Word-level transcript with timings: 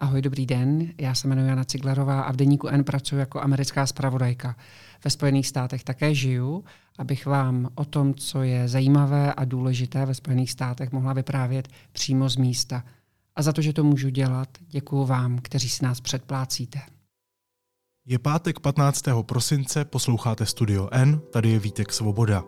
Ahoj, 0.00 0.22
dobrý 0.22 0.46
den. 0.46 0.92
Já 0.98 1.14
se 1.14 1.28
jmenuji 1.28 1.48
Jana 1.48 1.64
Ciglerová 1.64 2.20
a 2.20 2.32
v 2.32 2.36
Deníku 2.36 2.68
N 2.68 2.84
pracuji 2.84 3.16
jako 3.16 3.40
americká 3.40 3.86
zpravodajka. 3.86 4.56
Ve 5.04 5.10
Spojených 5.10 5.46
státech 5.46 5.84
také 5.84 6.14
žiju, 6.14 6.64
abych 6.98 7.26
vám 7.26 7.68
o 7.74 7.84
tom, 7.84 8.14
co 8.14 8.42
je 8.42 8.68
zajímavé 8.68 9.34
a 9.34 9.44
důležité 9.44 10.06
ve 10.06 10.14
Spojených 10.14 10.50
státech, 10.50 10.92
mohla 10.92 11.12
vyprávět 11.12 11.68
přímo 11.92 12.28
z 12.28 12.36
místa. 12.36 12.84
A 13.36 13.42
za 13.42 13.52
to, 13.52 13.62
že 13.62 13.72
to 13.72 13.84
můžu 13.84 14.08
dělat, 14.08 14.48
děkuji 14.68 15.06
vám, 15.06 15.38
kteří 15.38 15.68
si 15.68 15.84
nás 15.84 16.00
předplácíte. 16.00 16.80
Je 18.06 18.18
pátek 18.18 18.60
15. 18.60 19.04
prosince, 19.22 19.84
posloucháte 19.84 20.46
Studio 20.46 20.88
N, 20.92 21.20
tady 21.32 21.50
je 21.50 21.58
Vítek 21.58 21.92
Svoboda. 21.92 22.44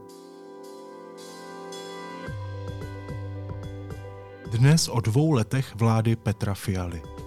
Dnes 4.53 4.89
o 4.89 5.01
dvou 5.01 5.33
letech 5.33 5.75
vlády 5.75 6.17
Petra 6.17 6.55
Fialy. 6.55 7.20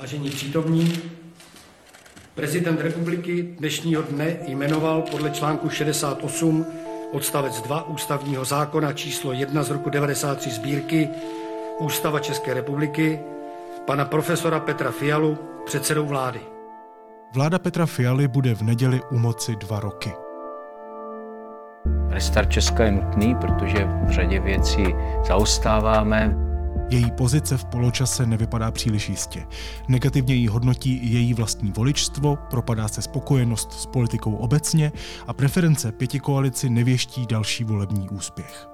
Vážení 0.00 0.30
přítomní, 0.30 0.92
prezident 2.34 2.80
republiky 2.80 3.42
dnešního 3.58 4.02
dne 4.02 4.36
jmenoval 4.46 5.02
podle 5.10 5.30
článku 5.30 5.68
68 5.70 6.66
odstavec 7.12 7.62
2 7.62 7.88
ústavního 7.88 8.44
zákona 8.44 8.92
číslo 8.92 9.32
1 9.32 9.62
z 9.62 9.70
roku 9.70 9.90
93 9.90 10.50
sbírky 10.50 11.08
Ústava 11.78 12.20
České 12.20 12.54
republiky 12.54 13.20
pana 13.86 14.04
profesora 14.04 14.60
Petra 14.60 14.90
Fialu 14.90 15.38
předsedou 15.66 16.06
vlády. 16.06 16.40
Vláda 17.34 17.58
Petra 17.58 17.86
Fialy 17.86 18.28
bude 18.28 18.54
v 18.54 18.62
neděli 18.62 19.00
u 19.10 19.18
moci 19.18 19.56
dva 19.56 19.80
roky. 19.80 20.12
Restart 22.08 22.50
Česka 22.50 22.84
je 22.84 22.92
nutný, 22.92 23.34
protože 23.34 23.88
v 24.06 24.10
řadě 24.10 24.40
věcí 24.40 24.84
zaostáváme. 25.26 26.47
Její 26.90 27.10
pozice 27.10 27.56
v 27.56 27.64
poločase 27.64 28.26
nevypadá 28.26 28.70
příliš 28.70 29.08
jistě. 29.08 29.46
Negativně 29.88 30.34
jí 30.34 30.48
hodnotí 30.48 31.12
její 31.12 31.34
vlastní 31.34 31.72
voličstvo, 31.72 32.38
propadá 32.50 32.88
se 32.88 33.02
spokojenost 33.02 33.72
s 33.72 33.86
politikou 33.86 34.34
obecně 34.34 34.92
a 35.26 35.32
preference 35.32 35.92
pěti 35.92 36.20
koalici 36.20 36.70
nevěští 36.70 37.26
další 37.26 37.64
volební 37.64 38.08
úspěch 38.08 38.68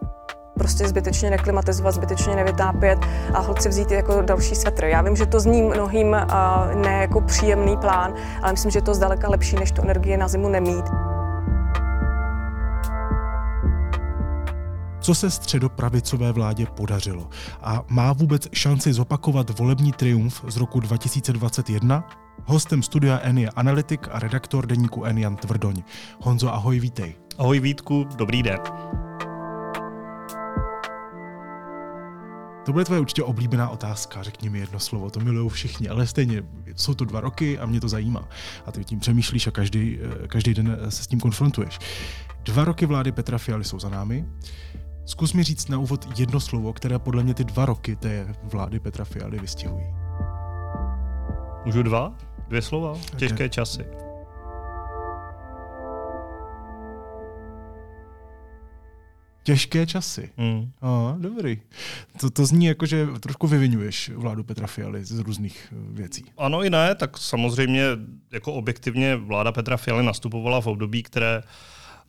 prostě 0.59 0.89
zbytečně 0.89 1.31
neklimatizovat, 1.31 1.95
zbytečně 1.95 2.37
nevytápět 2.37 2.99
a 3.35 3.41
holci 3.41 3.69
vzít 3.69 3.91
jako 3.91 4.23
další 4.23 4.55
svetr. 4.55 4.85
Já 4.85 5.03
vím, 5.03 5.17
že 5.17 5.27
to 5.27 5.41
zní 5.41 5.63
mnohým 5.63 6.17
ne 6.75 6.99
jako 7.01 7.21
příjemný 7.21 7.77
plán, 7.77 8.15
ale 8.43 8.53
myslím, 8.53 8.71
že 8.71 8.79
je 8.79 8.83
to 8.83 8.95
zdaleka 8.95 9.29
lepší, 9.29 9.57
než 9.57 9.73
tu 9.73 9.83
energii 9.83 10.17
na 10.17 10.29
zimu 10.29 10.49
nemít. 10.49 10.85
Co 15.05 15.15
se 15.15 15.31
středopravicové 15.31 16.33
vládě 16.33 16.67
podařilo 16.67 17.29
a 17.63 17.85
má 17.89 18.13
vůbec 18.13 18.49
šanci 18.53 18.93
zopakovat 18.93 19.59
volební 19.59 19.93
triumf 19.93 20.45
z 20.49 20.57
roku 20.57 20.81
2021? 20.81 22.09
Hostem 22.45 22.83
studia 22.83 23.21
N 23.23 23.39
je 23.39 23.51
analytik 23.51 24.09
a 24.11 24.19
redaktor 24.19 24.67
deníku 24.67 25.05
N 25.05 25.19
Jan 25.19 25.37
Tvrdoň. 25.37 25.83
Honzo, 26.21 26.55
ahoj, 26.55 26.81
vítej. 26.81 27.15
Ahoj 27.39 27.61
Vítku, 27.61 28.07
dobrý 28.17 28.43
den. 28.43 28.59
To 32.65 32.73
bude 32.73 32.85
tvoje 32.85 33.01
určitě 33.01 33.23
oblíbená 33.23 33.69
otázka, 33.69 34.23
řekni 34.23 34.51
mi 34.51 34.59
jedno 34.59 34.81
slovo, 34.81 35.11
to 35.11 35.21
milují 35.21 35.51
všichni, 35.51 35.89
ale 35.89 36.07
stejně 36.07 36.43
jsou 36.77 36.95
to 36.95 37.05
dva 37.05 37.21
roky 37.21 37.59
a 37.59 37.67
mě 37.67 37.81
to 37.81 37.89
zajímá. 37.89 38.29
A 38.67 38.73
ty 38.73 38.85
tím 38.85 39.01
přemýšlíš 39.01 39.47
a 39.47 39.51
každý, 39.51 39.99
eh, 40.25 40.29
každý 40.29 40.55
den 40.55 40.79
se 40.89 41.03
s 41.03 41.07
tím 41.07 41.21
konfrontuješ. 41.21 41.79
Dva 42.45 42.65
roky 42.65 42.87
vlády 42.87 43.13
Petra 43.13 43.39
Fialy 43.39 43.65
jsou 43.65 43.79
za 43.79 43.89
námi. 43.89 44.25
Zkus 45.07 45.33
mi 45.33 45.43
říct 45.43 45.69
na 45.69 45.79
úvod 45.79 46.19
jedno 46.19 46.41
slovo, 46.41 46.73
které 46.73 46.99
podle 46.99 47.23
mě 47.23 47.35
ty 47.35 47.45
dva 47.45 47.67
roky 47.67 47.97
té 47.97 48.35
vlády 48.43 48.81
Petra 48.81 49.05
Fialy 49.05 49.39
vystihují. 49.39 49.85
Můžu 51.65 51.83
dva? 51.83 52.15
Dvě 52.49 52.63
slova? 52.63 52.99
Těžké 53.17 53.35
okay. 53.35 53.49
časy. 53.49 53.85
Těžké 59.43 59.87
časy. 59.87 60.31
Mm. 60.37 60.71
A, 60.83 61.17
dobrý. 61.19 61.61
To, 62.21 62.31
to 62.31 62.47
zní 62.47 62.67
jako, 62.67 62.87
že 62.87 63.07
trošku 63.21 63.47
vyvinuješ 63.47 64.11
vládu 64.15 64.45
Petra 64.45 64.67
Fialy 64.67 65.05
z 65.05 65.19
různých 65.19 65.73
eh, 65.73 65.77
věcí. 65.93 66.25
Ano 66.39 66.63
i 66.63 66.71
ne, 66.71 66.95
tak 66.95 67.19
samozřejmě 67.19 67.85
jako 68.33 68.53
objektivně 68.53 69.17
vláda 69.17 69.53
Petra 69.53 69.77
Fialy 69.77 70.05
nastupovala 70.05 70.61
v 70.61 70.67
období, 70.67 71.03
které 71.03 71.43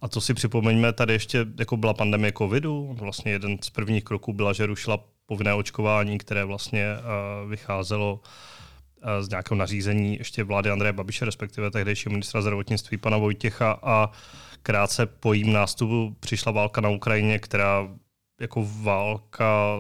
a 0.02 0.08
to 0.08 0.22
si 0.22 0.34
připomeňme, 0.34 0.94
tady 0.94 1.14
ještě 1.14 1.46
jako 1.60 1.78
byla 1.78 1.94
pandemie 1.94 2.34
covidu. 2.38 2.96
Vlastně 3.00 3.32
jeden 3.32 3.58
z 3.62 3.70
prvních 3.70 4.04
kroků 4.04 4.34
byla, 4.34 4.54
že 4.54 4.66
rušila 4.66 5.00
povinné 5.26 5.54
očkování, 5.54 6.18
které 6.18 6.46
vlastně 6.46 6.86
uh, 6.96 7.50
vycházelo 7.50 8.14
uh, 8.14 9.10
z 9.20 9.30
nějakého 9.30 9.58
nařízení 9.58 10.18
ještě 10.18 10.44
vlády 10.44 10.70
Andreje 10.70 10.94
Babiše, 10.94 11.26
respektive 11.26 11.72
tehdejšího 11.72 12.12
ministra 12.12 12.42
zdravotnictví 12.42 12.98
pana 12.98 13.18
Vojtěcha 13.18 13.80
a 13.84 14.12
krátce 14.64 15.06
po 15.06 15.34
jím 15.34 15.54
nástupu 15.54 16.16
přišla 16.20 16.52
válka 16.52 16.82
na 16.82 16.90
Ukrajině, 16.90 17.40
která 17.40 17.88
jako 18.42 18.68
válka 18.82 19.78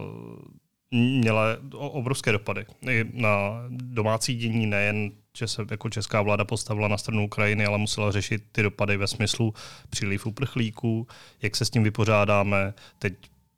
měla 0.92 1.44
obrovské 1.72 2.31
dopady 2.31 2.66
na 3.14 3.64
domácí 3.70 4.36
dění, 4.36 4.66
nejen 4.66 5.12
že 5.35 5.47
se 5.47 5.66
jako 5.72 5.90
česká 5.90 6.22
vláda 6.22 6.46
postavila 6.46 6.88
na 6.88 6.97
stranu 6.97 7.25
Ukrajiny, 7.25 7.66
ale 7.66 7.78
musela 7.78 8.12
řešit 8.12 8.44
ty 8.51 8.63
dopady 8.63 8.97
ve 8.97 9.07
smyslu 9.07 9.53
příliv 9.90 10.25
uprchlíků, 10.25 11.07
jak 11.41 11.56
se 11.56 11.66
s 11.66 11.69
tím 11.69 11.84
vypořádáme, 11.84 12.73
teď 13.00 13.13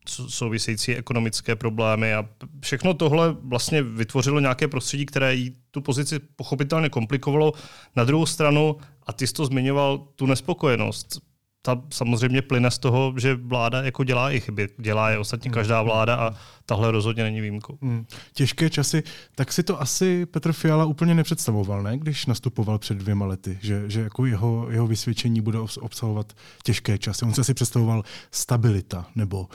související 0.08 0.94
ekonomické 0.94 1.56
problémy 1.56 2.14
a 2.14 2.28
všechno 2.60 2.94
tohle 2.94 3.36
vlastně 3.42 3.82
vytvořilo 3.82 4.40
nějaké 4.40 4.68
prostředí, 4.68 5.06
které 5.06 5.34
jí 5.34 5.56
tu 5.70 5.80
pozici 5.80 6.18
pochopitelně 6.18 6.88
komplikovalo. 6.88 7.52
Na 7.96 8.04
druhou 8.04 8.26
stranu, 8.26 8.76
a 9.06 9.12
ty 9.12 9.26
jsi 9.26 9.32
to 9.32 9.46
zmiňoval, 9.46 9.98
tu 9.98 10.26
nespokojenost 10.26 11.27
ta 11.68 11.82
samozřejmě 11.90 12.42
plyne 12.42 12.70
z 12.70 12.78
toho, 12.78 13.14
že 13.16 13.34
vláda 13.34 13.82
jako 13.82 14.04
dělá 14.04 14.30
i 14.30 14.40
chyby. 14.40 14.68
Dělá 14.78 15.10
je 15.10 15.18
ostatně 15.18 15.50
každá 15.50 15.82
vláda 15.82 16.14
a 16.16 16.34
tahle 16.66 16.90
rozhodně 16.90 17.22
není 17.22 17.40
výjimkou. 17.40 17.78
Hmm. 17.82 18.06
Těžké 18.32 18.70
časy, 18.70 19.02
tak 19.34 19.52
si 19.52 19.62
to 19.62 19.80
asi 19.80 20.26
Petr 20.26 20.52
Fiala 20.52 20.84
úplně 20.84 21.14
nepředstavoval, 21.14 21.82
ne? 21.82 21.98
když 21.98 22.26
nastupoval 22.26 22.78
před 22.78 22.98
dvěma 22.98 23.26
lety, 23.26 23.58
že, 23.62 23.90
že 23.90 24.00
jako 24.00 24.26
jeho, 24.26 24.66
jeho 24.70 24.86
vysvědčení 24.86 25.40
bude 25.40 25.58
obsahovat 25.58 26.32
těžké 26.62 26.98
časy. 26.98 27.24
On 27.24 27.34
se 27.34 27.40
asi 27.40 27.54
představoval 27.54 28.02
stabilita 28.30 29.06
nebo 29.14 29.48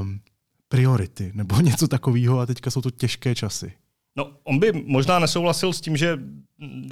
um, 0.00 0.20
priority 0.68 1.32
nebo 1.34 1.60
něco 1.60 1.88
takového 1.88 2.40
a 2.40 2.46
teďka 2.46 2.70
jsou 2.70 2.80
to 2.80 2.90
těžké 2.90 3.34
časy. 3.34 3.72
No, 4.16 4.30
on 4.44 4.58
by 4.58 4.72
možná 4.86 5.18
nesouhlasil 5.18 5.72
s 5.72 5.80
tím, 5.80 5.96
že 5.96 6.18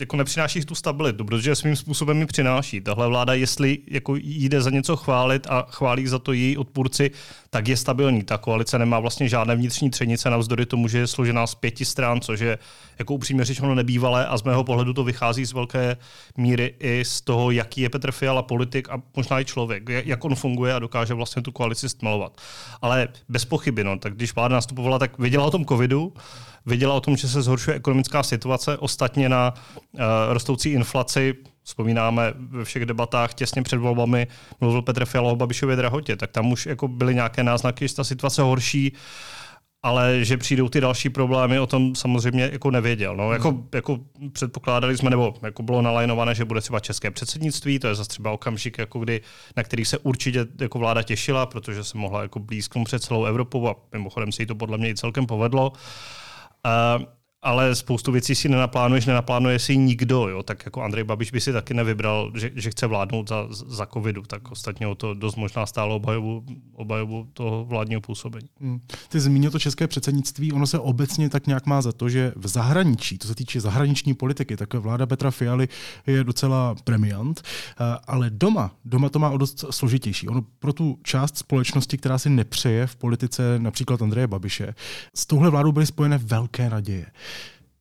jako 0.01 0.17
nepřináší 0.17 0.65
tu 0.65 0.75
stabilitu, 0.75 1.25
protože 1.25 1.57
svým 1.57 1.77
způsobem 1.77 2.17
mi 2.17 2.27
přináší. 2.27 2.81
Tahle 2.81 3.09
vláda, 3.09 3.35
jestli 3.35 3.79
jako 3.91 4.15
jde 4.17 4.63
za 4.63 4.71
něco 4.71 4.97
chválit 4.97 5.47
a 5.51 5.67
chválí 5.71 6.07
za 6.07 6.19
to 6.19 6.33
její 6.33 6.57
odpůrci, 6.57 7.11
tak 7.51 7.69
je 7.69 7.77
stabilní. 7.77 8.23
Ta 8.23 8.39
koalice 8.39 8.79
nemá 8.79 9.01
vlastně 9.01 9.29
žádné 9.29 9.57
vnitřní 9.57 9.91
třenice, 9.91 10.31
navzdory 10.31 10.67
tomu, 10.67 10.89
že 10.89 10.99
je 10.99 11.07
složená 11.07 11.47
z 11.47 11.55
pěti 11.55 11.85
stran, 11.85 12.21
což 12.21 12.41
je 12.41 12.59
jako 12.99 13.15
upřímně 13.15 13.45
řečeno 13.45 13.75
nebývalé 13.75 14.27
a 14.27 14.37
z 14.37 14.43
mého 14.43 14.65
pohledu 14.65 14.93
to 14.93 15.05
vychází 15.05 15.45
z 15.45 15.53
velké 15.53 15.97
míry 16.37 16.75
i 16.81 17.05
z 17.05 17.21
toho, 17.21 17.51
jaký 17.51 17.81
je 17.81 17.91
Petr 17.91 18.13
Fiala 18.13 18.43
politik 18.43 18.89
a 18.91 19.03
možná 19.17 19.41
i 19.41 19.45
člověk, 19.45 19.83
jak 19.89 20.25
on 20.25 20.35
funguje 20.35 20.75
a 20.75 20.79
dokáže 20.79 21.15
vlastně 21.15 21.43
tu 21.43 21.53
koalici 21.53 21.89
stmelovat. 21.89 22.41
Ale 22.83 23.09
bez 23.29 23.45
pochyby, 23.45 23.85
no, 23.85 23.99
tak 23.99 24.15
když 24.15 24.35
vláda 24.35 24.55
nastupovala, 24.55 24.99
tak 24.99 25.19
věděla 25.19 25.45
o 25.45 25.51
tom 25.51 25.65
covidu, 25.65 26.13
věděla 26.67 26.95
o 26.95 27.01
tom, 27.01 27.17
že 27.17 27.29
se 27.29 27.43
zhoršuje 27.43 27.77
ekonomická 27.77 28.23
situace, 28.23 28.79
ostatně 28.79 29.29
na 29.29 29.55
uh, 29.93 30.01
rostoucí 30.29 30.71
inflaci 30.71 31.35
Vzpomínáme 31.67 32.35
ve 32.37 32.65
všech 32.65 32.87
debatách 32.87 33.35
těsně 33.35 33.63
před 33.63 33.77
volbami 33.77 34.27
mluvil 34.61 34.83
Petr 34.83 35.05
Fiala 35.05 35.33
o 35.33 35.37
Babišově 35.37 35.77
drahotě, 35.77 36.17
tak 36.17 36.31
tam 36.31 36.53
už 36.53 36.67
jako 36.67 36.89
byly 36.89 37.15
nějaké 37.15 37.43
náznaky, 37.43 37.89
že 37.89 37.95
ta 37.95 38.05
situace 38.05 38.43
horší, 38.43 38.93
ale 39.83 40.25
že 40.25 40.37
přijdou 40.37 40.69
ty 40.69 40.81
další 40.81 41.09
problémy, 41.09 41.59
o 41.59 41.67
tom 41.67 41.95
samozřejmě 41.95 42.51
jako 42.53 42.71
nevěděl. 42.71 43.17
No, 43.17 43.33
jako, 43.33 43.65
jako 43.75 43.99
předpokládali 44.33 44.97
jsme, 44.97 45.11
nebo 45.11 45.35
jako 45.43 45.63
bylo 45.63 45.83
nalajnované, 45.83 46.35
že 46.35 46.45
bude 46.45 46.61
třeba 46.61 46.81
české 46.81 47.11
předsednictví, 47.11 47.79
to 47.79 47.89
je 47.89 47.95
zase 47.95 48.09
třeba 48.09 48.31
okamžik, 48.31 48.79
jako 48.79 48.99
kdy, 48.99 49.21
na 49.57 49.63
který 49.63 49.85
se 49.85 49.99
určitě 49.99 50.47
jako 50.61 50.79
vláda 50.79 51.03
těšila, 51.03 51.47
protože 51.47 51.85
se 51.85 51.99
mohla 51.99 52.23
jako 52.23 52.39
blízknout 52.39 52.87
před 52.87 53.03
celou 53.03 53.25
Evropou 53.25 53.69
a 53.69 53.77
mimochodem 53.93 54.33
se 54.33 54.43
jí 54.43 54.47
to 54.47 54.55
podle 54.55 54.79
mě 54.79 54.91
i 54.91 54.95
celkem 54.95 55.27
povedlo. 55.27 55.71
Uh, 55.71 55.77
Um, 56.67 57.07
ale 57.47 57.75
spoustu 57.75 58.13
věcí 58.13 58.35
si 58.35 58.49
nenaplánuješ, 58.49 59.07
nenaplánuje 59.07 59.59
si 59.59 59.77
nikdo. 59.77 60.29
Jo? 60.29 60.43
Tak 60.43 60.63
jako 60.65 60.83
Andrej 60.83 61.05
Babiš 61.05 61.31
by 61.31 61.41
si 61.41 61.53
taky 61.53 61.75
nevybral, 61.75 62.33
že, 62.35 62.51
že 62.55 62.71
chce 62.71 62.87
vládnout 62.87 63.29
za, 63.29 63.47
za 63.51 63.87
covidu, 63.87 64.23
tak 64.23 64.51
ostatně 64.51 64.87
o 64.87 64.95
to 64.95 65.15
dost 65.15 65.37
možná 65.37 65.67
stálo 65.67 65.97
obhajobu, 65.97 66.45
obhajobu 66.75 67.29
toho 67.33 67.65
vládního 67.65 68.01
působení. 68.01 68.49
Hmm. 68.61 68.81
Ty 69.09 69.21
zmínil 69.21 69.51
to 69.51 69.59
české 69.59 69.87
předsednictví, 69.87 70.53
ono 70.53 70.67
se 70.67 70.79
obecně 70.79 71.29
tak 71.29 71.47
nějak 71.47 71.67
má 71.67 71.83
za 71.83 71.93
to, 71.93 72.09
že 72.09 72.33
v 72.37 72.49
zahraničí, 72.49 73.19
to 73.19 73.29
se 73.29 73.35
týče 73.35 73.61
zahraniční 73.61 74.15
politiky, 74.15 74.57
tak 74.57 74.75
vláda 74.75 75.07
Petra 75.07 75.31
Fialy 75.31 75.69
je 76.07 76.25
docela 76.25 76.75
premiant, 76.85 77.43
eh, 77.43 77.99
ale 78.07 78.31
doma, 78.31 78.71
doma 78.85 79.09
to 79.09 79.19
má 79.19 79.31
o 79.31 79.39
dost 79.39 79.65
složitější. 79.71 80.29
Ono 80.29 80.43
pro 80.59 80.73
tu 80.73 80.99
část 81.03 81.39
společnosti, 81.39 81.99
která 81.99 82.19
si 82.19 82.31
nepřeje 82.31 82.87
v 82.87 82.97
politice 82.97 83.59
například 83.59 84.03
Andreje 84.03 84.27
Babiše, 84.27 84.75
s 85.15 85.27
touhle 85.27 85.51
vládou 85.51 85.73
byly 85.73 85.87
spojené 85.87 86.19
velké 86.19 86.71
naděje. 86.71 87.07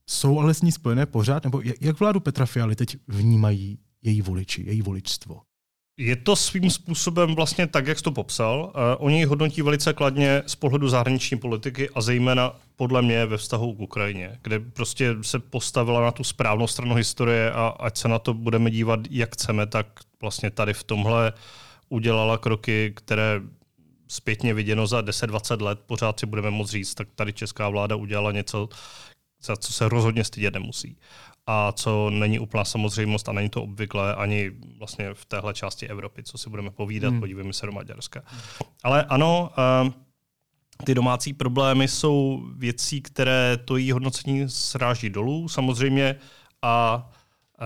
Jsou 0.09 0.39
ale 0.39 0.53
s 0.53 0.61
ní 0.61 0.71
spojené 0.71 1.05
pořád? 1.05 1.43
Nebo 1.43 1.61
jak 1.81 1.99
vládu 1.99 2.19
Petra 2.19 2.45
Fialy 2.45 2.75
teď 2.75 2.97
vnímají 3.07 3.79
její 4.01 4.21
voliči, 4.21 4.63
její 4.67 4.81
voličstvo? 4.81 5.41
Je 5.97 6.15
to 6.15 6.35
svým 6.35 6.69
způsobem 6.69 7.35
vlastně 7.35 7.67
tak, 7.67 7.87
jak 7.87 7.97
jsi 7.97 8.03
to 8.03 8.11
popsal. 8.11 8.59
Uh, 8.63 9.05
oni 9.05 9.19
ji 9.19 9.25
hodnotí 9.25 9.61
velice 9.61 9.93
kladně 9.93 10.43
z 10.45 10.55
pohledu 10.55 10.89
zahraniční 10.89 11.37
politiky 11.37 11.89
a 11.89 12.01
zejména 12.01 12.55
podle 12.75 13.01
mě 13.01 13.25
ve 13.25 13.37
vztahu 13.37 13.73
k 13.73 13.79
Ukrajině, 13.79 14.39
kde 14.41 14.59
prostě 14.59 15.15
se 15.21 15.39
postavila 15.39 16.01
na 16.01 16.11
tu 16.11 16.23
správnou 16.23 16.67
stranu 16.67 16.95
historie 16.95 17.51
a 17.51 17.67
ať 17.67 17.97
se 17.97 18.07
na 18.07 18.19
to 18.19 18.33
budeme 18.33 18.71
dívat, 18.71 18.99
jak 19.09 19.33
chceme, 19.33 19.65
tak 19.65 19.87
vlastně 20.21 20.51
tady 20.51 20.73
v 20.73 20.83
tomhle 20.83 21.33
udělala 21.89 22.37
kroky, 22.37 22.93
které 22.95 23.41
zpětně 24.07 24.53
viděno 24.53 24.87
za 24.87 25.01
10-20 25.01 25.61
let 25.61 25.79
pořád 25.85 26.19
si 26.19 26.25
budeme 26.25 26.51
moct 26.51 26.69
říct, 26.69 26.93
tak 26.95 27.07
tady 27.15 27.33
česká 27.33 27.69
vláda 27.69 27.95
udělala 27.95 28.31
něco, 28.31 28.69
za 29.43 29.55
co 29.55 29.73
se 29.73 29.89
rozhodně 29.89 30.23
stydět 30.23 30.53
nemusí. 30.53 30.97
A 31.47 31.71
co 31.71 32.09
není 32.09 32.39
úplná 32.39 32.65
samozřejmost 32.65 33.29
a 33.29 33.31
není 33.31 33.49
to 33.49 33.63
obvyklé 33.63 34.15
ani 34.15 34.51
vlastně 34.77 35.13
v 35.13 35.25
téhle 35.25 35.53
části 35.53 35.87
Evropy, 35.87 36.23
co 36.23 36.37
si 36.37 36.49
budeme 36.49 36.71
povídat, 36.71 37.11
hmm. 37.11 37.19
podívejme 37.19 37.53
se 37.53 37.65
do 37.65 37.71
Maďarska. 37.71 38.23
Ale 38.83 39.03
ano, 39.03 39.51
uh, 39.85 39.91
ty 40.83 40.95
domácí 40.95 41.33
problémy 41.33 41.87
jsou 41.87 42.43
věcí, 42.57 43.01
které 43.01 43.57
to 43.65 43.77
její 43.77 43.91
hodnocení 43.91 44.49
sráží 44.49 45.09
dolů 45.09 45.49
samozřejmě 45.49 46.15
a 46.61 47.05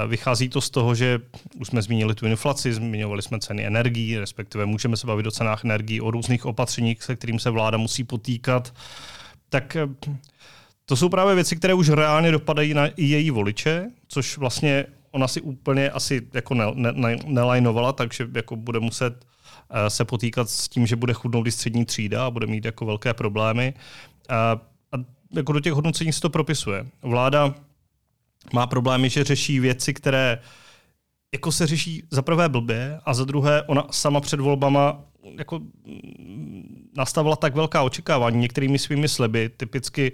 Vychází 0.07 0.50
to 0.50 0.62
z 0.62 0.69
toho, 0.69 0.95
že 0.95 1.19
už 1.60 1.68
jsme 1.68 1.81
zmínili 1.81 2.16
tu 2.16 2.25
inflaci, 2.25 2.74
zmiňovali 2.74 3.21
jsme 3.21 3.39
ceny 3.39 3.66
energií, 3.66 4.18
respektive 4.18 4.66
můžeme 4.66 4.98
se 4.98 5.07
bavit 5.07 5.27
o 5.27 5.31
cenách 5.31 5.66
energií, 5.66 6.01
o 6.01 6.12
různých 6.12 6.45
opatřeních, 6.45 7.04
se 7.04 7.16
kterým 7.16 7.39
se 7.39 7.50
vláda 7.50 7.77
musí 7.77 8.04
potýkat. 8.04 8.74
Tak 9.50 9.77
to 10.89 10.95
jsou 10.95 11.09
právě 11.09 11.36
věci, 11.36 11.56
které 11.56 11.74
už 11.74 11.89
reálně 11.89 12.31
dopadají 12.31 12.74
na 12.74 12.88
i 12.88 13.03
její 13.06 13.31
voliče, 13.31 13.89
což 14.07 14.38
vlastně 14.38 14.86
ona 15.12 15.27
si 15.27 15.41
úplně 15.41 15.89
asi 15.89 16.27
jako 16.33 16.53
ne, 16.53 16.65
ne, 16.74 17.18
nelajnovala, 17.25 17.94
takže 17.94 18.27
jako 18.36 18.56
bude 18.56 18.80
muset 18.80 19.25
eh, 19.69 19.89
se 19.89 20.06
potýkat 20.06 20.50
s 20.50 20.68
tím, 20.68 20.88
že 20.88 20.95
bude 20.95 21.13
chudnout 21.13 21.47
i 21.47 21.51
střední 21.51 21.86
třída 21.86 22.25
a 22.25 22.31
bude 22.31 22.47
mít 22.47 22.65
jako 22.65 22.86
velké 22.86 23.13
problémy. 23.13 23.74
A, 24.30 24.36
a 24.91 24.97
jako 25.36 25.51
do 25.51 25.59
těch 25.59 25.74
hodnocení 25.74 26.13
se 26.13 26.21
to 26.21 26.30
propisuje. 26.30 26.86
Vláda 27.01 27.56
má 28.53 28.68
problémy, 28.68 29.09
že 29.09 29.24
řeší 29.24 29.59
věci, 29.59 29.94
které 29.94 30.39
jako 31.33 31.51
se 31.51 31.68
řeší 31.68 32.03
za 32.12 32.21
prvé 32.21 32.50
blbě 32.50 33.00
a 33.06 33.13
za 33.13 33.25
druhé 33.25 33.63
ona 33.63 33.88
sama 33.92 34.21
před 34.21 34.39
volbama 34.39 35.01
jako 35.38 35.59
nastavila 36.97 37.35
tak 37.35 37.56
velká 37.56 37.83
očekávání 37.83 38.38
některými 38.38 38.80
svými 38.80 39.07
sliby, 39.07 39.50
typicky 39.50 40.12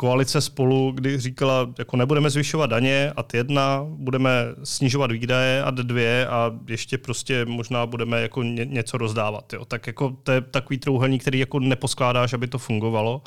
koalice 0.00 0.40
spolu, 0.40 0.92
kdy 0.92 1.18
říkala, 1.18 1.68
jako 1.78 1.96
nebudeme 1.96 2.30
zvyšovat 2.30 2.66
daně 2.66 3.12
a 3.16 3.24
jedna, 3.34 3.84
budeme 3.88 4.30
snižovat 4.64 5.12
výdaje 5.12 5.64
a 5.64 5.70
dvě 5.70 6.26
a 6.26 6.52
ještě 6.68 6.98
prostě 6.98 7.44
možná 7.44 7.86
budeme 7.86 8.22
jako 8.22 8.42
ně, 8.42 8.64
něco 8.64 8.98
rozdávat. 8.98 9.52
Jo. 9.52 9.64
Tak 9.64 9.86
jako 9.86 10.16
to 10.22 10.32
je 10.32 10.40
takový 10.40 10.78
trouhelník, 10.78 11.22
který 11.22 11.38
jako 11.38 11.60
neposkládáš, 11.60 12.32
aby 12.32 12.46
to 12.46 12.58
fungovalo. 12.58 13.22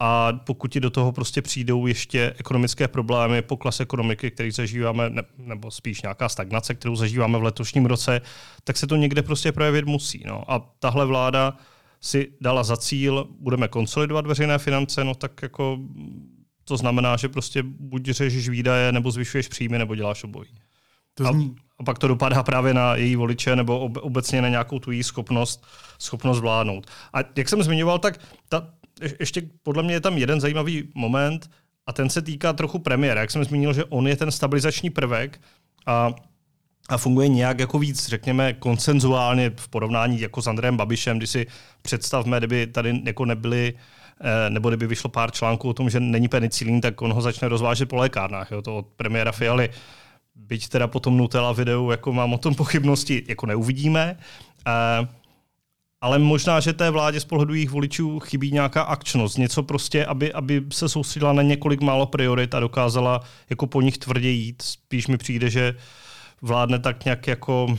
A 0.00 0.32
pokud 0.32 0.72
ti 0.72 0.80
do 0.80 0.90
toho 0.90 1.12
prostě 1.12 1.42
přijdou 1.42 1.86
ještě 1.86 2.34
ekonomické 2.38 2.88
problémy, 2.88 3.42
pokles 3.42 3.80
ekonomiky, 3.80 4.30
který 4.30 4.50
zažíváme, 4.50 5.10
ne, 5.10 5.22
nebo 5.38 5.70
spíš 5.70 6.02
nějaká 6.02 6.28
stagnace, 6.28 6.74
kterou 6.74 6.96
zažíváme 6.96 7.38
v 7.38 7.42
letošním 7.42 7.86
roce, 7.86 8.20
tak 8.64 8.76
se 8.76 8.86
to 8.86 8.96
někde 8.96 9.22
prostě 9.22 9.52
projevit 9.52 9.84
musí. 9.84 10.24
No. 10.26 10.50
A 10.50 10.60
tahle 10.78 11.06
vláda 11.06 11.56
si 12.04 12.32
dala 12.40 12.64
za 12.64 12.76
cíl, 12.76 13.28
budeme 13.40 13.68
konsolidovat 13.68 14.26
veřejné 14.26 14.58
finance, 14.58 15.04
no 15.04 15.14
tak 15.14 15.42
jako 15.42 15.78
to 16.64 16.76
znamená, 16.76 17.16
že 17.16 17.28
prostě 17.28 17.62
buď 17.62 18.04
řešíš 18.04 18.48
výdaje, 18.48 18.92
nebo 18.92 19.10
zvyšuješ 19.10 19.48
příjmy, 19.48 19.78
nebo 19.78 19.94
děláš 19.94 20.24
obojí. 20.24 20.50
To 21.14 21.24
zní... 21.24 21.54
a, 21.58 21.62
a 21.78 21.84
pak 21.84 21.98
to 21.98 22.08
dopadá 22.08 22.42
právě 22.42 22.74
na 22.74 22.96
její 22.96 23.16
voliče 23.16 23.56
nebo 23.56 23.78
ob, 23.80 23.96
obecně 23.96 24.42
na 24.42 24.48
nějakou 24.48 24.78
tu 24.78 24.90
její 24.90 25.02
schopnost, 25.02 25.66
schopnost 25.98 26.40
vládnout. 26.40 26.86
A 27.12 27.18
jak 27.36 27.48
jsem 27.48 27.62
zmiňoval, 27.62 27.98
tak 27.98 28.20
ta, 28.48 28.68
ještě 29.20 29.42
podle 29.62 29.82
mě 29.82 29.94
je 29.94 30.00
tam 30.00 30.18
jeden 30.18 30.40
zajímavý 30.40 30.88
moment 30.94 31.50
a 31.86 31.92
ten 31.92 32.10
se 32.10 32.22
týká 32.22 32.52
trochu 32.52 32.78
premiéra. 32.78 33.20
Jak 33.20 33.30
jsem 33.30 33.44
zmínil, 33.44 33.72
že 33.72 33.84
on 33.84 34.08
je 34.08 34.16
ten 34.16 34.30
stabilizační 34.30 34.90
prvek 34.90 35.40
a 35.86 36.14
a 36.88 36.98
funguje 36.98 37.28
nějak 37.28 37.58
jako 37.58 37.78
víc, 37.78 38.08
řekněme, 38.08 38.52
konsenzuálně 38.52 39.52
v 39.56 39.68
porovnání 39.68 40.20
jako 40.20 40.42
s 40.42 40.46
Andrejem 40.46 40.76
Babišem, 40.76 41.18
když 41.18 41.30
si 41.30 41.46
představme, 41.82 42.38
kdyby 42.38 42.66
tady 42.66 43.00
jako 43.04 43.24
nebyly 43.24 43.74
eh, 44.20 44.50
nebo 44.50 44.68
kdyby 44.68 44.86
vyšlo 44.86 45.10
pár 45.10 45.30
článků 45.30 45.68
o 45.68 45.74
tom, 45.74 45.90
že 45.90 46.00
není 46.00 46.28
penicilín, 46.28 46.80
tak 46.80 47.02
on 47.02 47.12
ho 47.12 47.20
začne 47.20 47.48
rozvážet 47.48 47.88
po 47.88 47.96
lékárnách. 47.96 48.50
Jo, 48.50 48.62
to 48.62 48.76
od 48.76 48.86
premiéra 48.86 49.32
Fialy. 49.32 49.70
Byť 50.34 50.68
teda 50.68 50.86
potom 50.86 51.16
Nutella 51.16 51.52
videu, 51.52 51.90
jako 51.90 52.12
mám 52.12 52.32
o 52.32 52.38
tom 52.38 52.54
pochybnosti, 52.54 53.22
jako 53.28 53.46
neuvidíme. 53.46 54.16
Uh, 54.66 55.08
ale 56.00 56.18
možná, 56.18 56.60
že 56.60 56.72
té 56.72 56.90
vládě 56.90 57.20
z 57.20 57.24
pohledu 57.24 57.54
jejich 57.54 57.70
voličů 57.70 58.18
chybí 58.18 58.52
nějaká 58.52 58.82
akčnost, 58.82 59.38
něco 59.38 59.62
prostě, 59.62 60.06
aby, 60.06 60.32
aby 60.32 60.62
se 60.72 60.88
soustředila 60.88 61.32
na 61.32 61.42
několik 61.42 61.80
málo 61.80 62.06
priorit 62.06 62.54
a 62.54 62.60
dokázala 62.60 63.20
jako 63.50 63.66
po 63.66 63.80
nich 63.80 63.98
tvrdě 63.98 64.30
jít. 64.30 64.62
Spíš 64.62 65.06
mi 65.06 65.16
přijde, 65.16 65.50
že 65.50 65.74
vládne 66.42 66.78
tak 66.78 67.04
nějak 67.04 67.26
jako 67.26 67.78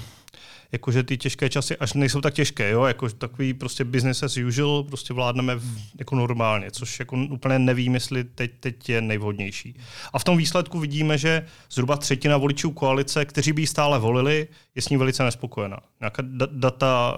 jakože 0.74 1.04
ty 1.04 1.18
těžké 1.18 1.50
časy 1.50 1.78
až 1.78 1.94
nejsou 1.94 2.22
tak 2.22 2.34
těžké, 2.34 2.70
jo? 2.70 2.84
Jako 2.84 3.10
takový 3.10 3.54
prostě 3.54 3.84
business 3.84 4.24
as 4.24 4.38
usual, 4.38 4.84
prostě 4.84 5.14
vládneme 5.14 5.56
v, 5.56 5.78
jako 6.00 6.16
normálně, 6.16 6.72
což 6.72 7.00
jako 7.00 7.16
úplně 7.30 7.60
nevím, 7.60 7.94
jestli 7.94 8.24
teď, 8.24 8.52
teď 8.60 8.90
je 8.90 9.02
nejvhodnější. 9.02 9.76
A 10.14 10.20
v 10.20 10.24
tom 10.24 10.38
výsledku 10.38 10.80
vidíme, 10.80 11.18
že 11.18 11.46
zhruba 11.72 11.98
třetina 11.98 12.38
voličů 12.38 12.72
koalice, 12.72 13.26
kteří 13.26 13.54
by 13.54 13.62
ji 13.62 13.68
stále 13.68 14.00
volili, 14.00 14.48
je 14.76 14.82
s 14.82 14.90
ní 14.90 14.98
velice 14.98 15.24
nespokojená. 15.24 15.80
Nějaká 16.00 16.24
data 16.52 17.18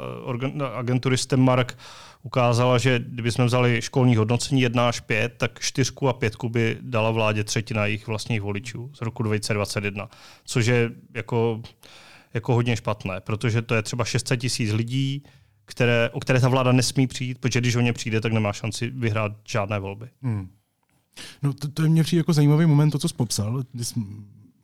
agentury 0.75 1.17
Stemmark 1.17 1.77
ukázala, 2.25 2.77
že 2.77 2.99
kdybychom 2.99 3.45
vzali 3.45 3.81
školní 3.81 4.15
hodnocení 4.15 4.61
1 4.61 4.89
až 4.89 4.99
5, 4.99 5.33
tak 5.37 5.59
4 5.59 5.91
a 6.09 6.13
5 6.13 6.35
by 6.47 6.77
dala 6.81 7.11
vládě 7.11 7.43
třetina 7.43 7.85
jejich 7.85 8.07
vlastních 8.07 8.41
voličů 8.41 8.91
z 8.93 9.01
roku 9.01 9.23
2021, 9.23 10.09
což 10.45 10.65
je 10.65 10.91
jako 11.13 11.61
jako 12.33 12.53
hodně 12.53 12.75
špatné, 12.75 13.21
protože 13.21 13.61
to 13.61 13.75
je 13.75 13.81
třeba 13.81 14.05
600 14.05 14.39
tisíc 14.39 14.71
lidí, 14.71 15.23
které, 15.65 16.09
o 16.13 16.19
které 16.19 16.39
ta 16.39 16.49
vláda 16.49 16.71
nesmí 16.71 17.07
přijít, 17.07 17.37
protože 17.37 17.61
když 17.61 17.75
o 17.75 17.81
ně 17.81 17.93
přijde, 17.93 18.21
tak 18.21 18.31
nemá 18.31 18.53
šanci 18.53 18.89
vyhrát 18.89 19.31
žádné 19.47 19.79
volby. 19.79 20.09
Hmm. 20.21 20.49
No 21.43 21.53
to, 21.53 21.67
to 21.67 21.83
je 21.83 21.89
mě 21.89 22.03
přijde 22.03 22.19
jako 22.19 22.33
zajímavý 22.33 22.65
moment, 22.65 22.91
to, 22.91 22.99
co 22.99 23.09
jsi 23.09 23.15
popsal. 23.15 23.63
Když 23.71 23.93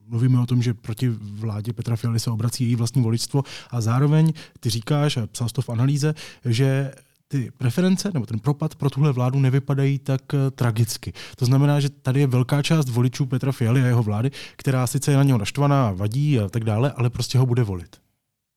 mluvíme 0.08 0.40
o 0.40 0.46
tom, 0.46 0.62
že 0.62 0.74
proti 0.74 1.10
vládě 1.10 1.74
Petra 1.74 1.96
Fialy 1.96 2.20
se 2.20 2.32
obrací 2.32 2.64
její 2.64 2.76
vlastní 2.76 3.02
voličstvo 3.02 3.44
a 3.70 3.82
zároveň 3.82 4.34
ty 4.60 4.70
říkáš, 4.70 5.18
a 5.18 5.28
psal 5.28 5.48
jsi 5.50 5.54
to 5.54 5.62
v 5.62 5.70
analýze, 5.70 6.14
že 6.46 6.92
ty 7.32 7.52
preference 7.58 8.12
nebo 8.14 8.26
ten 8.26 8.40
propad 8.40 8.76
pro 8.76 8.90
tuhle 8.90 9.12
vládu 9.12 9.40
nevypadají 9.40 10.00
tak 10.00 10.22
uh, 10.34 10.40
tragicky. 10.56 11.14
To 11.36 11.46
znamená, 11.46 11.80
že 11.80 11.90
tady 11.90 12.20
je 12.20 12.28
velká 12.28 12.62
část 12.62 12.90
voličů 12.90 13.26
Petra 13.26 13.52
Fialy 13.52 13.82
a 13.82 13.86
jeho 13.86 14.04
vlády, 14.04 14.32
která 14.56 14.88
sice 14.88 15.12
je 15.12 15.18
na 15.18 15.24
něho 15.24 15.40
naštvaná, 15.40 15.92
vadí 15.92 16.40
a 16.40 16.50
tak 16.50 16.64
dále, 16.64 16.92
ale 16.92 17.10
prostě 17.10 17.38
ho 17.38 17.46
bude 17.46 17.64
volit. 17.64 18.02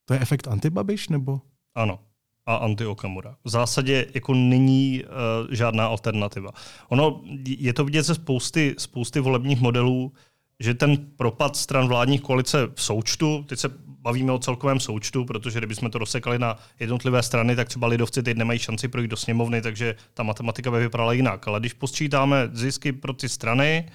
To 0.04 0.14
je 0.14 0.20
efekt 0.20 0.48
antibabiš 0.48 1.08
nebo? 1.08 1.40
Ano, 1.74 1.98
a 2.46 2.54
anti-Okamura. 2.54 3.36
V 3.44 3.50
zásadě 3.50 4.06
jako 4.14 4.34
není 4.34 5.02
uh, 5.04 5.54
žádná 5.54 5.86
alternativa. 5.86 6.50
Ono 6.88 7.20
je 7.46 7.72
to 7.72 7.84
vidět 7.84 8.02
ze 8.02 8.14
spousty, 8.14 8.74
spousty 8.78 9.20
volebních 9.20 9.60
modelů, 9.60 10.12
že 10.60 10.74
ten 10.74 10.96
propad 11.16 11.56
stran 11.56 11.88
vládních 11.88 12.20
koalice 12.20 12.68
v 12.74 12.82
součtu, 12.82 13.44
teď 13.48 13.58
se 13.58 13.68
bavíme 14.04 14.32
o 14.32 14.38
celkovém 14.38 14.80
součtu, 14.80 15.24
protože 15.24 15.60
kdybychom 15.60 15.90
to 15.90 15.98
rozsekali 15.98 16.38
na 16.38 16.56
jednotlivé 16.80 17.22
strany, 17.22 17.56
tak 17.56 17.68
třeba 17.68 17.86
lidovci 17.86 18.22
teď 18.22 18.36
nemají 18.36 18.58
šanci 18.58 18.88
projít 18.88 19.10
do 19.10 19.16
sněmovny, 19.16 19.62
takže 19.62 19.94
ta 20.14 20.22
matematika 20.22 20.70
by 20.70 20.78
vypadala 20.78 21.12
jinak. 21.12 21.48
Ale 21.48 21.60
když 21.60 21.72
posčítáme 21.72 22.48
zisky 22.52 22.92
pro 22.92 23.12
ty 23.12 23.28
strany, 23.28 23.88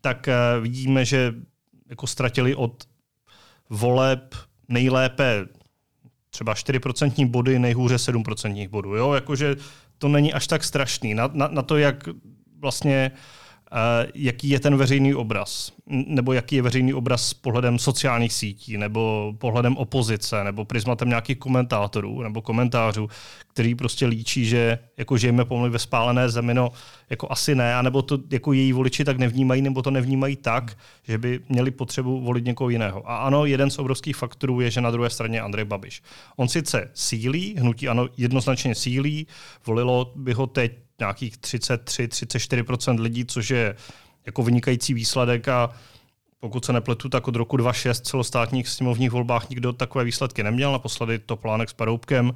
tak 0.00 0.28
eh, 0.28 0.34
vidíme, 0.60 1.04
že 1.04 1.34
jako 1.88 2.06
ztratili 2.06 2.54
od 2.54 2.84
voleb 3.70 4.34
nejlépe 4.68 5.46
třeba 6.30 6.54
4% 6.54 7.30
body, 7.30 7.58
nejhůře 7.58 7.96
7% 7.96 8.68
bodů. 8.68 8.94
Jo? 8.94 9.12
Jakože 9.12 9.56
to 9.98 10.08
není 10.08 10.32
až 10.32 10.46
tak 10.46 10.64
strašný. 10.64 11.14
Na, 11.14 11.30
na, 11.32 11.48
na 11.48 11.62
to, 11.62 11.76
jak 11.76 12.08
vlastně 12.58 13.10
jaký 14.14 14.48
je 14.48 14.60
ten 14.60 14.76
veřejný 14.76 15.14
obraz, 15.14 15.72
nebo 15.86 16.32
jaký 16.32 16.56
je 16.56 16.62
veřejný 16.62 16.94
obraz 16.94 17.28
s 17.28 17.34
pohledem 17.34 17.78
sociálních 17.78 18.32
sítí, 18.32 18.76
nebo 18.76 19.34
pohledem 19.38 19.76
opozice, 19.76 20.44
nebo 20.44 20.64
prismatem 20.64 21.08
nějakých 21.08 21.38
komentátorů, 21.38 22.22
nebo 22.22 22.42
komentářů, 22.42 23.08
který 23.52 23.74
prostě 23.74 24.06
líčí, 24.06 24.44
že 24.44 24.78
jako 24.96 25.16
žijeme 25.16 25.44
pomalu 25.44 25.72
ve 25.72 25.78
spálené 25.78 26.28
zemi, 26.28 26.54
no 26.54 26.70
jako 27.10 27.26
asi 27.30 27.54
ne, 27.54 27.74
anebo 27.74 28.02
to 28.02 28.18
jako 28.30 28.52
její 28.52 28.72
voliči 28.72 29.04
tak 29.04 29.18
nevnímají, 29.18 29.62
nebo 29.62 29.82
to 29.82 29.90
nevnímají 29.90 30.36
tak, 30.36 30.78
že 31.02 31.18
by 31.18 31.40
měli 31.48 31.70
potřebu 31.70 32.20
volit 32.20 32.44
někoho 32.44 32.70
jiného. 32.70 33.10
A 33.10 33.16
ano, 33.16 33.46
jeden 33.46 33.70
z 33.70 33.78
obrovských 33.78 34.16
faktorů 34.16 34.60
je, 34.60 34.70
že 34.70 34.80
na 34.80 34.90
druhé 34.90 35.10
straně 35.10 35.40
Andrej 35.40 35.64
Babiš. 35.64 36.02
On 36.36 36.48
sice 36.48 36.90
sílí, 36.94 37.54
hnutí 37.58 37.88
ano 37.88 38.08
jednoznačně 38.16 38.74
sílí, 38.74 39.26
volilo 39.66 40.12
by 40.16 40.32
ho 40.32 40.46
teď 40.46 40.85
nějakých 41.00 41.38
33-34% 41.38 43.00
lidí, 43.00 43.24
což 43.24 43.50
je 43.50 43.76
jako 44.26 44.42
vynikající 44.42 44.94
výsledek 44.94 45.48
a 45.48 45.70
pokud 46.40 46.64
se 46.64 46.72
nepletu, 46.72 47.08
tak 47.08 47.28
od 47.28 47.36
roku 47.36 47.56
2006 47.56 48.06
celostátních 48.06 48.68
sněmovních 48.68 49.10
volbách 49.10 49.48
nikdo 49.50 49.72
takové 49.72 50.04
výsledky 50.04 50.42
neměl, 50.42 50.72
naposledy 50.72 51.18
to 51.18 51.36
plánek 51.36 51.70
s 51.70 51.72
Paroubkem, 51.72 52.32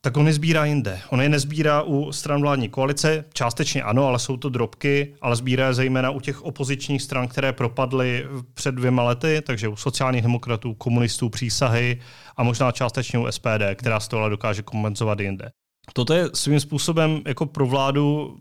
tak 0.00 0.16
on 0.16 0.26
je 0.26 0.32
sbírá 0.32 0.64
jinde. 0.64 1.00
On 1.10 1.22
je 1.22 1.28
nezbírá 1.28 1.82
u 1.82 2.12
stran 2.12 2.40
vládní 2.40 2.68
koalice, 2.68 3.24
částečně 3.32 3.82
ano, 3.82 4.06
ale 4.06 4.18
jsou 4.18 4.36
to 4.36 4.48
drobky, 4.48 5.14
ale 5.20 5.36
sbírá 5.36 5.66
je 5.66 5.74
zejména 5.74 6.10
u 6.10 6.20
těch 6.20 6.42
opozičních 6.42 7.02
stran, 7.02 7.28
které 7.28 7.52
propadly 7.52 8.26
před 8.54 8.74
dvěma 8.74 9.02
lety, 9.02 9.42
takže 9.46 9.68
u 9.68 9.76
sociálních 9.76 10.22
demokratů, 10.22 10.74
komunistů, 10.74 11.28
přísahy 11.28 12.00
a 12.36 12.42
možná 12.42 12.72
částečně 12.72 13.18
u 13.18 13.26
SPD, 13.30 13.74
která 13.74 14.00
z 14.00 14.08
toho 14.08 14.28
dokáže 14.28 14.62
kompenzovat 14.62 15.20
jinde. 15.20 15.50
Toto 15.92 16.14
je 16.14 16.30
svým 16.34 16.60
způsobem 16.60 17.22
jako 17.26 17.46
pro 17.46 17.66
vládu 17.66 18.38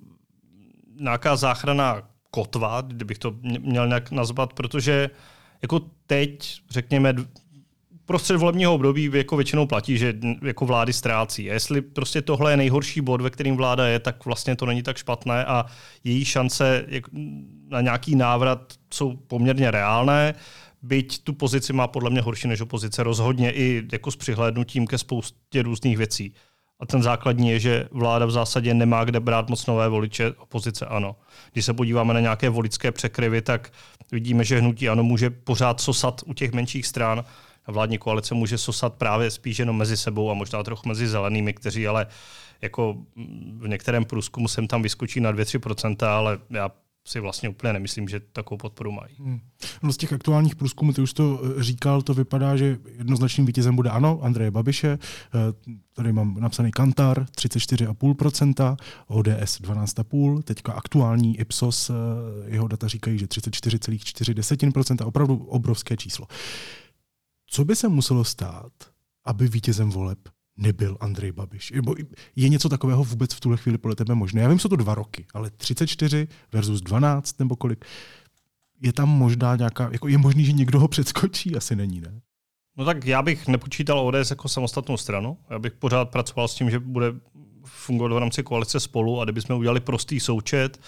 nějaká 1.00 1.36
záchrana 1.36 2.02
kotva, 2.32 2.82
kdybych 2.82 3.18
to 3.18 3.36
měl 3.60 3.88
nějak 3.88 4.12
nazvat, 4.12 4.54
protože 4.54 5.10
jako 5.62 5.82
teď, 6.08 6.62
řekněme, 6.70 7.16
prostřed 8.06 8.38
volebního 8.38 8.74
období 8.74 9.10
jako 9.14 9.36
většinou 9.36 9.66
platí, 9.66 9.98
že 9.98 10.14
jako 10.42 10.66
vlády 10.66 10.94
ztrácí. 10.94 11.52
A 11.52 11.54
jestli 11.54 11.82
prostě 11.82 12.22
tohle 12.22 12.52
je 12.52 12.58
nejhorší 12.58 13.02
bod, 13.02 13.22
ve 13.22 13.30
kterým 13.30 13.58
vláda 13.58 13.88
je, 13.88 14.00
tak 14.00 14.26
vlastně 14.26 14.56
to 14.56 14.66
není 14.66 14.84
tak 14.84 14.98
špatné 14.98 15.46
a 15.46 15.66
její 16.04 16.26
šance 16.26 16.86
na 17.68 17.82
nějaký 17.82 18.16
návrat 18.16 18.74
jsou 18.94 19.16
poměrně 19.16 19.72
reálné 19.72 20.34
byť 20.82 21.24
tu 21.24 21.34
pozici 21.34 21.74
má 21.74 21.88
podle 21.88 22.10
mě 22.10 22.22
horší 22.22 22.48
než 22.48 22.62
opozice 22.62 23.04
rozhodně 23.04 23.52
i 23.52 23.84
jako 23.92 24.12
s 24.12 24.16
přihlédnutím 24.16 24.88
ke 24.88 24.98
spoustě 24.98 25.62
různých 25.62 25.98
věcí. 25.98 26.34
A 26.80 26.86
ten 26.86 27.04
základní 27.04 27.50
je, 27.50 27.60
že 27.60 27.88
vláda 27.92 28.26
v 28.26 28.32
zásadě 28.32 28.74
nemá 28.74 29.04
kde 29.04 29.20
brát 29.20 29.50
moc 29.50 29.66
nové 29.66 29.90
voliče, 29.90 30.32
opozice 30.32 30.86
ano. 30.86 31.16
Když 31.54 31.66
se 31.66 31.74
podíváme 31.74 32.14
na 32.14 32.20
nějaké 32.20 32.50
voličské 32.50 32.92
překryvy, 32.92 33.42
tak 33.42 33.72
vidíme, 34.12 34.44
že 34.44 34.60
hnutí 34.60 34.90
ano 34.90 35.04
může 35.04 35.30
pořád 35.30 35.82
sosat 35.82 36.22
u 36.26 36.34
těch 36.34 36.52
menších 36.52 36.88
stran 36.88 37.24
a 37.66 37.72
vládní 37.72 37.98
koalice 37.98 38.36
může 38.36 38.58
sosat 38.58 38.94
právě 38.94 39.32
spíš 39.32 39.60
jenom 39.60 39.78
mezi 39.78 39.98
sebou 39.98 40.32
a 40.32 40.34
možná 40.34 40.64
trochu 40.64 40.88
mezi 40.88 41.08
zelenými, 41.08 41.54
kteří 41.54 41.88
ale 41.88 42.08
jako 42.62 42.98
v 43.58 43.68
některém 43.68 44.06
průzkumu 44.06 44.48
sem 44.48 44.68
tam 44.68 44.82
vyskočí 44.82 45.20
na 45.20 45.34
2-3%, 45.34 46.08
ale 46.08 46.38
já 46.50 46.72
si 47.08 47.20
vlastně 47.20 47.50
úplně 47.50 47.74
nemyslím, 47.74 48.08
že 48.08 48.20
takovou 48.20 48.58
podporu 48.58 48.92
mají. 48.92 49.16
Hmm. 49.20 49.40
No 49.84 49.94
z 49.94 49.98
těch 49.98 50.14
aktuálních 50.14 50.56
průzkumů, 50.56 50.94
ty 50.94 51.02
už 51.02 51.14
to 51.14 51.42
eh, 51.44 51.64
říkal, 51.64 52.02
to 52.02 52.14
vypadá, 52.14 52.56
že 52.56 52.78
jednoznačným 52.98 53.46
vítězem 53.46 53.76
bude 53.76 53.90
ano, 53.90 54.20
Andreje 54.22 54.52
Babiše. 54.52 54.88
Eh, 54.98 55.74
tady 55.94 56.14
mám 56.14 56.40
napsaný 56.40 56.72
Kantar 56.72 57.26
34,5%, 57.36 58.78
ODS 59.08 59.62
12,5%, 59.62 60.42
teďka 60.42 60.74
aktuální 60.74 61.40
Ipsos, 61.40 61.90
eh, 61.90 61.94
jeho 62.46 62.68
data 62.68 62.88
říkají, 62.88 63.20
že 63.20 63.28
34,4%, 63.28 65.06
opravdu 65.06 65.36
obrovské 65.36 65.98
číslo. 65.98 66.28
Co 67.50 67.66
by 67.66 67.76
se 67.76 67.88
muselo 67.88 68.24
stát, 68.24 68.72
aby 69.26 69.48
vítězem 69.48 69.90
voleb 69.90 70.20
nebyl 70.58 70.98
Andrej 71.00 71.32
Babiš. 71.32 71.74
Je 72.36 72.50
něco 72.50 72.70
takového 72.70 73.04
vůbec 73.04 73.34
v 73.34 73.40
tuhle 73.40 73.58
chvíli 73.58 73.78
podle 73.78 73.96
tebe 73.96 74.16
možné? 74.16 74.42
Já 74.42 74.50
vím, 74.50 74.60
jsou 74.60 74.70
to 74.70 74.76
dva 74.76 74.96
roky, 74.96 75.26
ale 75.34 75.50
34 75.50 76.28
versus 76.52 76.82
12 76.82 77.40
nebo 77.40 77.56
kolik? 77.56 77.86
Je 78.82 78.94
tam 78.94 79.10
možná 79.10 79.56
nějaká, 79.56 79.90
jako 79.92 80.08
je 80.08 80.18
možný, 80.18 80.46
že 80.46 80.52
někdo 80.52 80.80
ho 80.80 80.88
předskočí? 80.88 81.56
Asi 81.56 81.76
není, 81.76 82.02
ne? 82.02 82.22
No 82.78 82.86
tak 82.86 83.06
já 83.06 83.22
bych 83.22 83.48
nepočítal 83.48 84.00
ODS 84.00 84.30
jako 84.30 84.50
samostatnou 84.50 84.98
stranu. 84.98 85.38
Já 85.50 85.60
bych 85.60 85.74
pořád 85.74 86.10
pracoval 86.10 86.48
s 86.48 86.56
tím, 86.56 86.70
že 86.70 86.80
bude 86.80 87.14
fungovat 87.66 88.16
v 88.16 88.18
rámci 88.18 88.44
koalice 88.44 88.80
spolu 88.80 89.22
a 89.22 89.24
kdybychom 89.24 89.60
udělali 89.60 89.80
prostý 89.80 90.20
součet, 90.20 90.80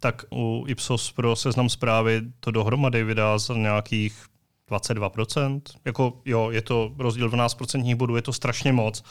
tak 0.00 0.24
u 0.32 0.64
Ipsos 0.68 1.12
pro 1.12 1.36
seznam 1.36 1.68
zprávy 1.68 2.22
to 2.40 2.50
dohromady 2.50 3.04
vydá 3.04 3.38
za 3.38 3.54
nějakých 3.54 4.24
22%. 4.72 5.60
Jako 5.84 6.20
jo, 6.24 6.50
je 6.50 6.62
to 6.62 6.94
rozdíl 6.98 7.28
12% 7.28 7.96
bodů, 7.96 8.16
je 8.16 8.22
to 8.22 8.32
strašně 8.32 8.72
moc, 8.72 9.04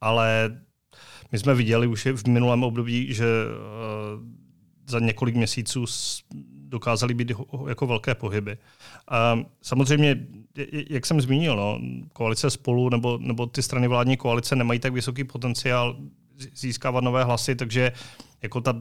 ale 0.00 0.58
my 1.32 1.38
jsme 1.38 1.54
viděli 1.54 1.86
už 1.86 2.06
v 2.06 2.28
minulém 2.28 2.64
období, 2.64 3.14
že 3.14 3.24
uh, 3.24 4.22
za 4.88 5.00
několik 5.00 5.36
měsíců 5.36 5.84
dokázali 6.68 7.14
být 7.14 7.32
jako 7.68 7.86
velké 7.86 8.14
pohyby. 8.14 8.58
Uh, 9.36 9.42
samozřejmě, 9.62 10.26
jak 10.90 11.06
jsem 11.06 11.20
zmínil, 11.20 11.56
no, 11.56 11.80
koalice 12.12 12.50
spolu 12.50 12.88
nebo, 12.88 13.18
nebo 13.20 13.46
ty 13.46 13.62
strany 13.62 13.88
vládní 13.88 14.16
koalice 14.16 14.56
nemají 14.56 14.80
tak 14.80 14.92
vysoký 14.92 15.24
potenciál 15.24 15.96
získávat 16.54 17.04
nové 17.04 17.24
hlasy, 17.24 17.54
takže 17.54 17.92
jako 18.42 18.60
ta, 18.60 18.74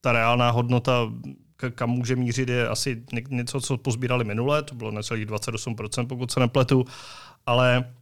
ta 0.00 0.12
reálná 0.12 0.50
hodnota 0.50 1.12
kam 1.70 1.90
může 1.90 2.16
mířit, 2.16 2.48
je 2.48 2.68
asi 2.68 3.02
něco, 3.30 3.60
co 3.60 3.76
pozbírali 3.76 4.24
minule, 4.24 4.62
to 4.62 4.74
bylo 4.74 4.90
necelých 4.90 5.26
28%, 5.26 6.06
pokud 6.06 6.30
se 6.30 6.40
nepletu, 6.40 6.84
ale 7.46 7.92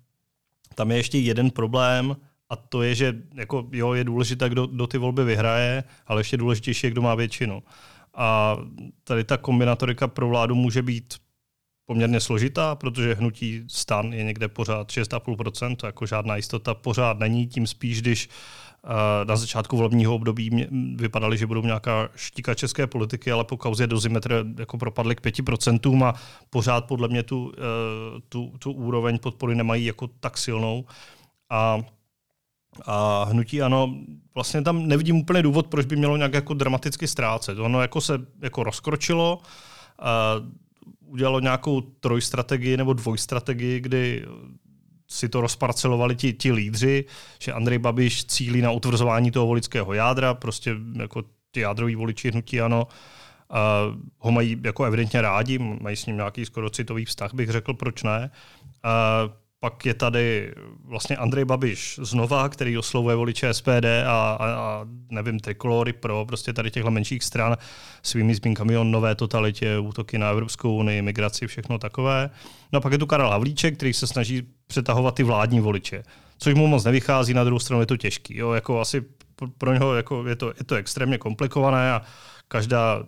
tam 0.75 0.91
je 0.91 0.97
ještě 0.97 1.19
jeden 1.19 1.51
problém, 1.51 2.17
a 2.51 2.57
to 2.57 2.83
je, 2.83 2.95
že 2.95 3.15
jako, 3.35 3.69
jo, 3.73 3.93
je 3.93 4.05
důležité, 4.05 4.49
kdo, 4.49 4.67
kdo 4.67 4.87
ty 4.87 4.99
volby 4.99 5.25
vyhraje, 5.25 5.85
ale 6.07 6.21
ještě 6.21 6.37
důležitější 6.37 6.87
je, 6.87 6.91
kdo 6.91 7.03
má 7.03 7.15
většinu. 7.15 7.63
A 8.15 8.57
tady 9.05 9.25
ta 9.25 9.37
kombinatorika 9.37 10.09
pro 10.09 10.29
vládu 10.29 10.55
může 10.55 10.83
být 10.83 11.15
poměrně 11.87 12.21
složitá, 12.21 12.75
protože 12.75 13.15
hnutí 13.15 13.65
stan 13.67 14.13
je 14.13 14.25
někde 14.25 14.49
pořád 14.49 14.89
6,5%, 14.89 15.77
to 15.77 15.87
jako 15.87 16.07
žádná 16.07 16.37
jistota 16.37 16.75
pořád 16.75 17.19
není, 17.19 17.47
tím 17.47 17.67
spíš, 17.67 18.03
když 18.03 18.29
na 19.25 19.37
začátku 19.37 19.77
volebního 19.77 20.15
období 20.15 20.67
vypadaly, 20.97 21.39
že 21.39 21.47
budou 21.47 21.63
nějaká 21.63 22.09
štíka 22.17 22.55
české 22.55 22.87
politiky, 22.87 23.33
ale 23.33 23.45
po 23.45 23.57
kauze 23.57 23.87
dozimetr 23.87 24.45
jako 24.59 24.79
propadly 24.79 25.17
k 25.17 25.21
5% 25.21 26.05
a 26.05 26.15
pořád 26.51 26.85
podle 26.85 27.09
mě 27.09 27.23
tu, 27.23 27.53
eh, 27.55 28.21
tu, 28.29 28.53
tu 28.59 28.73
úroveň 28.73 29.19
podpory 29.19 29.55
nemají 29.55 29.85
jako 29.85 30.07
tak 30.07 30.39
silnou. 30.39 30.85
A 31.51 31.79
a 32.87 33.25
hnutí 33.25 33.63
ano, 33.63 33.95
vlastně 34.35 34.63
tam 34.63 34.89
nevidím 34.89 35.17
úplně 35.17 35.43
důvod, 35.43 35.67
proč 35.67 35.87
by 35.87 35.97
mělo 35.97 36.17
nějak 36.17 36.35
jako 36.35 36.55
dramaticky 36.55 37.09
ztrácet. 37.09 37.59
Ono 37.59 37.81
jako 37.83 38.01
se 38.01 38.21
jako 38.43 38.63
rozkročilo, 38.63 39.41
udělalo 41.07 41.41
nějakou 41.41 41.81
trojstrategii 41.81 42.77
nebo 42.77 42.93
dvojstrategii, 42.93 43.81
kdy 43.81 44.27
si 45.13 45.29
to 45.29 45.41
rozparcelovali 45.41 46.17
ti, 46.17 46.33
ti 46.33 46.53
lídři, 46.53 47.05
že 47.39 47.53
Andrej 47.53 47.79
Babiš 47.79 48.25
cílí 48.25 48.63
na 48.63 48.71
utvrzování 48.71 49.31
toho 49.31 49.47
volického 49.47 49.93
jádra, 49.93 50.35
prostě 50.35 50.77
jako 50.97 51.23
ty 51.51 51.61
jádroví 51.61 51.95
voliči 51.95 52.31
hnutí 52.31 52.61
ano, 52.61 52.87
a 53.51 53.83
ho 54.19 54.33
mají 54.33 54.61
jako 54.65 54.85
evidentně 54.85 55.23
rádi, 55.23 55.59
mají 55.59 55.97
s 55.97 56.07
ním 56.07 56.17
nějaký 56.17 56.45
skoro 56.45 56.71
citový 56.71 57.05
vztah, 57.05 57.35
bych 57.35 57.51
řekl, 57.51 57.75
proč 57.75 58.03
ne. 58.03 58.31
A 58.83 59.21
pak 59.63 59.87
je 59.87 59.95
tady 59.95 60.55
vlastně 60.85 61.17
Andrej 61.17 61.45
Babiš 61.45 62.01
znova, 62.03 62.49
který 62.49 62.79
oslovuje 62.79 63.17
voliče 63.17 63.55
SPD 63.55 63.85
a, 64.07 64.33
a, 64.33 64.47
a 64.47 64.87
nevím, 65.11 65.41
trikolory 65.41 65.93
pro 65.93 66.25
prostě 66.27 66.53
tady 66.53 66.71
těchto 66.71 66.91
menších 66.91 67.25
stran 67.25 67.57
svými 68.03 68.35
zmínkami 68.35 68.77
o 68.77 68.85
nové 68.85 69.15
totalitě, 69.15 69.79
útoky 69.79 70.19
na 70.19 70.31
Evropskou 70.31 70.77
unii, 70.77 71.03
migraci, 71.03 71.47
všechno 71.47 71.79
takové. 71.79 72.31
No 72.73 72.77
a 72.77 72.81
pak 72.81 72.93
je 72.93 72.99
tu 72.99 73.07
Karel 73.07 73.31
Havlíček, 73.31 73.77
který 73.77 73.93
se 73.93 74.07
snaží 74.07 74.43
přetahovat 74.67 75.15
ty 75.15 75.23
vládní 75.23 75.61
voliče, 75.61 76.03
což 76.39 76.55
mu 76.55 76.67
moc 76.67 76.85
nevychází, 76.85 77.35
na 77.35 77.45
druhou 77.45 77.59
stranu 77.59 77.81
je 77.81 77.87
to 77.87 77.97
těžký. 77.97 78.37
Jo? 78.37 78.53
Jako 78.53 78.81
asi 78.81 79.05
pro 79.59 79.73
něho 79.73 79.95
jako 79.95 80.27
je, 80.27 80.37
to, 80.37 80.49
je 80.49 80.65
to 80.67 80.75
extrémně 80.75 81.19
komplikované 81.19 81.93
a 81.93 82.03
každá, 82.49 83.05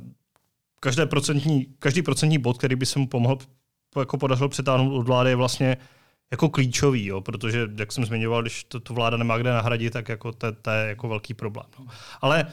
každé 0.80 1.06
procentní, 1.06 1.66
každý 1.78 2.02
procentní 2.02 2.38
bod, 2.38 2.58
který 2.58 2.76
by 2.76 2.86
se 2.86 2.98
mu 2.98 3.06
pomohl 3.06 3.38
jako 3.98 4.18
podařilo 4.18 4.48
přetáhnout 4.48 4.98
od 4.98 5.06
vlády, 5.06 5.30
je 5.30 5.36
vlastně 5.36 5.76
jako 6.34 6.48
klíčový, 6.48 7.06
jo, 7.06 7.20
protože, 7.20 7.68
jak 7.78 7.92
jsem 7.92 8.04
zmiňoval, 8.04 8.42
když 8.42 8.64
to, 8.64 8.80
to 8.80 8.94
vláda 8.94 9.16
nemá 9.16 9.38
kde 9.38 9.50
nahradit, 9.50 9.92
tak 9.92 10.08
jako 10.08 10.32
to, 10.32 10.52
to 10.52 10.70
je 10.70 10.88
jako 10.88 11.08
velký 11.08 11.34
problém. 11.34 11.66
No. 11.78 11.86
Ale 12.20 12.46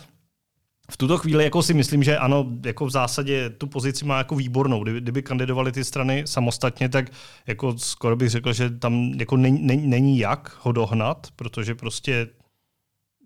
v 0.92 0.98
tuto 0.98 1.18
chvíli 1.18 1.44
jako 1.44 1.64
si 1.64 1.74
myslím, 1.74 2.04
že 2.04 2.18
ano, 2.18 2.46
jako 2.66 2.86
v 2.86 2.90
zásadě 2.90 3.50
tu 3.50 3.68
pozici 3.68 4.06
má 4.06 4.18
jako 4.18 4.36
výbornou. 4.36 4.84
Kdyby, 4.84 5.02
kdyby 5.02 5.22
kandidovali 5.24 5.72
ty 5.72 5.84
strany 5.84 6.24
samostatně, 6.26 6.90
tak 6.90 7.06
jako 7.48 7.78
skoro 7.78 8.16
bych 8.16 8.30
řekl, 8.30 8.54
že 8.54 8.70
tam 8.70 9.14
jako 9.20 9.38
není, 9.38 9.62
není, 9.62 9.88
není 9.88 10.20
jak 10.20 10.58
ho 10.62 10.72
dohnat, 10.72 11.28
protože 11.36 11.76
prostě 11.76 12.28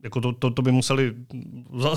jako 0.05 0.21
to, 0.21 0.31
to, 0.31 0.51
to 0.51 0.61
by 0.61 0.71
museli 0.71 1.13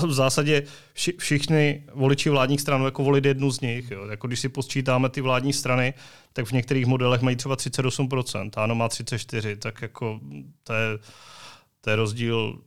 v 0.07 0.11
zásadě 0.11 0.63
vši, 0.93 1.13
všichni 1.17 1.83
voliči 1.93 2.29
vládních 2.29 2.61
stran 2.61 2.83
jako 2.83 3.03
volit 3.03 3.25
jednu 3.25 3.51
z 3.51 3.61
nich. 3.61 3.91
Jo. 3.91 4.05
Jako 4.05 4.27
když 4.27 4.39
si 4.39 4.49
posčítáme 4.49 5.09
ty 5.09 5.21
vládní 5.21 5.53
strany, 5.53 5.93
tak 6.33 6.45
v 6.45 6.51
některých 6.51 6.85
modelech 6.85 7.21
mají 7.21 7.35
třeba 7.35 7.55
38%, 7.55 8.49
ano 8.55 8.75
má 8.75 8.87
34%, 8.87 9.57
tak 9.57 9.81
jako 9.81 10.19
to 10.63 10.73
je, 10.73 10.99
to 11.81 11.89
je 11.89 11.95
rozdíl 11.95 12.61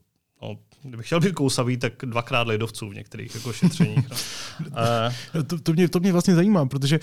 kdybych 0.83 1.07
chtěl 1.07 1.21
být 1.21 1.35
kousavý, 1.35 1.77
tak 1.77 1.93
dvakrát 2.03 2.47
lidovců 2.47 2.89
v 2.89 2.95
některých 2.95 3.35
jako 3.35 3.53
šetřeních. 3.53 4.09
No. 4.11 4.17
Uh, 4.63 5.43
to, 5.43 5.59
to, 5.59 5.73
mě, 5.73 5.89
to 5.89 6.01
mě 6.01 6.13
vlastně 6.13 6.35
zajímá, 6.35 6.67
protože 6.67 7.01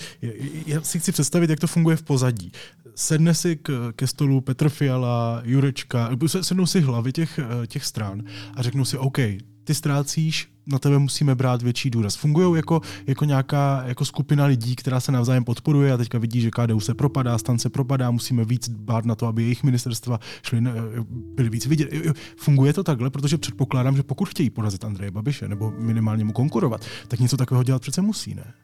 já 0.66 0.80
si 0.80 0.98
chci 1.00 1.12
představit, 1.12 1.50
jak 1.50 1.60
to 1.60 1.66
funguje 1.66 1.96
v 1.96 2.02
pozadí. 2.02 2.52
Sedne 2.94 3.34
si 3.34 3.56
k, 3.56 3.92
ke 3.96 4.06
stolu 4.06 4.40
Petr 4.40 4.68
Fiala, 4.68 5.42
Jurečka, 5.44 6.10
sednou 6.42 6.66
si 6.66 6.80
hlavy 6.80 7.12
těch, 7.12 7.40
těch 7.66 7.84
stran 7.84 8.22
a 8.56 8.62
řeknou 8.62 8.84
si, 8.84 8.98
OK, 8.98 9.18
ty 9.64 9.74
ztrácíš, 9.74 10.48
na 10.66 10.78
tebe 10.78 10.98
musíme 10.98 11.34
brát 11.34 11.62
větší 11.62 11.90
důraz. 11.90 12.16
Fungují 12.16 12.56
jako, 12.56 12.80
jako 13.06 13.24
nějaká 13.24 13.82
jako 13.86 14.04
skupina 14.04 14.44
lidí, 14.44 14.76
která 14.76 15.00
se 15.00 15.12
navzájem 15.12 15.44
podporuje 15.44 15.92
a 15.92 15.96
teďka 15.96 16.18
vidí, 16.18 16.40
že 16.40 16.50
KDU 16.50 16.80
se 16.80 16.94
propadá, 16.94 17.38
stan 17.38 17.58
se 17.58 17.70
propadá, 17.70 18.10
musíme 18.10 18.44
víc 18.44 18.68
dbát 18.68 19.04
na 19.04 19.14
to, 19.14 19.26
aby 19.26 19.42
jejich 19.42 19.62
ministerstva 19.62 20.20
šly, 20.42 20.62
byly 21.34 21.48
víc 21.48 21.66
vidět. 21.66 21.88
Funguje 22.36 22.72
to 22.72 22.82
takhle, 22.82 23.10
protože 23.10 23.38
předpokládám, 23.38 23.96
že 23.96 24.02
pokud 24.02 24.28
chtějí 24.28 24.50
porazit 24.50 24.84
Andreje 24.84 25.10
Babiše 25.10 25.48
nebo 25.48 25.72
minimálně 25.78 26.24
mu 26.24 26.32
konkurovat, 26.32 26.84
tak 27.08 27.20
něco 27.20 27.36
takového 27.36 27.62
dělat 27.62 27.82
přece 27.82 28.02
musí, 28.02 28.34
ne? 28.34 28.54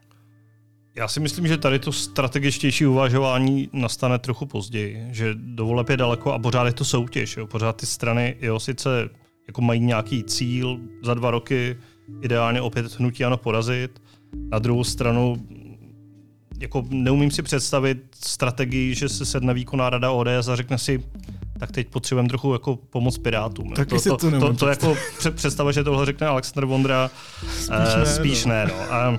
Já 0.94 1.08
si 1.08 1.20
myslím, 1.20 1.46
že 1.46 1.56
tady 1.56 1.78
to 1.78 1.92
strategičtější 1.92 2.86
uvažování 2.86 3.68
nastane 3.72 4.18
trochu 4.18 4.46
později, 4.46 5.06
že 5.10 5.34
dovoleb 5.34 5.88
je 5.88 5.96
daleko 5.96 6.32
a 6.32 6.38
pořád 6.38 6.64
je 6.64 6.72
to 6.72 6.84
soutěž. 6.84 7.36
Jo. 7.36 7.46
Pořád 7.46 7.76
ty 7.76 7.86
strany, 7.86 8.36
jo, 8.40 8.60
sice 8.60 9.08
jako 9.46 9.60
mají 9.60 9.80
nějaký 9.80 10.24
cíl 10.24 10.78
za 11.02 11.14
dva 11.14 11.30
roky, 11.30 11.76
ideálně 12.20 12.60
opět 12.60 12.98
hnutí 12.98 13.24
ano 13.24 13.36
porazit. 13.36 14.02
Na 14.50 14.58
druhou 14.58 14.84
stranu 14.84 15.36
jako 16.60 16.84
neumím 16.90 17.30
si 17.30 17.42
představit 17.42 17.98
strategii, 18.14 18.94
že 18.94 19.08
se 19.08 19.24
sedne 19.24 19.54
výkonná 19.54 19.90
rada 19.90 20.10
ODS 20.10 20.48
a 20.48 20.56
řekne 20.56 20.78
si, 20.78 21.04
tak 21.58 21.72
teď 21.72 21.88
potřebujeme 21.88 22.28
trochu 22.28 22.52
jako 22.52 22.76
pomoc 22.76 23.18
Pirátům. 23.18 23.72
Tak 23.72 23.88
to, 23.88 24.00
to, 24.00 24.16
to, 24.16 24.30
to, 24.40 24.52
to 24.54 24.68
jako 24.68 24.96
představa, 25.34 25.72
že 25.72 25.84
tohle 25.84 26.06
řekne 26.06 26.26
Alexander 26.26 26.64
Vondra, 26.64 27.10
spíš 27.48 27.68
eh, 27.70 27.98
ne. 27.98 28.06
Spíš 28.06 28.44
no. 28.44 28.52
ne 28.52 28.66
no. 28.66 28.94
A, 28.94 29.18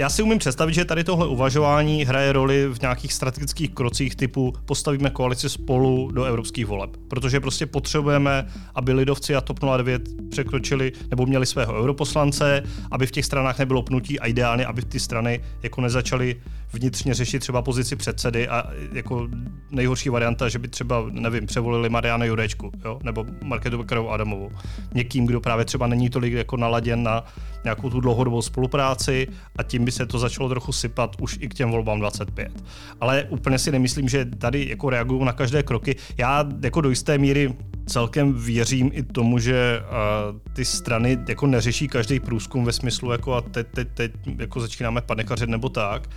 já 0.00 0.08
si 0.08 0.22
umím 0.22 0.38
představit, 0.38 0.74
že 0.74 0.84
tady 0.84 1.04
tohle 1.04 1.28
uvažování 1.28 2.04
hraje 2.04 2.32
roli 2.32 2.68
v 2.68 2.80
nějakých 2.80 3.12
strategických 3.12 3.70
krocích 3.70 4.16
typu 4.16 4.52
postavíme 4.64 5.10
koalici 5.10 5.48
spolu 5.48 6.10
do 6.10 6.24
evropských 6.24 6.66
voleb. 6.66 6.90
Protože 7.08 7.40
prostě 7.40 7.66
potřebujeme, 7.66 8.46
aby 8.74 8.92
lidovci 8.92 9.36
a 9.36 9.40
TOP 9.40 9.58
09 9.76 10.02
překročili 10.30 10.92
nebo 11.10 11.26
měli 11.26 11.46
svého 11.46 11.74
europoslance, 11.74 12.62
aby 12.90 13.06
v 13.06 13.10
těch 13.10 13.24
stranách 13.24 13.58
nebylo 13.58 13.82
pnutí 13.82 14.20
a 14.20 14.26
ideálně, 14.26 14.66
aby 14.66 14.82
ty 14.82 15.00
strany 15.00 15.40
jako 15.62 15.80
nezačaly 15.80 16.40
vnitřně 16.72 17.14
řešit 17.14 17.38
třeba 17.38 17.62
pozici 17.62 17.96
předsedy 17.96 18.48
a 18.48 18.70
jako 18.92 19.28
nejhorší 19.70 20.08
varianta, 20.08 20.48
že 20.48 20.58
by 20.58 20.68
třeba, 20.68 21.04
nevím, 21.10 21.46
převolili 21.46 21.88
Mariana 21.88 22.24
Jurečku, 22.24 22.72
jo? 22.84 23.00
nebo 23.02 23.26
Marketu 23.44 23.78
Bekarovou 23.78 24.10
Adamovou. 24.10 24.50
Někým, 24.94 25.26
kdo 25.26 25.40
právě 25.40 25.64
třeba 25.64 25.86
není 25.86 26.10
tolik 26.10 26.32
jako 26.32 26.56
naladěn 26.56 27.02
na 27.02 27.24
nějakou 27.64 27.90
tu 27.90 28.00
dlouhodobou 28.00 28.42
spolupráci 28.42 29.28
a 29.56 29.62
tím 29.62 29.84
by 29.84 29.89
se 29.92 30.06
to 30.06 30.18
začalo 30.18 30.48
trochu 30.48 30.72
sypat 30.72 31.16
už 31.20 31.38
i 31.40 31.48
k 31.48 31.54
těm 31.54 31.70
volbám 31.70 31.98
25. 31.98 32.64
Ale 33.00 33.26
úplně 33.28 33.58
si 33.58 33.70
nemyslím, 33.70 34.08
že 34.08 34.24
tady 34.24 34.68
jako 34.68 34.90
reagují 34.90 35.24
na 35.24 35.32
každé 35.32 35.62
kroky. 35.62 35.96
Já 36.18 36.46
jako 36.62 36.80
do 36.80 36.90
jisté 36.90 37.18
míry 37.18 37.54
celkem 37.86 38.34
věřím 38.34 38.90
i 38.94 39.02
tomu, 39.02 39.38
že 39.38 39.80
uh, 39.80 40.38
ty 40.52 40.64
strany 40.64 41.18
jako 41.28 41.46
neřeší 41.46 41.88
každý 41.88 42.20
průzkum 42.20 42.64
ve 42.64 42.72
smyslu 42.72 43.12
jako 43.12 43.34
a 43.34 43.40
teď, 43.40 43.66
teď, 43.74 43.88
teď 43.94 44.12
jako 44.38 44.60
začínáme 44.60 45.00
panikařit 45.00 45.48
nebo 45.48 45.68
tak 45.68 46.08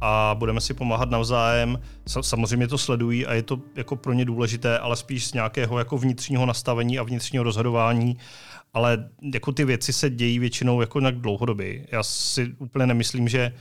a 0.00 0.34
budeme 0.38 0.60
si 0.60 0.74
pomáhat 0.74 1.10
navzájem. 1.10 1.78
Samozřejmě 2.20 2.68
to 2.68 2.78
sledují 2.78 3.26
a 3.26 3.34
je 3.34 3.42
to 3.42 3.58
jako 3.76 3.96
pro 3.96 4.12
ně 4.12 4.24
důležité, 4.24 4.78
ale 4.78 4.96
spíš 4.96 5.26
z 5.26 5.32
nějakého 5.32 5.78
jako 5.78 5.98
vnitřního 5.98 6.46
nastavení 6.46 6.98
a 6.98 7.02
vnitřního 7.02 7.44
rozhodování 7.44 8.16
ale 8.72 9.08
jako 9.34 9.52
ty 9.52 9.64
věci 9.64 9.92
se 9.92 10.10
dějí 10.10 10.38
většinou 10.38 10.80
jako 10.80 11.00
nějak 11.00 11.18
dlouhodobě. 11.18 11.86
Já 11.92 12.02
si 12.02 12.54
úplně 12.58 12.86
nemyslím, 12.86 13.28
že 13.28 13.52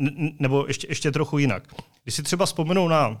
uh, 0.00 0.06
nebo 0.38 0.64
ještě, 0.68 0.86
ještě 0.90 1.12
trochu 1.12 1.38
jinak. 1.38 1.74
Když 2.02 2.14
si 2.14 2.22
třeba 2.22 2.46
vzpomenu 2.46 2.88
na 2.88 3.20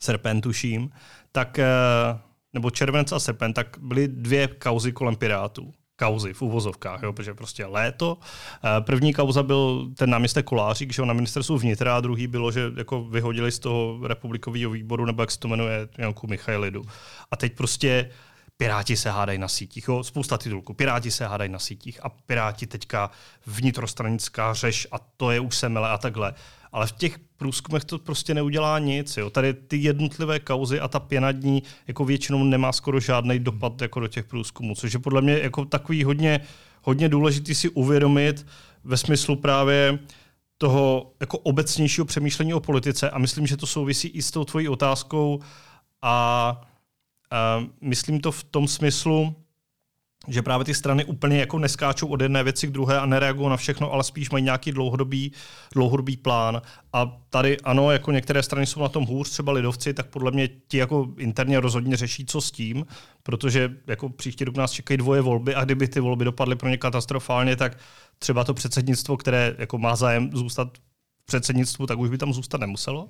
Serpentuším, 0.00 0.90
tak 1.32 1.58
uh, 1.58 2.18
nebo 2.52 2.70
Červenec 2.70 3.12
a 3.12 3.18
Serpent, 3.18 3.54
tak 3.56 3.76
byly 3.80 4.08
dvě 4.08 4.48
kauzy 4.48 4.92
kolem 4.92 5.16
Pirátů 5.16 5.72
kauzy 6.00 6.32
v 6.32 6.42
uvozovkách, 6.42 7.02
jo, 7.02 7.12
protože 7.12 7.34
prostě 7.34 7.66
léto. 7.66 8.18
První 8.80 9.12
kauza 9.12 9.42
byl 9.42 9.88
ten 9.96 10.10
náměstek 10.10 10.46
Kolářík, 10.46 10.92
že 10.92 11.02
na 11.02 11.14
ministerstvu 11.14 11.58
vnitra, 11.58 11.96
a 11.96 12.00
druhý 12.00 12.26
bylo, 12.26 12.52
že 12.52 12.72
jako 12.76 13.04
vyhodili 13.04 13.52
z 13.52 13.58
toho 13.58 14.00
republikového 14.06 14.70
výboru, 14.70 15.04
nebo 15.04 15.22
jak 15.22 15.30
se 15.30 15.38
to 15.38 15.48
jmenuje, 15.48 15.88
Janku 15.98 16.26
Michailidu. 16.26 16.82
A 17.30 17.36
teď 17.36 17.56
prostě 17.56 18.10
Piráti 18.60 18.96
se 18.96 19.10
hádají 19.10 19.38
na 19.38 19.48
sítích. 19.48 19.88
Jo? 19.88 20.04
Spousta 20.04 20.38
titulků. 20.38 20.74
Piráti 20.74 21.10
se 21.10 21.26
hádají 21.26 21.50
na 21.50 21.58
sítích 21.58 22.04
a 22.04 22.08
Piráti 22.08 22.66
teďka 22.66 23.10
vnitrostranická 23.46 24.54
řeš 24.54 24.86
a 24.92 24.98
to 24.98 25.30
je 25.30 25.40
už 25.40 25.56
semele 25.56 25.90
a 25.90 25.98
takhle. 25.98 26.34
Ale 26.72 26.86
v 26.86 26.92
těch 26.92 27.18
průzkumech 27.18 27.84
to 27.84 27.98
prostě 27.98 28.34
neudělá 28.34 28.78
nic. 28.78 29.16
Jo? 29.16 29.30
Tady 29.30 29.54
ty 29.54 29.76
jednotlivé 29.76 30.40
kauzy 30.40 30.80
a 30.80 30.88
ta 30.88 31.00
pěna 31.00 31.32
dní 31.32 31.62
jako 31.86 32.04
většinou 32.04 32.44
nemá 32.44 32.72
skoro 32.72 33.00
žádný 33.00 33.38
dopad 33.38 33.82
jako 33.82 34.00
do 34.00 34.08
těch 34.08 34.24
průzkumů, 34.24 34.74
což 34.74 34.92
je 34.92 34.98
podle 34.98 35.22
mě 35.22 35.38
jako 35.38 35.64
takový 35.64 36.04
hodně, 36.04 36.40
hodně 36.82 37.08
důležitý 37.08 37.54
si 37.54 37.68
uvědomit 37.68 38.46
ve 38.84 38.96
smyslu 38.96 39.36
právě 39.36 39.98
toho 40.58 41.12
jako 41.20 41.38
obecnějšího 41.38 42.04
přemýšlení 42.04 42.54
o 42.54 42.60
politice 42.60 43.10
a 43.10 43.18
myslím, 43.18 43.46
že 43.46 43.56
to 43.56 43.66
souvisí 43.66 44.08
i 44.08 44.22
s 44.22 44.30
tou 44.30 44.44
tvojí 44.44 44.68
otázkou 44.68 45.40
a 46.02 46.69
Uh, 47.32 47.66
myslím 47.80 48.20
to 48.20 48.32
v 48.32 48.44
tom 48.44 48.68
smyslu, 48.68 49.34
že 50.28 50.42
právě 50.42 50.64
ty 50.64 50.74
strany 50.74 51.04
úplně 51.04 51.38
jako 51.38 51.58
neskáčou 51.58 52.06
od 52.06 52.20
jedné 52.20 52.42
věci 52.42 52.66
k 52.66 52.70
druhé 52.70 53.00
a 53.00 53.06
nereagují 53.06 53.48
na 53.48 53.56
všechno, 53.56 53.92
ale 53.92 54.04
spíš 54.04 54.30
mají 54.30 54.44
nějaký 54.44 54.72
dlouhodobý, 54.72 55.32
dlouhodobý 55.74 56.16
plán. 56.16 56.62
A 56.92 57.20
tady 57.30 57.60
ano, 57.60 57.90
jako 57.90 58.12
některé 58.12 58.42
strany 58.42 58.66
jsou 58.66 58.80
na 58.80 58.88
tom 58.88 59.04
hůř, 59.04 59.30
třeba 59.30 59.52
lidovci, 59.52 59.94
tak 59.94 60.06
podle 60.06 60.30
mě 60.30 60.48
ti 60.68 60.76
jako 60.76 61.08
interně 61.18 61.60
rozhodně 61.60 61.96
řeší, 61.96 62.26
co 62.26 62.40
s 62.40 62.50
tím, 62.50 62.86
protože 63.22 63.76
jako 63.86 64.08
příští 64.08 64.44
rok 64.44 64.56
nás 64.56 64.72
čekají 64.72 64.98
dvoje 64.98 65.20
volby 65.20 65.54
a 65.54 65.64
kdyby 65.64 65.88
ty 65.88 66.00
volby 66.00 66.24
dopadly 66.24 66.56
pro 66.56 66.68
ně 66.68 66.76
katastrofálně, 66.76 67.56
tak 67.56 67.78
třeba 68.18 68.44
to 68.44 68.54
předsednictvo, 68.54 69.16
které 69.16 69.54
jako 69.58 69.78
má 69.78 69.96
zájem 69.96 70.30
zůstat 70.32 70.78
v 71.22 71.26
předsednictvu, 71.26 71.86
tak 71.86 71.98
už 71.98 72.10
by 72.10 72.18
tam 72.18 72.32
zůstat 72.32 72.60
nemuselo. 72.60 73.08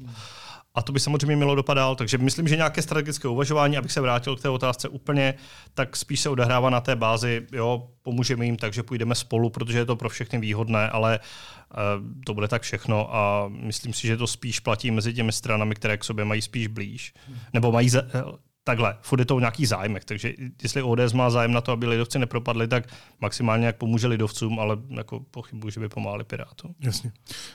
A 0.75 0.83
to 0.83 0.93
by 0.93 1.01
samozřejmě 1.01 1.37
mělo 1.37 1.55
dopad 1.55 1.75
dál. 1.75 1.97
Takže 1.97 2.19
myslím, 2.19 2.49
že 2.49 2.57
nějaké 2.57 2.83
strategické 2.83 3.29
uvažování, 3.29 3.77
abych 3.77 3.93
se 3.93 4.01
vrátil 4.01 4.37
k 4.37 4.43
té 4.43 4.49
otázce 4.49 4.89
úplně, 4.89 5.35
tak 5.75 5.97
spíš 5.97 6.21
se 6.21 6.29
odehrává 6.29 6.71
na 6.71 6.81
té 6.81 6.97
bázi, 6.97 7.47
jo, 7.53 7.89
pomůžeme 8.03 8.47
jim 8.47 8.57
tak, 8.57 8.73
že 8.73 8.83
půjdeme 8.83 9.15
spolu, 9.15 9.51
protože 9.51 9.79
je 9.79 9.85
to 9.85 9.97
pro 9.97 10.09
všechny 10.09 10.39
výhodné, 10.39 10.89
ale 10.89 11.19
uh, 11.19 12.23
to 12.27 12.35
bude 12.35 12.49
tak 12.49 12.63
všechno 12.63 13.17
a 13.17 13.49
myslím 13.49 13.93
si, 13.93 14.07
že 14.07 14.17
to 14.17 14.27
spíš 14.27 14.61
platí 14.61 14.91
mezi 14.91 15.15
těmi 15.15 15.33
stranami, 15.33 15.75
které 15.75 15.97
k 15.97 16.05
sobě 16.05 16.25
mají 16.25 16.43
spíš 16.43 16.67
blíž. 16.67 17.15
Nebo 17.53 17.73
mají 17.73 17.89
za, 17.89 18.03
eh, 18.03 18.23
takhle, 18.65 18.97
furt 19.01 19.19
je 19.19 19.25
to 19.25 19.37
o 19.37 19.41
nějakých 19.41 19.69
zájmech, 19.69 20.05
takže 20.05 20.35
jestli 20.63 20.83
ODS 20.83 21.13
má 21.13 21.31
zájem 21.31 21.53
na 21.53 21.61
to, 21.61 21.73
aby 21.73 21.87
lidovci 21.87 22.19
nepropadli, 22.19 22.69
tak 22.69 22.85
maximálně 23.21 23.67
jak 23.67 23.77
pomůže 23.77 24.07
lidovcům, 24.07 24.59
ale 24.59 24.77
jako 24.89 25.21
pochybuji, 25.21 25.73
že 25.73 25.81
by 25.81 25.89
pomáhali 25.89 26.25
Pirátům. 26.25 26.75
Jasně. 26.81 27.13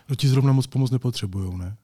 No 0.10 0.16
ti 0.16 0.28
zrovna 0.28 0.54
moc 0.54 0.68
pomoc 0.68 0.92
nepotřebují, 0.92 1.58
ne? 1.58 1.76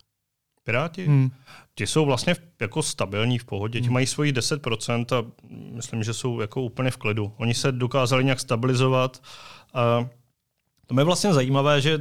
Piráti? 0.63 1.05
Hmm. 1.05 1.31
Ti 1.75 1.87
jsou 1.87 2.05
vlastně 2.05 2.35
jako 2.59 2.83
stabilní 2.83 3.39
v 3.39 3.45
pohodě, 3.45 3.79
ti 3.79 3.85
hmm. 3.85 3.93
mají 3.93 4.07
svoji 4.07 4.31
10% 4.31 5.15
a 5.15 5.31
myslím, 5.49 6.03
že 6.03 6.13
jsou 6.13 6.39
jako 6.39 6.61
úplně 6.61 6.91
v 6.91 6.97
klidu. 6.97 7.33
Oni 7.37 7.53
se 7.53 7.71
dokázali 7.71 8.23
nějak 8.23 8.39
stabilizovat. 8.39 9.23
A 9.73 10.09
to 10.87 10.99
je 10.99 11.03
vlastně 11.03 11.33
zajímavé, 11.33 11.81
že 11.81 11.97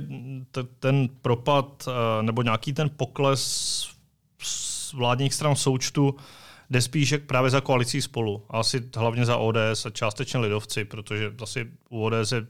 t- 0.50 0.64
ten 0.78 1.08
propad 1.22 1.88
nebo 2.22 2.42
nějaký 2.42 2.72
ten 2.72 2.90
pokles 2.96 3.88
vládních 4.94 5.34
stran 5.34 5.56
součtu 5.56 6.16
jde 6.70 6.82
spíš 6.82 7.14
právě 7.26 7.50
za 7.50 7.60
koalicí 7.60 8.02
spolu. 8.02 8.42
A 8.50 8.60
asi 8.60 8.82
hlavně 8.96 9.24
za 9.26 9.36
ODS 9.36 9.86
a 9.86 9.90
částečně 9.90 10.40
lidovci, 10.40 10.84
protože 10.84 11.32
asi 11.42 11.70
u 11.88 12.04
ODS 12.04 12.32
je 12.32 12.46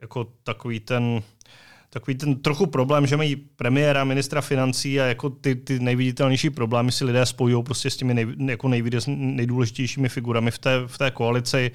jako 0.00 0.32
takový 0.42 0.80
ten 0.80 1.22
takový 1.90 2.14
ten 2.14 2.36
trochu 2.36 2.66
problém, 2.66 3.06
že 3.06 3.16
mají 3.16 3.36
premiéra, 3.36 4.04
ministra 4.04 4.40
financí 4.40 5.00
a 5.00 5.06
jako 5.06 5.30
ty, 5.30 5.54
ty 5.54 5.80
nejviditelnější 5.80 6.50
problémy 6.50 6.92
si 6.92 7.04
lidé 7.04 7.26
spojují 7.26 7.64
prostě 7.64 7.90
s 7.90 7.96
těmi 7.96 8.14
nej, 8.14 8.26
jako 8.38 8.68
nejvíc, 8.68 9.04
nejdůležitějšími 9.06 10.08
figurami 10.08 10.50
v 10.50 10.58
té, 10.58 10.82
v 10.86 10.98
té 10.98 11.10
koalici. 11.10 11.70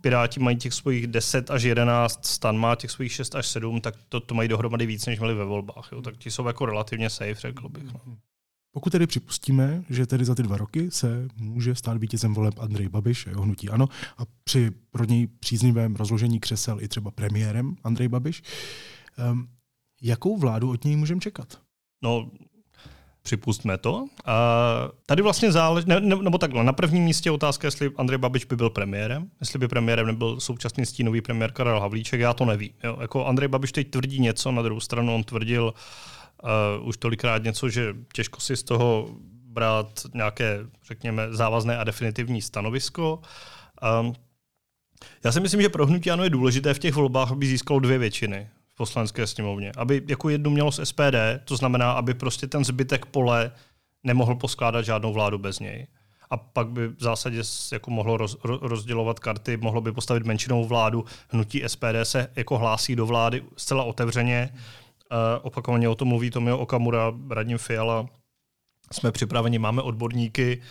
Piráti 0.00 0.40
mají 0.40 0.56
těch 0.56 0.74
svých 0.74 1.06
10 1.06 1.50
až 1.50 1.62
11, 1.62 2.26
stan 2.26 2.58
má 2.58 2.74
těch 2.74 2.90
svých 2.90 3.12
6 3.12 3.34
až 3.34 3.46
7, 3.46 3.80
tak 3.80 3.94
to, 4.08 4.20
to 4.20 4.34
mají 4.34 4.48
dohromady 4.48 4.86
víc, 4.86 5.06
než 5.06 5.18
měli 5.18 5.34
ve 5.34 5.44
volbách. 5.44 5.88
Jo. 5.92 6.02
Tak 6.02 6.16
ti 6.16 6.30
jsou 6.30 6.46
jako 6.46 6.66
relativně 6.66 7.10
safe, 7.10 7.34
řekl 7.34 7.68
bych. 7.68 7.84
No. 7.84 8.00
Pokud 8.72 8.90
tedy 8.90 9.06
připustíme, 9.06 9.84
že 9.90 10.06
tedy 10.06 10.24
za 10.24 10.34
ty 10.34 10.42
dva 10.42 10.56
roky 10.56 10.90
se 10.90 11.28
může 11.36 11.74
stát 11.74 11.98
vítězem 11.98 12.34
voleb 12.34 12.58
Andrej 12.58 12.88
Babiš 12.88 13.26
jeho 13.26 13.42
hnutí 13.42 13.68
ano 13.68 13.88
a 14.18 14.22
při 14.44 14.70
pro 14.90 15.04
něj 15.04 15.26
příznivém 15.26 15.96
rozložení 15.96 16.40
křesel 16.40 16.80
i 16.80 16.88
třeba 16.88 17.10
premiérem 17.10 17.76
Andrej 17.84 18.08
Babiš, 18.08 18.42
um, 19.32 19.48
jakou 20.02 20.36
vládu 20.36 20.70
od 20.70 20.84
něj 20.84 20.96
můžeme 20.96 21.20
čekat? 21.20 21.58
No, 22.02 22.30
připustme 23.22 23.78
to. 23.78 24.06
A 24.24 24.34
tady 25.06 25.22
vlastně 25.22 25.52
záleží, 25.52 25.88
ne, 25.88 26.00
ne, 26.00 26.16
nebo 26.16 26.38
takhle, 26.38 26.64
na 26.64 26.72
prvním 26.72 27.04
místě 27.04 27.30
otázka, 27.30 27.66
jestli 27.66 27.90
Andrej 27.96 28.18
Babiš 28.18 28.44
by 28.44 28.56
byl 28.56 28.70
premiérem, 28.70 29.30
jestli 29.40 29.58
by 29.58 29.68
premiérem 29.68 30.06
nebyl 30.06 30.40
současný 30.40 30.86
stínový 30.86 31.20
premiér 31.20 31.52
Karel 31.52 31.80
Havlíček, 31.80 32.20
já 32.20 32.32
to 32.32 32.44
nevím. 32.44 32.70
Jo. 32.84 32.96
Jako 33.00 33.26
Andrej 33.26 33.48
Babiš 33.48 33.72
teď 33.72 33.90
tvrdí 33.90 34.20
něco, 34.20 34.52
na 34.52 34.62
druhou 34.62 34.80
stranu 34.80 35.14
on 35.14 35.24
tvrdil 35.24 35.74
uh, 36.82 36.88
už 36.88 36.96
tolikrát 36.96 37.42
něco, 37.42 37.68
že 37.68 37.96
těžko 38.12 38.40
si 38.40 38.56
z 38.56 38.62
toho 38.62 39.08
brát 39.44 40.00
nějaké, 40.14 40.58
řekněme, 40.86 41.26
závazné 41.30 41.78
a 41.78 41.84
definitivní 41.84 42.42
stanovisko. 42.42 43.20
Um, 44.00 44.14
já 45.24 45.32
si 45.32 45.40
myslím, 45.40 45.62
že 45.62 45.68
pro 45.68 45.86
hnutí 45.86 46.10
ano 46.10 46.24
je 46.24 46.30
důležité 46.30 46.74
v 46.74 46.78
těch 46.78 46.94
volbách, 46.94 47.32
aby 47.32 47.46
získalo 47.46 47.80
dvě 47.80 47.98
většiny 47.98 48.48
poslanecké 48.80 49.26
sněmovně. 49.26 49.72
Aby 49.76 50.02
jako 50.08 50.28
jednu 50.28 50.50
mělo 50.50 50.72
z 50.72 50.80
SPD, 50.84 51.44
to 51.44 51.56
znamená, 51.56 51.92
aby 51.92 52.14
prostě 52.14 52.46
ten 52.46 52.64
zbytek 52.64 53.06
pole 53.06 53.52
nemohl 54.04 54.34
poskládat 54.34 54.82
žádnou 54.82 55.12
vládu 55.12 55.38
bez 55.38 55.60
něj. 55.60 55.86
A 56.30 56.36
pak 56.36 56.68
by 56.68 56.88
v 56.88 57.02
zásadě 57.02 57.42
jako 57.72 57.90
mohlo 57.90 58.16
roz, 58.16 58.36
rozdělovat 58.44 59.20
karty, 59.20 59.56
mohlo 59.56 59.80
by 59.80 59.92
postavit 59.92 60.26
menšinovou 60.26 60.64
vládu. 60.64 61.04
Hnutí 61.28 61.62
SPD 61.66 62.00
se 62.02 62.28
jako 62.36 62.58
hlásí 62.58 62.96
do 62.96 63.06
vlády 63.06 63.44
zcela 63.56 63.84
otevřeně. 63.84 64.50
Uh, 64.52 64.58
opakovaně 65.42 65.88
o 65.88 65.94
tom 65.94 66.08
mluví 66.08 66.30
Tomio 66.30 66.58
Okamura, 66.58 67.12
Radim 67.30 67.58
Fiala. 67.58 68.06
Jsme 68.92 69.12
připraveni, 69.12 69.58
máme 69.58 69.82
odborníky. 69.82 70.62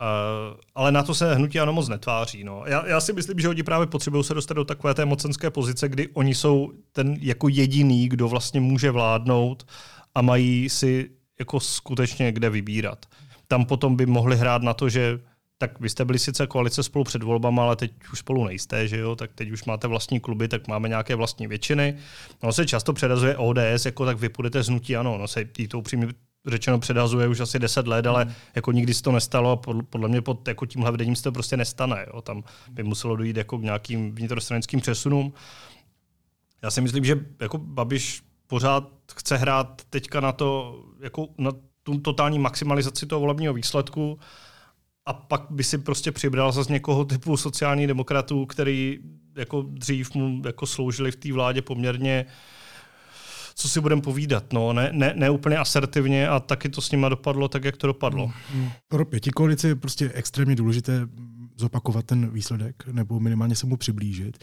Uh, 0.00 0.56
ale 0.74 0.92
na 0.92 1.02
to 1.02 1.14
se 1.14 1.34
hnutí 1.34 1.60
ano 1.60 1.72
moc 1.72 1.88
netváří. 1.88 2.44
No. 2.44 2.62
Já, 2.66 2.86
já 2.86 3.00
si 3.00 3.12
myslím, 3.12 3.38
že 3.38 3.48
oni 3.48 3.62
právě 3.62 3.86
potřebují 3.86 4.24
se 4.24 4.34
dostat 4.34 4.54
do 4.54 4.64
takové 4.64 4.94
té 4.94 5.04
mocenské 5.04 5.50
pozice, 5.50 5.88
kdy 5.88 6.08
oni 6.08 6.34
jsou 6.34 6.72
ten 6.92 7.16
jako 7.20 7.48
jediný, 7.48 8.08
kdo 8.08 8.28
vlastně 8.28 8.60
může 8.60 8.90
vládnout 8.90 9.66
a 10.14 10.22
mají 10.22 10.68
si 10.68 11.10
jako 11.38 11.60
skutečně 11.60 12.32
kde 12.32 12.50
vybírat. 12.50 13.06
Tam 13.48 13.64
potom 13.64 13.96
by 13.96 14.06
mohli 14.06 14.36
hrát 14.36 14.62
na 14.62 14.74
to, 14.74 14.88
že 14.88 15.20
tak 15.58 15.80
vy 15.80 15.88
jste 15.88 16.04
byli 16.04 16.18
sice 16.18 16.46
koalice 16.46 16.82
spolu 16.82 17.04
před 17.04 17.22
volbama, 17.22 17.62
ale 17.62 17.76
teď 17.76 17.92
už 18.12 18.18
spolu 18.18 18.44
nejste, 18.44 18.88
že 18.88 18.96
jo, 18.96 19.16
tak 19.16 19.30
teď 19.34 19.50
už 19.50 19.64
máte 19.64 19.88
vlastní 19.88 20.20
kluby, 20.20 20.48
tak 20.48 20.68
máme 20.68 20.88
nějaké 20.88 21.14
vlastní 21.14 21.46
většiny. 21.46 21.96
No 22.42 22.52
se 22.52 22.66
často 22.66 22.92
předazuje 22.92 23.36
ODS, 23.36 23.84
jako 23.84 24.06
tak 24.06 24.18
vy 24.18 24.28
půjdete 24.28 24.62
z 24.62 24.68
hnutí, 24.68 24.96
ano, 24.96 25.18
no 25.18 25.28
se 25.28 25.44
jí 25.58 25.68
to 25.68 25.78
upřímně 25.78 26.08
řečeno 26.46 26.78
předhazuje 26.78 27.28
už 27.28 27.40
asi 27.40 27.58
10 27.58 27.86
let, 27.86 28.06
ale 28.06 28.24
mm. 28.24 28.32
jako 28.54 28.72
nikdy 28.72 28.94
se 28.94 29.02
to 29.02 29.12
nestalo 29.12 29.50
a 29.50 29.56
podle 29.90 30.08
mě 30.08 30.22
pod 30.22 30.48
jako 30.48 30.66
tímhle 30.66 30.90
vedením 30.90 31.16
se 31.16 31.22
to 31.22 31.32
prostě 31.32 31.56
nestane. 31.56 32.06
Jo. 32.14 32.22
Tam 32.22 32.44
by 32.70 32.82
muselo 32.82 33.16
dojít 33.16 33.36
jako 33.36 33.58
k 33.58 33.62
nějakým 33.62 34.14
vnitrostranickým 34.14 34.80
přesunům. 34.80 35.32
Já 36.62 36.70
si 36.70 36.80
myslím, 36.80 37.04
že 37.04 37.26
jako 37.40 37.58
Babiš 37.58 38.22
pořád 38.46 38.88
chce 39.12 39.36
hrát 39.36 39.82
teďka 39.90 40.20
na 40.20 40.32
to, 40.32 40.80
jako 41.00 41.28
na 41.38 41.50
tu 41.82 41.98
totální 41.98 42.38
maximalizaci 42.38 43.06
toho 43.06 43.20
volebního 43.20 43.54
výsledku 43.54 44.18
a 45.06 45.12
pak 45.12 45.46
by 45.50 45.64
si 45.64 45.78
prostě 45.78 46.12
přibral 46.12 46.52
zase 46.52 46.72
někoho 46.72 47.04
typu 47.04 47.36
sociální 47.36 47.86
demokratů, 47.86 48.46
který 48.46 48.98
jako 49.36 49.62
dřív 49.62 50.14
mu 50.14 50.42
jako 50.46 50.66
sloužili 50.66 51.10
v 51.10 51.16
té 51.16 51.32
vládě 51.32 51.62
poměrně 51.62 52.26
uh, 52.26 52.32
co 53.60 53.68
si 53.68 53.80
budeme 53.80 54.02
povídat. 54.02 54.52
No, 54.52 54.72
ne, 54.72 54.90
ne, 54.92 55.12
ne 55.16 55.30
úplně 55.30 55.56
asertivně 55.56 56.28
a 56.28 56.40
taky 56.40 56.68
to 56.68 56.80
s 56.80 56.90
nima 56.90 57.08
dopadlo 57.08 57.48
tak, 57.48 57.64
jak 57.64 57.76
to 57.76 57.86
dopadlo. 57.86 58.32
Hmm. 58.52 58.70
Pro 58.88 59.04
pěti 59.04 59.30
koalici 59.30 59.68
je 59.68 59.74
prostě 59.74 60.10
extrémně 60.14 60.56
důležité 60.56 61.06
zopakovat 61.56 62.04
ten 62.04 62.30
výsledek 62.30 62.86
nebo 62.92 63.20
minimálně 63.20 63.56
se 63.56 63.66
mu 63.66 63.76
přiblížit. 63.76 64.38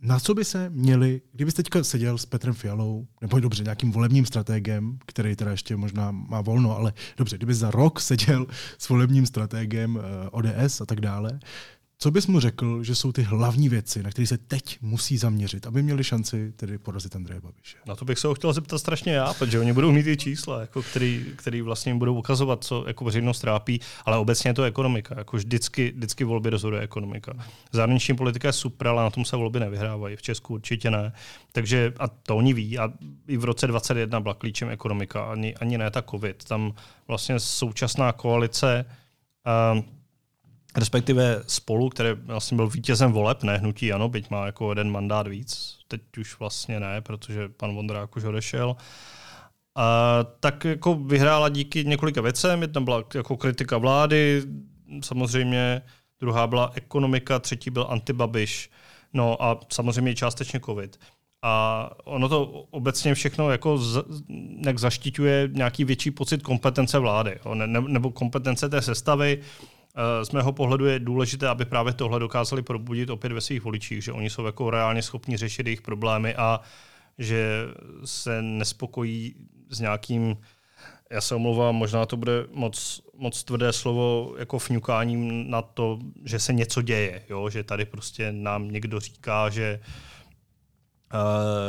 Na 0.00 0.20
co 0.20 0.34
by 0.34 0.44
se 0.44 0.70
měli, 0.70 1.20
kdybyste 1.32 1.62
teďka 1.62 1.84
seděl 1.84 2.18
s 2.18 2.26
Petrem 2.26 2.54
Fialou, 2.54 3.06
nebo 3.20 3.40
dobře, 3.40 3.62
nějakým 3.62 3.92
volebním 3.92 4.26
strategem, 4.26 4.98
který 5.06 5.36
teda 5.36 5.50
ještě 5.50 5.76
možná 5.76 6.10
má 6.10 6.40
volno, 6.40 6.76
ale 6.76 6.92
dobře, 7.16 7.36
kdyby 7.36 7.54
za 7.54 7.70
rok 7.70 8.00
seděl 8.00 8.46
s 8.78 8.88
volebním 8.88 9.26
strategem 9.26 9.98
eh, 9.98 10.28
ODS 10.30 10.80
a 10.80 10.86
tak 10.86 11.00
dále, 11.00 11.38
co 12.02 12.10
bys 12.10 12.26
mu 12.26 12.40
řekl, 12.40 12.82
že 12.82 12.94
jsou 12.94 13.12
ty 13.12 13.22
hlavní 13.22 13.68
věci, 13.68 14.02
na 14.02 14.10
které 14.10 14.26
se 14.26 14.38
teď 14.38 14.78
musí 14.80 15.18
zaměřit, 15.18 15.66
aby 15.66 15.82
měli 15.82 16.04
šanci 16.04 16.52
tedy 16.56 16.78
porazit 16.78 17.16
Andreje 17.16 17.40
Babiše? 17.40 17.76
Na 17.86 17.96
to 17.96 18.04
bych 18.04 18.18
se 18.18 18.26
ho 18.26 18.34
chtěl 18.34 18.52
zeptat 18.52 18.78
strašně 18.78 19.12
já, 19.12 19.34
protože 19.34 19.58
oni 19.58 19.72
budou 19.72 19.92
mít 19.92 20.02
ty 20.02 20.16
čísla, 20.16 20.60
jako 20.60 20.82
který, 20.82 21.26
který 21.36 21.62
vlastně 21.62 21.94
budou 21.94 22.14
ukazovat, 22.14 22.64
co 22.64 22.84
jako 22.86 23.04
veřejnost 23.04 23.40
trápí, 23.40 23.80
ale 24.04 24.18
obecně 24.18 24.50
je 24.50 24.54
to 24.54 24.62
ekonomika. 24.62 25.14
Jako 25.18 25.36
vždycky, 25.36 25.92
vždycky 25.96 26.24
volby 26.24 26.50
rozhoduje 26.50 26.82
ekonomika. 26.82 27.32
Zahraniční 27.72 28.16
politika 28.16 28.48
je 28.48 28.52
super, 28.52 28.88
ale 28.88 29.02
na 29.02 29.10
tom 29.10 29.24
se 29.24 29.36
volby 29.36 29.60
nevyhrávají. 29.60 30.16
V 30.16 30.22
Česku 30.22 30.54
určitě 30.54 30.90
ne. 30.90 31.12
Takže 31.52 31.92
a 31.98 32.08
to 32.08 32.36
oni 32.36 32.54
ví. 32.54 32.78
A 32.78 32.92
i 33.28 33.36
v 33.36 33.44
roce 33.44 33.66
2021 33.66 34.20
byla 34.20 34.34
klíčem 34.34 34.68
ekonomika, 34.68 35.24
ani, 35.24 35.54
ani 35.54 35.78
ne 35.78 35.90
ta 35.90 36.02
COVID. 36.02 36.44
Tam 36.44 36.74
vlastně 37.08 37.40
současná 37.40 38.12
koalice 38.12 38.84
uh, 39.74 39.82
respektive 40.76 41.42
spolu, 41.46 41.88
který 41.88 42.08
vlastně 42.24 42.56
byl 42.56 42.68
vítězem 42.68 43.12
voleb, 43.12 43.42
ne 43.42 43.58
hnutí 43.58 43.92
ano, 43.92 44.08
byť 44.08 44.30
má 44.30 44.46
jako 44.46 44.70
jeden 44.70 44.90
mandát 44.90 45.26
víc, 45.26 45.78
teď 45.88 46.00
už 46.18 46.38
vlastně 46.38 46.80
ne, 46.80 47.00
protože 47.00 47.48
pan 47.48 47.74
Vondrák 47.74 48.16
už 48.16 48.24
odešel, 48.24 48.76
a 49.76 50.18
tak 50.40 50.64
jako 50.64 50.94
vyhrála 50.94 51.48
díky 51.48 51.84
několika 51.84 52.20
věcem. 52.20 52.62
Jedna 52.62 52.80
byla 52.80 53.04
jako 53.14 53.36
kritika 53.36 53.78
vlády, 53.78 54.42
samozřejmě, 55.04 55.82
druhá 56.20 56.46
byla 56.46 56.72
ekonomika, 56.74 57.38
třetí 57.38 57.70
byl 57.70 57.86
antibabiš, 57.90 58.70
no 59.12 59.42
a 59.42 59.60
samozřejmě 59.72 60.14
částečně 60.14 60.60
covid. 60.60 61.00
A 61.42 61.90
ono 62.04 62.28
to 62.28 62.44
obecně 62.70 63.14
všechno 63.14 63.50
jako 63.50 63.78
z, 63.78 64.04
jak 64.66 64.78
zaštiťuje 64.78 65.48
nějaký 65.52 65.84
větší 65.84 66.10
pocit 66.10 66.42
kompetence 66.42 66.98
vlády, 66.98 67.38
ne, 67.54 67.80
nebo 67.80 68.10
kompetence 68.10 68.68
té 68.68 68.82
sestavy, 68.82 69.40
z 70.22 70.30
mého 70.30 70.52
pohledu 70.52 70.86
je 70.86 70.98
důležité, 70.98 71.48
aby 71.48 71.64
právě 71.64 71.92
tohle 71.92 72.20
dokázali 72.20 72.62
probudit 72.62 73.10
opět 73.10 73.32
ve 73.32 73.40
svých 73.40 73.62
voličích, 73.62 74.04
že 74.04 74.12
oni 74.12 74.30
jsou 74.30 74.46
jako 74.46 74.70
reálně 74.70 75.02
schopni 75.02 75.36
řešit 75.36 75.66
jejich 75.66 75.82
problémy 75.82 76.34
a 76.34 76.60
že 77.18 77.64
se 78.04 78.42
nespokojí 78.42 79.34
s 79.70 79.80
nějakým, 79.80 80.36
já 81.10 81.20
se 81.20 81.34
omlouvám, 81.34 81.74
možná 81.74 82.06
to 82.06 82.16
bude 82.16 82.46
moc, 82.52 83.02
moc 83.16 83.44
tvrdé 83.44 83.72
slovo, 83.72 84.34
jako 84.38 84.58
fňukáním 84.58 85.50
na 85.50 85.62
to, 85.62 85.98
že 86.24 86.38
se 86.38 86.52
něco 86.52 86.82
děje, 86.82 87.22
jo? 87.28 87.50
že 87.50 87.62
tady 87.62 87.84
prostě 87.84 88.32
nám 88.32 88.70
někdo 88.70 89.00
říká, 89.00 89.50
že 89.50 89.80
Uh, 89.82 90.11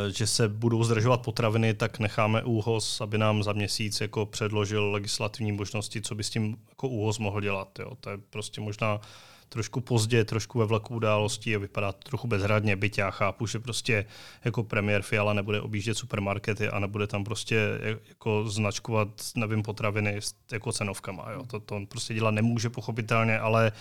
že 0.10 0.28
se 0.28 0.50
budou 0.50 0.84
zdržovat 0.84 1.22
potraviny, 1.22 1.74
tak 1.74 2.00
necháme 2.00 2.44
úhoz, 2.44 3.02
aby 3.02 3.18
nám 3.18 3.44
za 3.44 3.54
měsíc 3.54 4.02
jako 4.02 4.26
předložil 4.26 4.92
legislativní 4.92 5.52
možnosti, 5.52 6.02
co 6.02 6.16
by 6.16 6.24
s 6.24 6.30
tím 6.30 6.58
jako 6.70 6.88
úhoz 6.88 7.20
mohl 7.20 7.42
dělat. 7.42 7.80
Jo. 7.80 7.92
To 8.00 8.10
je 8.10 8.18
prostě 8.30 8.62
možná 8.62 9.02
trošku 9.50 9.82
pozdě, 9.82 10.26
trošku 10.26 10.60
ve 10.60 10.66
vlaku 10.66 10.96
událostí 10.96 11.56
a 11.56 11.60
vypadá 11.60 11.92
to 11.92 12.00
trochu 12.04 12.28
bezhradně, 12.28 12.76
byť 12.76 12.98
já 12.98 13.12
chápu, 13.12 13.48
že 13.48 13.60
prostě 13.60 14.06
jako 14.46 14.64
premiér 14.64 15.02
Fiala 15.02 15.34
nebude 15.34 15.62
objíždět 15.62 15.98
supermarkety 15.98 16.70
a 16.70 16.80
nebude 16.80 17.08
tam 17.08 17.24
prostě 17.24 17.80
jako 18.10 18.50
značkovat, 18.50 19.10
nevím, 19.36 19.64
potraviny 19.64 20.20
jako 20.52 20.72
cenovkama. 20.72 21.32
Jo. 21.32 21.44
To, 21.48 21.60
to 21.60 21.76
on 21.76 21.86
prostě 21.86 22.14
dělat 22.14 22.32
nemůže 22.32 22.70
pochopitelně, 22.70 23.40
ale 23.40 23.72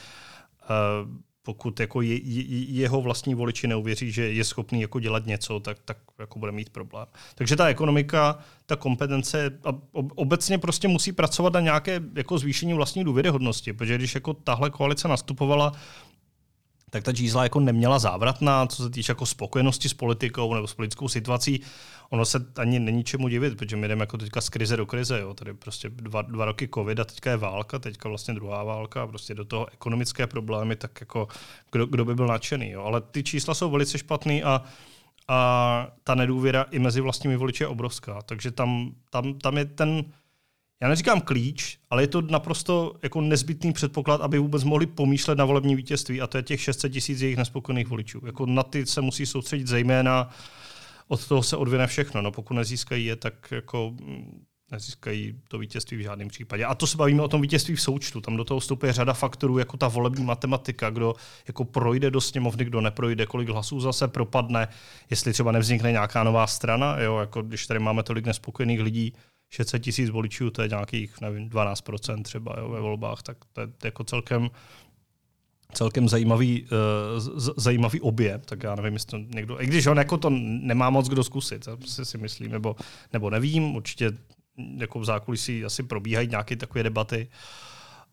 uh, 1.01 1.09
pokud 1.43 1.81
jako 1.81 2.01
je, 2.03 2.15
je, 2.15 2.45
jeho 2.59 3.01
vlastní 3.01 3.35
voliči 3.35 3.67
neuvěří, 3.67 4.13
že 4.13 4.33
je 4.33 4.45
schopný 4.45 4.81
jako 4.81 5.01
dělat 5.01 5.27
něco, 5.27 5.61
tak, 5.61 5.79
tak 5.85 5.99
jako 6.19 6.39
bude 6.39 6.53
mít 6.53 6.71
problém. 6.71 7.07
Takže 7.35 7.57
ta 7.57 7.67
ekonomika, 7.67 8.39
ta 8.67 8.77
kompetence 8.77 9.59
obecně 9.93 10.59
prostě 10.59 10.89
musí 10.89 11.13
pracovat 11.13 11.53
na 11.53 11.61
nějaké 11.61 12.01
jako 12.15 12.39
zvýšení 12.39 12.75
vlastní 12.75 13.05
důvěryhodnosti, 13.05 13.73
protože 13.73 13.99
když 13.99 14.15
jako 14.15 14.35
tahle 14.35 14.71
koalice 14.71 15.09
nastupovala, 15.09 15.73
tak 16.93 17.05
ta 17.05 17.13
čísla 17.13 17.43
jako 17.43 17.61
neměla 17.61 17.99
závratná, 17.99 18.67
co 18.67 18.83
se 18.83 18.91
týče 18.91 19.11
jako 19.11 19.27
spokojenosti 19.27 19.89
s 19.89 19.95
politikou 19.95 20.55
nebo 20.55 20.67
s 20.67 20.75
politickou 20.75 21.09
situací. 21.09 21.61
Ono 22.11 22.25
se 22.25 22.47
ani 22.57 22.81
není 22.81 23.05
čemu 23.05 23.29
divit, 23.29 23.57
protože 23.57 23.77
my 23.77 23.89
jdeme 23.89 24.03
jako 24.03 24.19
teďka 24.19 24.41
z 24.41 24.49
krize 24.49 24.77
do 24.77 24.87
krize. 24.87 25.21
Jo. 25.21 25.35
Tady 25.35 25.55
prostě 25.55 25.89
dva, 25.89 26.23
dva 26.23 26.45
roky 26.45 26.69
covid 26.75 27.01
a 27.01 27.05
teďka 27.05 27.31
je 27.31 27.37
válka, 27.37 27.79
teďka 27.79 28.09
vlastně 28.09 28.35
druhá 28.35 28.65
válka 28.65 29.03
a 29.03 29.07
prostě 29.07 29.35
do 29.35 29.45
toho 29.45 29.73
ekonomické 29.73 30.27
problémy, 30.27 30.77
tak 30.77 31.01
jako 31.01 31.29
kdo, 31.71 31.87
kdo 31.87 32.05
by 32.05 32.15
byl 32.15 32.27
nadšený. 32.27 32.71
Jo. 32.71 32.83
Ale 32.83 33.01
ty 33.01 33.23
čísla 33.23 33.55
jsou 33.55 33.71
velice 33.71 33.99
špatný 33.99 34.43
a 34.43 34.63
a 35.29 35.89
ta 36.05 36.15
nedůvěra 36.15 36.67
i 36.71 36.79
mezi 36.79 37.01
vlastními 37.01 37.37
voliči 37.37 37.63
je 37.63 37.69
obrovská. 37.69 38.23
Takže 38.23 38.51
tam, 38.51 38.95
tam, 39.11 39.39
tam 39.39 39.59
je 39.59 39.65
ten, 39.65 40.05
já 40.83 40.89
neříkám 40.89 41.21
klíč, 41.21 41.79
ale 41.91 42.03
je 42.03 42.07
to 42.07 42.23
naprosto 42.23 42.95
jako 43.03 43.21
nezbytný 43.21 43.73
předpoklad, 43.73 44.21
aby 44.21 44.39
vůbec 44.39 44.65
mohli 44.65 44.87
pomýšlet 44.87 45.39
na 45.39 45.45
volební 45.45 45.77
vítězství 45.77 46.21
a 46.21 46.27
to 46.27 46.37
je 46.37 46.43
těch 46.43 46.61
600 46.61 46.93
tisíc 46.93 47.21
jejich 47.21 47.37
nespokojených 47.37 47.89
voličů. 47.89 48.21
Jako 48.27 48.47
na 48.47 48.63
ty 48.63 48.87
se 48.87 49.01
musí 49.01 49.27
soustředit 49.27 49.67
zejména, 49.67 50.31
od 51.09 51.29
toho 51.29 51.43
se 51.43 51.57
odvine 51.57 51.87
všechno. 51.87 52.23
No, 52.23 52.33
pokud 52.33 52.55
nezískají 52.55 53.05
je, 53.05 53.17
tak 53.17 53.35
jako 53.51 53.95
nezískají 54.73 55.35
to 55.49 55.59
vítězství 55.59 55.97
v 55.97 56.01
žádném 56.01 56.29
případě. 56.29 56.65
A 56.65 56.75
to 56.75 56.87
se 56.87 56.97
bavíme 56.97 57.23
o 57.23 57.29
tom 57.29 57.41
vítězství 57.41 57.75
v 57.75 57.83
součtu. 57.83 58.21
Tam 58.21 58.37
do 58.37 58.45
toho 58.45 58.61
vstupuje 58.61 58.93
řada 58.93 59.13
faktorů, 59.13 59.59
jako 59.59 59.77
ta 59.77 59.89
volební 59.89 60.25
matematika, 60.25 60.91
kdo 60.91 61.15
jako 61.49 61.65
projde 61.65 62.11
do 62.11 62.21
sněmovny, 62.21 62.65
kdo 62.65 62.81
neprojde, 62.81 63.27
kolik 63.27 63.49
hlasů 63.49 63.81
zase 63.81 64.09
propadne, 64.09 64.69
jestli 65.11 65.33
třeba 65.33 65.53
nevznikne 65.53 65.93
nějaká 65.93 66.25
nová 66.25 66.47
strana, 66.47 67.01
jo, 67.01 67.19
jako 67.19 67.43
když 67.43 67.67
tady 67.67 67.81
máme 67.81 68.03
tolik 68.03 68.27
nespokojených 68.27 68.81
lidí, 68.81 69.13
600 69.53 69.83
tisíc 69.83 70.11
voličů, 70.11 70.51
to 70.51 70.63
je 70.63 70.69
nějakých, 70.69 71.21
nevím, 71.21 71.49
12% 71.49 72.23
třeba 72.23 72.55
jo, 72.59 72.69
ve 72.69 72.81
volbách, 72.81 73.23
tak 73.23 73.37
to 73.53 73.61
je 73.61 73.69
jako 73.85 74.05
celkem 74.05 74.51
celkem 75.73 76.09
zajímavý, 76.09 76.63
uh, 76.63 77.39
zajímavý 77.57 78.01
objem, 78.01 78.41
tak 78.45 78.63
já 78.63 78.75
nevím, 78.75 78.93
jestli 78.93 79.11
to 79.11 79.35
někdo, 79.35 79.63
i 79.63 79.67
když 79.67 79.87
on 79.87 79.99
jako 79.99 80.17
to 80.19 80.31
nemá 80.31 80.91
moc 80.91 81.09
kdo 81.09 81.25
zkusit, 81.25 81.69
si, 81.87 82.05
si 82.05 82.19
myslím, 82.19 82.53
nebo, 82.53 82.77
nebo 83.13 83.31
nevím, 83.31 83.77
určitě 83.77 84.13
jako 84.77 85.01
v 85.01 85.05
zákulisí 85.05 85.65
asi 85.65 85.83
probíhají 85.83 86.29
nějaké 86.29 86.57
takové 86.57 86.83
debaty, 86.83 87.29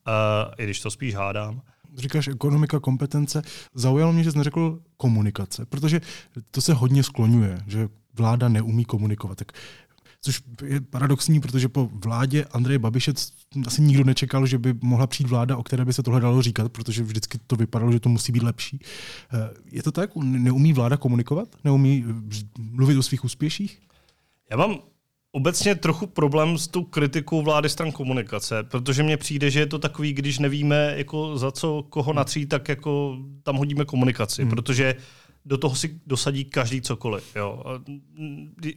uh, 0.07 0.53
i 0.57 0.63
když 0.63 0.81
to 0.81 0.91
spíš 0.91 1.15
hádám. 1.15 1.61
Říkáš 1.97 2.27
ekonomika, 2.27 2.79
kompetence. 2.79 3.41
Zaujalo 3.73 4.13
mě, 4.13 4.23
že 4.23 4.31
jsi 4.31 4.37
neřekl 4.37 4.79
komunikace, 4.97 5.65
protože 5.65 6.01
to 6.51 6.61
se 6.61 6.73
hodně 6.73 7.03
skloňuje, 7.03 7.59
že 7.67 7.87
vláda 8.13 8.49
neumí 8.49 8.85
komunikovat. 8.85 9.37
Tak 9.37 9.51
což 10.21 10.41
je 10.65 10.81
paradoxní, 10.81 11.39
protože 11.39 11.69
po 11.69 11.89
vládě 11.93 12.45
Andreje 12.51 12.79
Babiše 12.79 13.13
asi 13.65 13.81
nikdo 13.81 14.03
nečekal, 14.03 14.45
že 14.45 14.57
by 14.57 14.73
mohla 14.81 15.07
přijít 15.07 15.29
vláda, 15.29 15.57
o 15.57 15.63
které 15.63 15.85
by 15.85 15.93
se 15.93 16.03
tohle 16.03 16.19
dalo 16.21 16.41
říkat, 16.41 16.71
protože 16.71 17.03
vždycky 17.03 17.39
to 17.47 17.55
vypadalo, 17.55 17.91
že 17.91 17.99
to 17.99 18.09
musí 18.09 18.31
být 18.31 18.43
lepší. 18.43 18.79
Eh, 19.33 19.49
je 19.71 19.83
to 19.83 19.91
tak? 19.91 20.15
Neumí 20.15 20.73
vláda 20.73 20.97
komunikovat? 20.97 21.49
Neumí 21.63 22.05
mluvit 22.59 22.97
o 22.97 23.03
svých 23.03 23.23
úspěších? 23.23 23.79
Já 24.51 24.57
mám 24.57 24.79
obecně 25.31 25.75
trochu 25.75 26.07
problém 26.07 26.57
s 26.57 26.67
tou 26.67 26.83
kritikou 26.83 27.41
vlády 27.41 27.69
stran 27.69 27.91
komunikace, 27.91 28.63
protože 28.63 29.03
mně 29.03 29.17
přijde, 29.17 29.51
že 29.51 29.59
je 29.59 29.65
to 29.65 29.79
takový, 29.79 30.13
když 30.13 30.39
nevíme, 30.39 30.93
jako 30.97 31.37
za 31.37 31.51
co 31.51 31.83
koho 31.89 32.13
natří, 32.13 32.45
tak 32.45 32.69
jako 32.69 33.17
tam 33.43 33.55
hodíme 33.55 33.85
komunikaci, 33.85 34.41
hmm. 34.41 34.49
protože 34.49 34.95
do 35.49 35.57
toho 35.57 35.75
si 35.75 35.99
dosadí 36.07 36.45
každý 36.45 36.81
cokoliv. 36.81 37.35
Jo. 37.35 37.63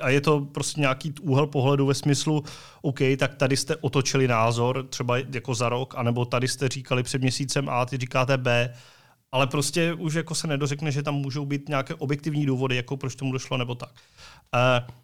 A 0.01 0.09
je 0.09 0.21
to 0.21 0.41
prostě 0.41 0.81
nějaký 0.81 1.15
úhel 1.21 1.47
pohledu 1.47 1.87
ve 1.87 1.95
smyslu, 1.95 2.45
OK, 2.83 2.99
tak 3.19 3.35
tady 3.35 3.57
jste 3.57 3.77
otočili 3.77 4.29
názor, 4.29 4.87
třeba 4.89 5.17
jako 5.19 5.55
za 5.55 5.69
rok, 5.69 5.95
anebo 5.97 6.25
tady 6.25 6.49
jste 6.49 6.69
říkali 6.69 7.03
před 7.03 7.23
měsícem 7.23 7.69
A, 7.69 7.87
ty 7.87 7.97
říkáte 7.97 8.37
B, 8.37 8.75
ale 9.33 9.47
prostě 9.47 9.95
už 9.95 10.15
jako 10.15 10.35
se 10.35 10.47
nedořekne, 10.47 10.93
že 10.93 11.03
tam 11.03 11.15
můžou 11.15 11.47
být 11.47 11.69
nějaké 11.69 11.95
objektivní 11.95 12.47
důvody, 12.47 12.77
jako 12.77 12.97
proč 12.97 13.15
tomu 13.15 13.33
došlo, 13.33 13.57
nebo 13.57 13.75
tak. 13.75 13.91
Uh, 14.55 14.95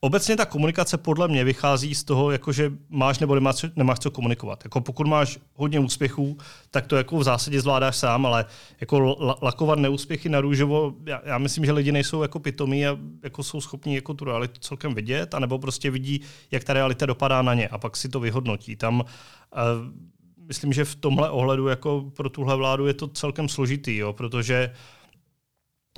Obecně 0.00 0.36
ta 0.36 0.46
komunikace 0.46 0.98
podle 0.98 1.28
mě 1.28 1.44
vychází 1.44 1.94
z 1.94 2.04
toho, 2.04 2.30
jako 2.30 2.52
že 2.52 2.72
máš 2.88 3.18
nebo 3.18 3.34
nemáš, 3.34 3.64
nemáš 3.76 3.98
co 3.98 4.10
komunikovat. 4.10 4.64
Jako 4.64 4.80
pokud 4.80 5.06
máš 5.06 5.38
hodně 5.54 5.80
úspěchů, 5.80 6.38
tak 6.70 6.86
to 6.86 6.96
jako 6.96 7.18
v 7.18 7.22
zásadě 7.22 7.60
zvládáš 7.60 7.96
sám, 7.96 8.26
ale 8.26 8.44
jako 8.80 9.16
lakovat 9.42 9.78
neúspěchy 9.78 10.28
na 10.28 10.40
růžovo, 10.40 10.94
já, 11.06 11.22
já 11.24 11.38
myslím, 11.38 11.64
že 11.64 11.72
lidi 11.72 11.92
nejsou 11.92 12.22
jako 12.22 12.38
pitomí 12.38 12.86
a 12.86 12.98
jako 13.22 13.42
jsou 13.42 13.60
schopni 13.60 13.94
jako 13.94 14.14
tu 14.14 14.24
realitu 14.24 14.60
celkem 14.60 14.94
vidět, 14.94 15.34
anebo 15.34 15.58
prostě 15.58 15.90
vidí, 15.90 16.20
jak 16.50 16.64
ta 16.64 16.72
realita 16.72 17.06
dopadá 17.06 17.42
na 17.42 17.54
ně 17.54 17.68
a 17.68 17.78
pak 17.78 17.96
si 17.96 18.08
to 18.08 18.20
vyhodnotí. 18.20 18.76
Tam 18.76 19.00
uh, 19.00 19.04
myslím, 20.46 20.72
že 20.72 20.84
v 20.84 20.94
tomhle 20.94 21.30
ohledu 21.30 21.68
jako 21.68 22.10
pro 22.16 22.30
tuhle 22.30 22.56
vládu 22.56 22.86
je 22.86 22.94
to 22.94 23.08
celkem 23.08 23.48
složitý, 23.48 23.96
jo, 23.96 24.12
protože 24.12 24.72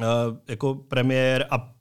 uh, 0.00 0.06
jako 0.48 0.74
premiér 0.74 1.46
a 1.50 1.77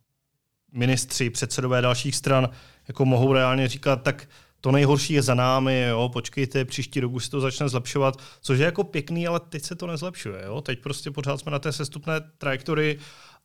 ministři, 0.71 1.29
předsedové 1.29 1.81
dalších 1.81 2.15
stran 2.15 2.49
jako 2.87 3.05
mohou 3.05 3.33
reálně 3.33 3.67
říkat, 3.67 3.95
tak 3.95 4.29
to 4.61 4.71
nejhorší 4.71 5.13
je 5.13 5.21
za 5.21 5.33
námi, 5.33 5.85
jo, 5.89 6.09
počkejte, 6.13 6.65
příští 6.65 6.99
rok 6.99 7.11
už 7.11 7.25
se 7.25 7.31
to 7.31 7.41
začne 7.41 7.69
zlepšovat, 7.69 8.21
což 8.41 8.59
je 8.59 8.65
jako 8.65 8.83
pěkný, 8.83 9.27
ale 9.27 9.39
teď 9.39 9.63
se 9.63 9.75
to 9.75 9.87
nezlepšuje. 9.87 10.43
Jo. 10.45 10.61
Teď 10.61 10.79
prostě 10.79 11.11
pořád 11.11 11.39
jsme 11.39 11.51
na 11.51 11.59
té 11.59 11.71
sestupné 11.71 12.13
trajektorii 12.37 12.99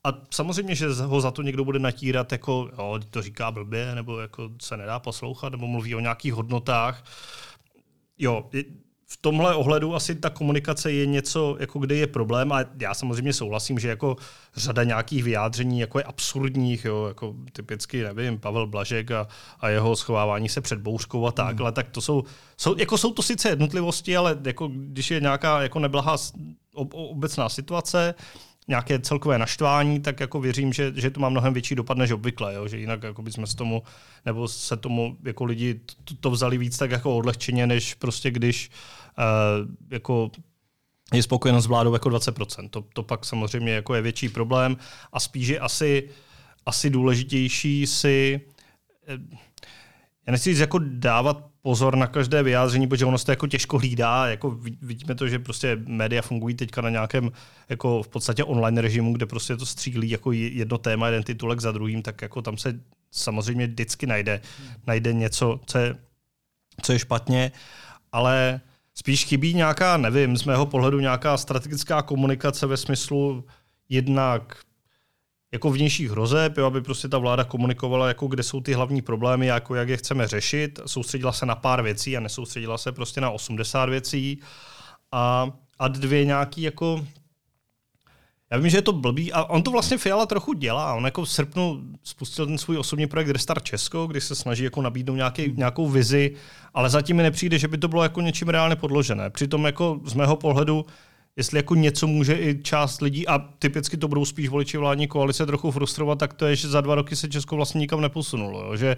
a 0.04 0.08
samozřejmě, 0.30 0.74
že 0.74 0.88
ho 0.88 1.20
za 1.20 1.30
to 1.30 1.42
někdo 1.42 1.64
bude 1.64 1.78
natírat, 1.78 2.32
jako 2.32 2.70
jo, 2.78 2.98
to 3.10 3.22
říká 3.22 3.50
blbě, 3.50 3.94
nebo 3.94 4.20
jako 4.20 4.50
se 4.62 4.76
nedá 4.76 4.98
poslouchat, 4.98 5.48
nebo 5.48 5.66
mluví 5.66 5.94
o 5.94 6.00
nějakých 6.00 6.32
hodnotách. 6.32 7.04
Jo, 8.18 8.50
v 9.12 9.16
tomhle 9.16 9.54
ohledu 9.54 9.94
asi 9.94 10.14
ta 10.14 10.30
komunikace 10.30 10.92
je 10.92 11.06
něco, 11.06 11.56
jako 11.60 11.78
kde 11.78 11.94
je 11.94 12.06
problém 12.06 12.52
a 12.52 12.64
já 12.80 12.94
samozřejmě 12.94 13.32
souhlasím, 13.32 13.78
že 13.78 13.88
jako 13.88 14.16
řada 14.56 14.84
nějakých 14.84 15.24
vyjádření 15.24 15.80
jako 15.80 15.98
je 15.98 16.04
absurdních, 16.04 16.84
jo, 16.84 17.04
jako 17.08 17.34
typicky, 17.52 18.02
nevím, 18.02 18.38
Pavel 18.38 18.66
Blažek 18.66 19.10
a, 19.10 19.28
a 19.60 19.68
jeho 19.68 19.96
schovávání 19.96 20.48
se 20.48 20.60
před 20.60 20.78
bouřkou 20.78 21.26
a 21.26 21.32
tak, 21.32 21.60
hmm. 21.60 21.72
tak 21.72 21.90
to 21.90 22.00
jsou, 22.00 22.24
jsou, 22.56 22.78
jako 22.78 22.98
jsou 22.98 23.12
to 23.12 23.22
sice 23.22 23.48
jednotlivosti, 23.48 24.16
ale 24.16 24.38
jako 24.44 24.70
když 24.74 25.10
je 25.10 25.20
nějaká 25.20 25.62
jako 25.62 25.78
neblahá 25.78 26.16
obecná 26.92 27.48
situace, 27.48 28.14
nějaké 28.68 28.98
celkové 28.98 29.38
naštvání, 29.38 30.00
tak 30.00 30.20
jako 30.20 30.40
věřím, 30.40 30.72
že, 30.72 30.92
že 30.96 31.10
to 31.10 31.20
má 31.20 31.28
mnohem 31.28 31.52
větší 31.52 31.74
dopad 31.74 31.98
než 31.98 32.10
obvykle, 32.10 32.54
jo? 32.54 32.68
že 32.68 32.78
jinak 32.78 33.02
jako 33.02 33.22
bychom 33.22 33.46
se 33.46 33.56
tomu, 33.56 33.82
nebo 34.26 34.48
se 34.48 34.76
tomu 34.76 35.16
jako 35.24 35.44
lidi 35.44 35.80
to, 36.04 36.14
to 36.20 36.30
vzali 36.30 36.58
víc 36.58 36.78
tak 36.78 36.90
jako 36.90 37.16
odlehčeně, 37.16 37.66
než 37.66 37.94
prostě 37.94 38.30
když 38.30 38.68
uh, 38.68 39.01
jako 39.90 40.30
je 41.12 41.22
spokojenost 41.22 41.64
s 41.64 41.66
vládou 41.66 41.92
jako 41.92 42.08
20%. 42.08 42.68
To, 42.68 42.84
to 42.92 43.02
pak 43.02 43.24
samozřejmě 43.24 43.72
jako 43.72 43.94
je 43.94 44.02
větší 44.02 44.28
problém 44.28 44.76
a 45.12 45.20
spíš 45.20 45.48
je 45.48 45.60
asi, 45.60 46.08
asi 46.66 46.90
důležitější 46.90 47.86
si 47.86 48.40
eh, 49.08 49.18
já 50.26 50.30
nechci 50.30 50.50
říct 50.50 50.60
jako 50.60 50.78
dávat 50.82 51.46
pozor 51.62 51.96
na 51.96 52.06
každé 52.06 52.42
vyjádření, 52.42 52.86
protože 52.86 53.04
ono 53.04 53.18
se 53.18 53.26
to 53.26 53.32
jako 53.32 53.46
těžko 53.46 53.78
hlídá. 53.78 54.26
Jako 54.26 54.50
vidíme 54.82 55.14
to, 55.14 55.28
že 55.28 55.38
prostě 55.38 55.78
média 55.86 56.22
fungují 56.22 56.54
teďka 56.54 56.80
na 56.80 56.90
nějakém 56.90 57.30
jako 57.68 58.02
v 58.02 58.08
podstatě 58.08 58.44
online 58.44 58.80
režimu, 58.80 59.12
kde 59.12 59.26
prostě 59.26 59.56
to 59.56 59.66
střílí 59.66 60.10
jako 60.10 60.32
jedno 60.32 60.78
téma, 60.78 61.06
jeden 61.06 61.22
titulek 61.22 61.60
za 61.60 61.72
druhým, 61.72 62.02
tak 62.02 62.22
jako 62.22 62.42
tam 62.42 62.56
se 62.56 62.80
samozřejmě 63.10 63.66
vždycky 63.66 64.06
najde, 64.06 64.40
najde 64.86 65.12
něco, 65.12 65.60
co 65.66 65.78
je, 65.78 65.96
co 66.82 66.92
je 66.92 66.98
špatně, 66.98 67.52
ale 68.12 68.60
spíš 68.94 69.24
chybí 69.24 69.54
nějaká, 69.54 69.96
nevím, 69.96 70.36
z 70.36 70.44
mého 70.44 70.66
pohledu 70.66 71.00
nějaká 71.00 71.36
strategická 71.36 72.02
komunikace 72.02 72.66
ve 72.66 72.76
smyslu 72.76 73.44
jednak 73.88 74.58
jako 75.52 75.70
vnějších 75.70 76.10
hrozeb, 76.10 76.56
jo, 76.58 76.66
aby 76.66 76.82
prostě 76.82 77.08
ta 77.08 77.18
vláda 77.18 77.44
komunikovala, 77.44 78.08
jako 78.08 78.26
kde 78.26 78.42
jsou 78.42 78.60
ty 78.60 78.72
hlavní 78.72 79.02
problémy, 79.02 79.46
jako 79.46 79.74
jak 79.74 79.88
je 79.88 79.96
chceme 79.96 80.28
řešit, 80.28 80.80
soustředila 80.86 81.32
se 81.32 81.46
na 81.46 81.54
pár 81.54 81.82
věcí 81.82 82.16
a 82.16 82.20
nesoustředila 82.20 82.78
se 82.78 82.92
prostě 82.92 83.20
na 83.20 83.30
80 83.30 83.88
věcí. 83.88 84.40
A, 85.12 85.50
a 85.78 85.88
dvě 85.88 86.24
nějaký 86.24 86.62
jako 86.62 87.06
já 88.52 88.58
vím, 88.58 88.70
že 88.70 88.78
je 88.78 88.82
to 88.82 88.92
blbý 88.92 89.32
a 89.32 89.44
on 89.44 89.62
to 89.62 89.70
vlastně 89.70 89.98
Fiala 89.98 90.26
trochu 90.26 90.52
dělá. 90.52 90.94
On 90.94 91.04
jako 91.04 91.24
v 91.24 91.30
srpnu 91.30 91.82
spustil 92.02 92.46
ten 92.46 92.58
svůj 92.58 92.78
osobní 92.78 93.06
projekt 93.06 93.28
Restart 93.28 93.64
Česko, 93.64 94.06
kdy 94.06 94.20
se 94.20 94.34
snaží 94.34 94.64
jako 94.64 94.82
nabídnout 94.82 95.16
nějaký, 95.16 95.42
hmm. 95.46 95.56
nějakou 95.56 95.88
vizi, 95.88 96.34
ale 96.74 96.90
zatím 96.90 97.16
mi 97.16 97.22
nepřijde, 97.22 97.58
že 97.58 97.68
by 97.68 97.78
to 97.78 97.88
bylo 97.88 98.02
jako 98.02 98.20
něčím 98.20 98.48
reálně 98.48 98.76
podložené. 98.76 99.30
Přitom 99.30 99.64
jako 99.64 100.00
z 100.04 100.14
mého 100.14 100.36
pohledu 100.36 100.86
jestli 101.36 101.58
jako 101.58 101.74
něco 101.74 102.06
může 102.06 102.34
i 102.34 102.62
část 102.62 103.00
lidí, 103.00 103.28
a 103.28 103.38
typicky 103.38 103.96
to 103.96 104.08
budou 104.08 104.24
spíš 104.24 104.48
voliči 104.48 104.78
vládní 104.78 105.08
koalice 105.08 105.46
trochu 105.46 105.70
frustrovat, 105.70 106.18
tak 106.18 106.34
to 106.34 106.46
je, 106.46 106.56
že 106.56 106.68
za 106.68 106.80
dva 106.80 106.94
roky 106.94 107.16
se 107.16 107.28
Česko 107.28 107.56
vlastně 107.56 107.78
nikam 107.78 108.00
neposunulo. 108.00 108.64
Jo? 108.64 108.76
Že 108.76 108.96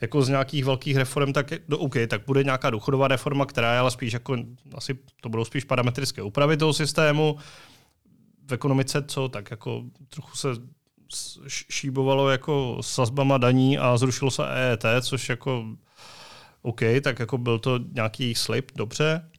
jako 0.00 0.22
z 0.22 0.28
nějakých 0.28 0.64
velkých 0.64 0.96
reform, 0.96 1.32
tak 1.32 1.52
no, 1.68 1.78
OK, 1.78 1.94
tak 2.08 2.20
bude 2.26 2.44
nějaká 2.44 2.70
důchodová 2.70 3.08
reforma, 3.08 3.46
která 3.46 3.72
je 3.72 3.78
ale 3.78 3.90
spíš 3.90 4.12
jako, 4.12 4.36
asi 4.74 4.98
to 5.20 5.28
budou 5.28 5.44
spíš 5.44 5.64
parametrické 5.64 6.22
úpravy 6.22 6.56
toho 6.56 6.72
systému. 6.72 7.36
V 8.48 8.52
ekonomice 8.52 9.02
co, 9.02 9.28
tak 9.28 9.50
jako 9.50 9.84
trochu 10.08 10.36
se 10.36 10.48
šíbovalo 11.48 12.30
jako 12.30 12.78
sazbama 12.80 13.38
daní 13.38 13.78
a 13.78 13.96
zrušilo 13.96 14.30
se 14.30 14.42
EET, 14.48 14.84
což 15.00 15.28
jako 15.28 15.64
OK, 16.62 16.80
tak 17.02 17.18
jako 17.18 17.38
byl 17.38 17.58
to 17.58 17.78
nějaký 17.92 18.34
slib, 18.34 18.70
dobře 18.74 19.30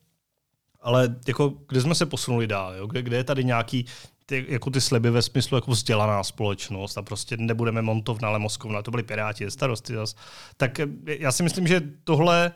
ale 0.85 1.15
jako, 1.27 1.53
kde 1.67 1.81
jsme 1.81 1.95
se 1.95 2.05
posunuli 2.05 2.47
dál, 2.47 2.75
jo? 2.75 2.87
Kde, 2.87 3.01
kde 3.01 3.17
je 3.17 3.23
tady 3.23 3.43
nějaký 3.43 3.85
ty, 4.25 4.45
jako 4.49 4.69
ty 4.69 4.81
sliby 4.81 5.11
ve 5.11 5.21
smyslu 5.21 5.57
jako 5.57 5.71
vzdělaná 5.71 6.23
společnost 6.23 6.97
a 6.97 7.01
prostě 7.01 7.37
nebudeme 7.37 7.81
montovna, 7.81 8.27
ale 8.27 8.39
moskovna, 8.39 8.81
to 8.81 8.91
byli 8.91 9.03
piráti, 9.03 9.51
starosti 9.51 9.93
zas. 9.93 10.15
Tak 10.57 10.79
eh, 10.79 10.87
já 11.05 11.31
si 11.31 11.43
myslím, 11.43 11.67
že 11.67 11.81
tohle 12.03 12.51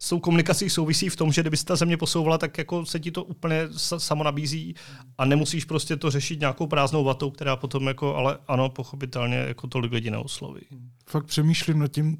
s 0.00 0.08
tou 0.08 0.20
komunikací 0.20 0.70
souvisí 0.70 1.08
v 1.08 1.16
tom, 1.16 1.32
že 1.32 1.40
kdyby 1.40 1.56
se 1.56 1.64
ta 1.64 1.76
země 1.76 1.96
posouvala, 1.96 2.38
tak 2.38 2.58
jako 2.58 2.86
se 2.86 3.00
ti 3.00 3.10
to 3.10 3.24
úplně 3.24 3.68
samo 3.98 4.24
nabízí 4.24 4.74
a 5.18 5.24
nemusíš 5.24 5.64
prostě 5.64 5.96
to 5.96 6.10
řešit 6.10 6.40
nějakou 6.40 6.66
prázdnou 6.66 7.04
vatou, 7.04 7.30
která 7.30 7.56
potom 7.56 7.86
jako, 7.86 8.14
ale 8.14 8.38
ano, 8.48 8.68
pochopitelně 8.68 9.36
jako 9.36 9.66
tolik 9.66 9.92
lidí 9.92 10.10
neosloví. 10.10 10.60
Fakt 11.06 11.24
přemýšlím 11.24 11.78
nad 11.78 11.88
tím, 11.88 12.16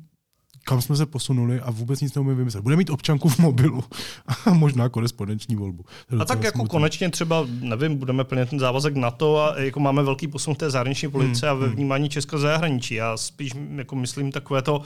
kam 0.65 0.81
jsme 0.81 0.97
se 0.97 1.07
posunuli 1.07 1.61
a 1.61 1.71
vůbec 1.71 2.01
nic 2.01 2.15
neumím 2.15 2.37
vymyslet. 2.37 2.63
Bude 2.63 2.77
mít 2.77 2.91
občanku 2.91 3.29
v 3.29 3.39
mobilu 3.39 3.85
a 4.47 4.51
možná 4.55 4.89
korespondenční 4.89 5.57
volbu. 5.57 5.85
A 6.21 6.25
tak 6.25 6.43
jako 6.43 6.59
smutný. 6.59 6.71
konečně 6.71 7.11
třeba, 7.11 7.47
nevím, 7.61 7.97
budeme 7.97 8.25
plnit 8.25 8.51
ten 8.51 8.59
závazek 8.59 8.95
na 8.95 9.11
to 9.11 9.39
a 9.39 9.61
jako 9.61 9.81
máme 9.81 10.03
velký 10.03 10.29
posun 10.29 10.55
v 10.55 10.59
té 10.59 10.71
zahraniční 10.71 11.11
politice 11.11 11.47
hmm, 11.47 11.57
a 11.57 11.61
ve 11.61 11.67
hmm. 11.67 11.75
vnímání 11.75 12.05
hmm. 12.05 12.11
Česka 12.11 12.39
zahraničí. 12.39 12.95
Já 12.95 13.17
spíš 13.17 13.53
jako 13.77 13.97
myslím 13.97 14.33
takové 14.33 14.63
to, 14.63 14.83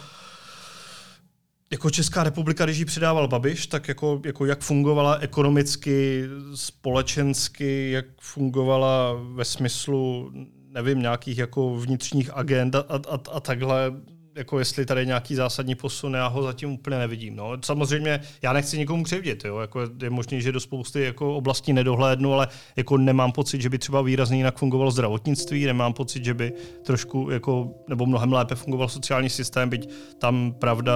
jako 1.73 1.91
Česká 1.91 2.25
republika, 2.25 2.65
když 2.65 2.79
ji 2.79 2.85
přidával 2.85 3.29
Babiš, 3.29 3.67
tak 3.67 3.89
jako, 3.89 4.21
jako 4.25 4.47
jak 4.47 4.61
fungovala 4.61 5.15
ekonomicky, 5.15 6.25
společensky, 6.55 7.91
jak 7.91 8.05
fungovala 8.21 9.13
ve 9.35 9.45
smyslu, 9.45 10.33
nevím, 10.69 11.01
nějakých 11.01 11.39
jako 11.39 11.77
vnitřních 11.77 12.31
agent 12.35 12.75
a, 12.75 12.81
a, 12.89 13.19
a 13.33 13.41
takhle, 13.41 13.93
jako 14.37 14.59
jestli 14.59 14.87
tady 14.87 15.07
nějaký 15.07 15.35
zásadní 15.35 15.75
posun, 15.75 16.15
já 16.15 16.27
ho 16.27 16.43
zatím 16.43 16.71
úplně 16.71 16.99
nevidím. 16.99 17.37
No. 17.37 17.53
Samozřejmě 17.65 18.21
já 18.43 18.53
nechci 18.53 18.79
nikomu 18.79 19.05
křivdit, 19.05 19.45
jo. 19.45 19.59
Jako 19.59 19.81
je 20.03 20.11
možné, 20.11 20.41
že 20.41 20.53
do 20.53 20.61
spousty 20.61 21.05
jako 21.05 21.37
oblastí 21.37 21.73
nedohlédnu, 21.73 22.35
ale 22.35 22.49
jako 22.77 22.97
nemám 22.97 23.33
pocit, 23.33 23.63
že 23.63 23.69
by 23.69 23.79
třeba 23.79 24.03
výrazně 24.03 24.37
jinak 24.37 24.59
fungovalo 24.59 24.91
zdravotnictví, 24.91 25.65
nemám 25.67 25.93
pocit, 25.93 26.25
že 26.25 26.35
by 26.35 26.53
trošku 26.83 27.31
jako, 27.31 27.75
nebo 27.89 28.07
mnohem 28.07 28.33
lépe 28.33 28.55
fungoval 28.55 28.89
sociální 28.89 29.31
systém, 29.31 29.69
byť 29.69 29.91
tam 30.19 30.53
pravda 30.53 30.93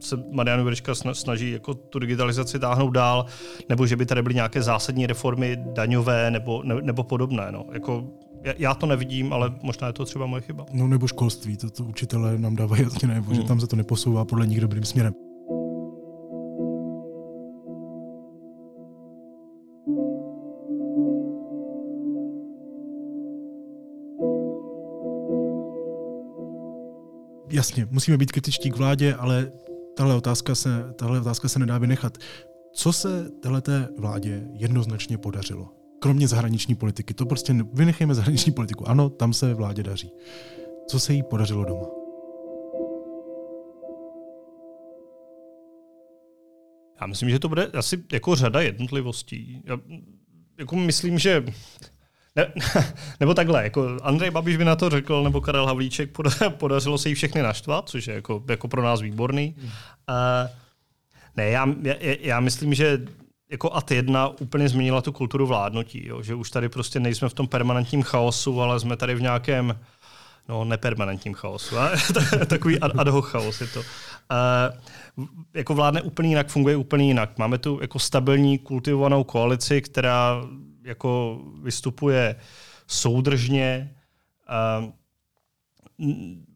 se 0.00 0.16
Marianu 0.30 0.62
Jurečka 0.62 0.94
snaží 0.94 1.50
jako 1.50 1.74
tu 1.74 1.98
digitalizaci 1.98 2.58
táhnout 2.58 2.94
dál, 2.94 3.26
nebo 3.68 3.86
že 3.86 3.96
by 3.96 4.06
tady 4.06 4.22
byly 4.22 4.34
nějaké 4.34 4.62
zásadní 4.62 5.06
reformy 5.06 5.56
daňové 5.56 6.30
nebo, 6.30 6.62
ne, 6.62 6.74
nebo 6.82 7.04
podobné. 7.04 7.46
No. 7.52 7.64
Jako 7.72 8.04
já 8.58 8.74
to 8.74 8.86
nevidím, 8.86 9.32
ale 9.32 9.54
možná 9.62 9.86
je 9.86 9.92
to 9.92 10.04
třeba 10.04 10.26
moje 10.26 10.42
chyba. 10.42 10.66
No 10.72 10.88
nebo 10.88 11.06
školství, 11.06 11.56
to, 11.56 11.70
to 11.70 11.84
učitelé 11.84 12.38
nám 12.38 12.56
dávají 12.56 12.82
jasně 12.82 13.08
hmm. 13.08 13.34
že 13.34 13.42
tam 13.42 13.60
se 13.60 13.66
to 13.66 13.76
neposouvá 13.76 14.24
podle 14.24 14.46
nich 14.46 14.60
dobrým 14.60 14.84
směrem. 14.84 15.14
Jasně, 27.52 27.88
musíme 27.90 28.16
být 28.16 28.32
kritičtí 28.32 28.70
k 28.70 28.76
vládě, 28.76 29.14
ale 29.14 29.52
tahle 29.96 30.14
otázka 30.14 30.54
se, 30.54 30.92
tahle 30.98 31.20
otázka 31.20 31.48
se 31.48 31.58
nedá 31.58 31.78
vynechat. 31.78 32.18
Co 32.72 32.92
se 32.92 33.30
této 33.30 33.72
vládě 33.98 34.48
jednoznačně 34.52 35.18
podařilo? 35.18 35.79
Kromě 36.00 36.28
zahraniční 36.28 36.74
politiky. 36.74 37.14
To 37.14 37.26
prostě 37.26 37.56
vynechejme 37.72 38.14
zahraniční 38.14 38.52
politiku. 38.52 38.88
Ano, 38.88 39.10
tam 39.10 39.32
se 39.32 39.54
vládě 39.54 39.82
daří. 39.82 40.12
Co 40.88 41.00
se 41.00 41.12
jí 41.12 41.22
podařilo 41.22 41.64
doma? 41.64 41.86
Já 47.00 47.06
myslím, 47.06 47.30
že 47.30 47.38
to 47.38 47.48
bude 47.48 47.66
asi 47.66 48.04
jako 48.12 48.34
řada 48.34 48.60
jednotlivostí. 48.60 49.62
Já 49.64 49.78
jako 50.58 50.76
myslím, 50.76 51.18
že 51.18 51.44
ne, 52.36 52.52
nebo 53.20 53.34
takhle, 53.34 53.64
jako 53.64 53.98
Andrej 54.02 54.30
Babiš 54.30 54.56
by 54.56 54.64
na 54.64 54.76
to 54.76 54.90
řekl, 54.90 55.22
nebo 55.22 55.40
Karel 55.40 55.66
Havlíček, 55.66 56.10
podařilo 56.50 56.98
se 56.98 57.08
jí 57.08 57.14
všechny 57.14 57.42
naštvat, 57.42 57.88
což 57.88 58.06
je 58.06 58.14
jako, 58.14 58.44
jako 58.48 58.68
pro 58.68 58.82
nás 58.82 59.00
výborný. 59.00 59.54
Hmm. 59.58 59.66
Uh, 59.66 60.50
ne, 61.36 61.50
já, 61.50 61.66
já, 61.82 61.94
já 62.20 62.40
myslím, 62.40 62.74
že 62.74 63.06
jako 63.50 63.72
AT 63.72 63.90
1 63.90 64.28
úplně 64.28 64.68
změnila 64.68 65.02
tu 65.02 65.12
kulturu 65.12 65.46
vládnutí, 65.46 66.06
jo? 66.06 66.22
že 66.22 66.34
už 66.34 66.50
tady 66.50 66.68
prostě 66.68 67.00
nejsme 67.00 67.28
v 67.28 67.34
tom 67.34 67.48
permanentním 67.48 68.02
chaosu, 68.02 68.60
ale 68.60 68.80
jsme 68.80 68.96
tady 68.96 69.14
v 69.14 69.22
nějakém 69.22 69.78
no 70.48 70.64
nepermanentním 70.64 71.34
chaosu, 71.34 71.78
ale 71.78 71.96
takový 72.46 72.80
ad, 72.80 73.08
hoc 73.08 73.24
chaos 73.24 73.60
je 73.60 73.66
to. 73.66 73.80
Uh, 73.80 73.86
jako 75.54 75.74
vládne 75.74 76.02
úplně 76.02 76.28
jinak, 76.28 76.48
funguje 76.48 76.76
úplně 76.76 77.06
jinak. 77.06 77.38
Máme 77.38 77.58
tu 77.58 77.78
jako 77.80 77.98
stabilní, 77.98 78.58
kultivovanou 78.58 79.24
koalici, 79.24 79.82
která 79.82 80.42
jako 80.84 81.40
vystupuje 81.62 82.36
soudržně, 82.86 83.94
uh, 84.80 84.90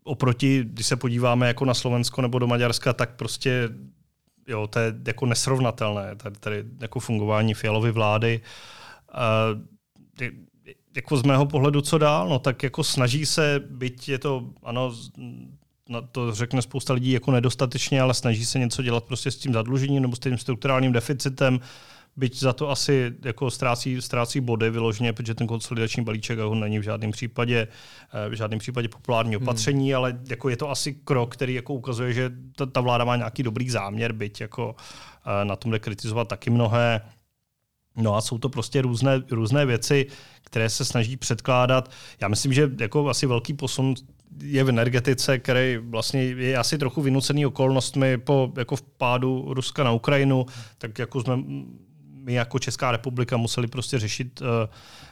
oproti, 0.05 0.65
když 0.65 0.87
se 0.87 0.97
podíváme 0.97 1.47
jako 1.47 1.65
na 1.65 1.75
Slovensko 1.75 2.23
nebo 2.23 2.39
do 2.39 2.47
Maďarska, 2.47 2.93
tak 2.93 3.17
prostě 3.17 3.69
jo, 4.47 4.67
to 4.67 4.79
je 4.79 4.95
jako 5.07 5.27
nesrovnatelné, 5.27 6.17
tady, 6.17 6.37
tady 6.41 6.65
jako 6.81 7.01
fungování 7.01 7.55
Fialovy 7.55 7.91
vlády. 7.91 8.41
Uh, 9.15 9.63
jako 10.97 11.17
z 11.17 11.23
mého 11.23 11.47
pohledu, 11.47 11.81
co 11.81 11.99
dál? 11.99 12.29
No 12.29 12.39
tak 12.39 12.63
jako 12.63 12.85
snaží 12.85 13.27
se, 13.27 13.61
byť 13.71 14.09
je 14.09 14.19
to, 14.19 14.51
ano, 14.63 14.93
na 15.89 16.01
to 16.01 16.35
řekne 16.35 16.63
spousta 16.63 16.95
lidí 16.95 17.11
jako 17.11 17.31
nedostatečně, 17.31 18.01
ale 18.01 18.15
snaží 18.15 18.45
se 18.45 18.59
něco 18.59 18.83
dělat 18.83 19.05
prostě 19.05 19.31
s 19.31 19.37
tím 19.37 19.53
zadlužením 19.53 20.03
nebo 20.03 20.17
s 20.17 20.19
tím 20.19 20.39
strukturálním 20.39 20.93
deficitem, 20.93 21.61
byť 22.17 22.41
za 22.41 22.53
to 22.53 22.71
asi 22.71 23.13
jako 23.25 23.51
ztrácí, 23.51 24.03
ztrácí 24.03 24.41
body 24.41 24.71
vyloženě, 24.71 25.13
protože 25.13 25.35
ten 25.35 25.47
konsolidační 25.47 26.05
balíček 26.05 26.39
ho 26.39 26.55
není 26.55 26.79
v 26.79 26.83
žádném 26.83 27.11
případě, 27.11 27.69
eh, 28.27 28.29
v 28.29 28.33
žádném 28.33 28.59
případě 28.59 28.89
populární 28.89 29.35
hmm. 29.35 29.43
opatření, 29.43 29.89
hmm. 29.93 29.97
ale 29.97 30.19
jako 30.29 30.49
je 30.49 30.57
to 30.57 30.71
asi 30.71 30.93
krok, 30.93 31.33
který 31.33 31.55
jako 31.55 31.75
ukazuje, 31.75 32.13
že 32.13 32.33
ta, 32.57 32.67
ta 32.67 32.81
vláda 32.81 33.05
má 33.05 33.17
nějaký 33.17 33.43
dobrý 33.43 33.71
záměr, 33.71 34.13
byť 34.13 34.41
jako 34.41 34.77
eh, 35.27 35.45
na 35.45 35.57
tom 35.57 35.71
jde 35.71 35.79
kritizovat 35.79 36.29
taky 36.29 36.51
mnohé. 36.51 37.01
No 37.97 38.15
a 38.15 38.21
jsou 38.21 38.39
to 38.39 38.49
prostě 38.49 38.83
různé, 38.83 39.23
různé 39.31 39.67
věci, 39.67 40.07
které 40.43 40.71
se 40.71 40.85
snaží 40.85 41.17
předkládat. 41.17 41.91
Já 42.21 42.29
myslím, 42.29 42.53
že 42.53 42.71
jako 42.81 43.09
asi 43.09 43.27
velký 43.27 43.55
posun 43.55 43.95
je 44.43 44.65
v 44.65 44.69
energetice, 44.69 45.39
který 45.39 45.77
vlastně 45.77 46.23
je 46.23 46.59
asi 46.59 46.79
trochu 46.79 47.03
vynucený 47.03 47.47
okolnostmi 47.47 48.19
po 48.19 48.53
jako 48.57 48.77
v 48.77 48.83
pádu 48.83 49.55
Ruska 49.55 49.85
na 49.85 49.93
Ukrajinu, 49.93 50.47
tak 50.79 50.99
jako 50.99 51.21
jsme 51.21 51.39
my 52.25 52.35
jako 52.35 52.59
Česká 52.59 52.93
republika 52.93 53.37
museli 53.37 53.67
prostě 53.67 53.99
řešit, 53.99 54.41
uh, 54.41 54.47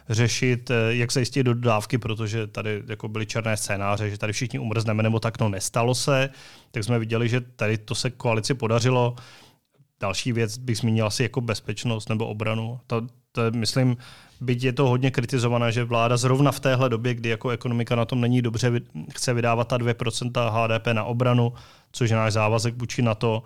řešit 0.08 0.70
uh, 0.70 0.76
jak 0.88 1.12
zajistit 1.12 1.42
dodávky, 1.42 1.98
protože 1.98 2.46
tady 2.46 2.82
jako 2.88 3.08
byly 3.08 3.26
černé 3.26 3.56
scénáře, 3.56 4.10
že 4.10 4.18
tady 4.18 4.32
všichni 4.32 4.58
umrzneme, 4.58 5.02
nebo 5.02 5.20
tak, 5.20 5.40
no 5.40 5.48
nestalo 5.48 5.94
se. 5.94 6.30
Tak 6.70 6.84
jsme 6.84 6.98
viděli, 6.98 7.28
že 7.28 7.40
tady 7.40 7.78
to 7.78 7.94
se 7.94 8.10
koalici 8.10 8.54
podařilo. 8.54 9.16
Další 10.00 10.32
věc 10.32 10.58
bych 10.58 10.78
zmínil 10.78 11.06
asi 11.06 11.22
jako 11.22 11.40
bezpečnost 11.40 12.08
nebo 12.08 12.26
obranu. 12.26 12.80
To, 12.86 13.06
to 13.32 13.42
myslím, 13.50 13.96
byť 14.40 14.64
je 14.64 14.72
to 14.72 14.88
hodně 14.88 15.10
kritizované, 15.10 15.72
že 15.72 15.84
vláda 15.84 16.16
zrovna 16.16 16.52
v 16.52 16.60
téhle 16.60 16.88
době, 16.88 17.14
kdy 17.14 17.28
jako 17.28 17.50
ekonomika 17.50 17.96
na 17.96 18.04
tom 18.04 18.20
není 18.20 18.42
dobře, 18.42 18.72
chce 19.10 19.34
vydávat 19.34 19.68
ta 19.68 19.78
2% 19.78 20.50
HDP 20.50 20.86
na 20.92 21.04
obranu, 21.04 21.52
což 21.92 22.10
je 22.10 22.16
náš 22.16 22.32
závazek 22.32 22.74
vůči 22.76 23.02
na 23.02 23.14
to, 23.14 23.42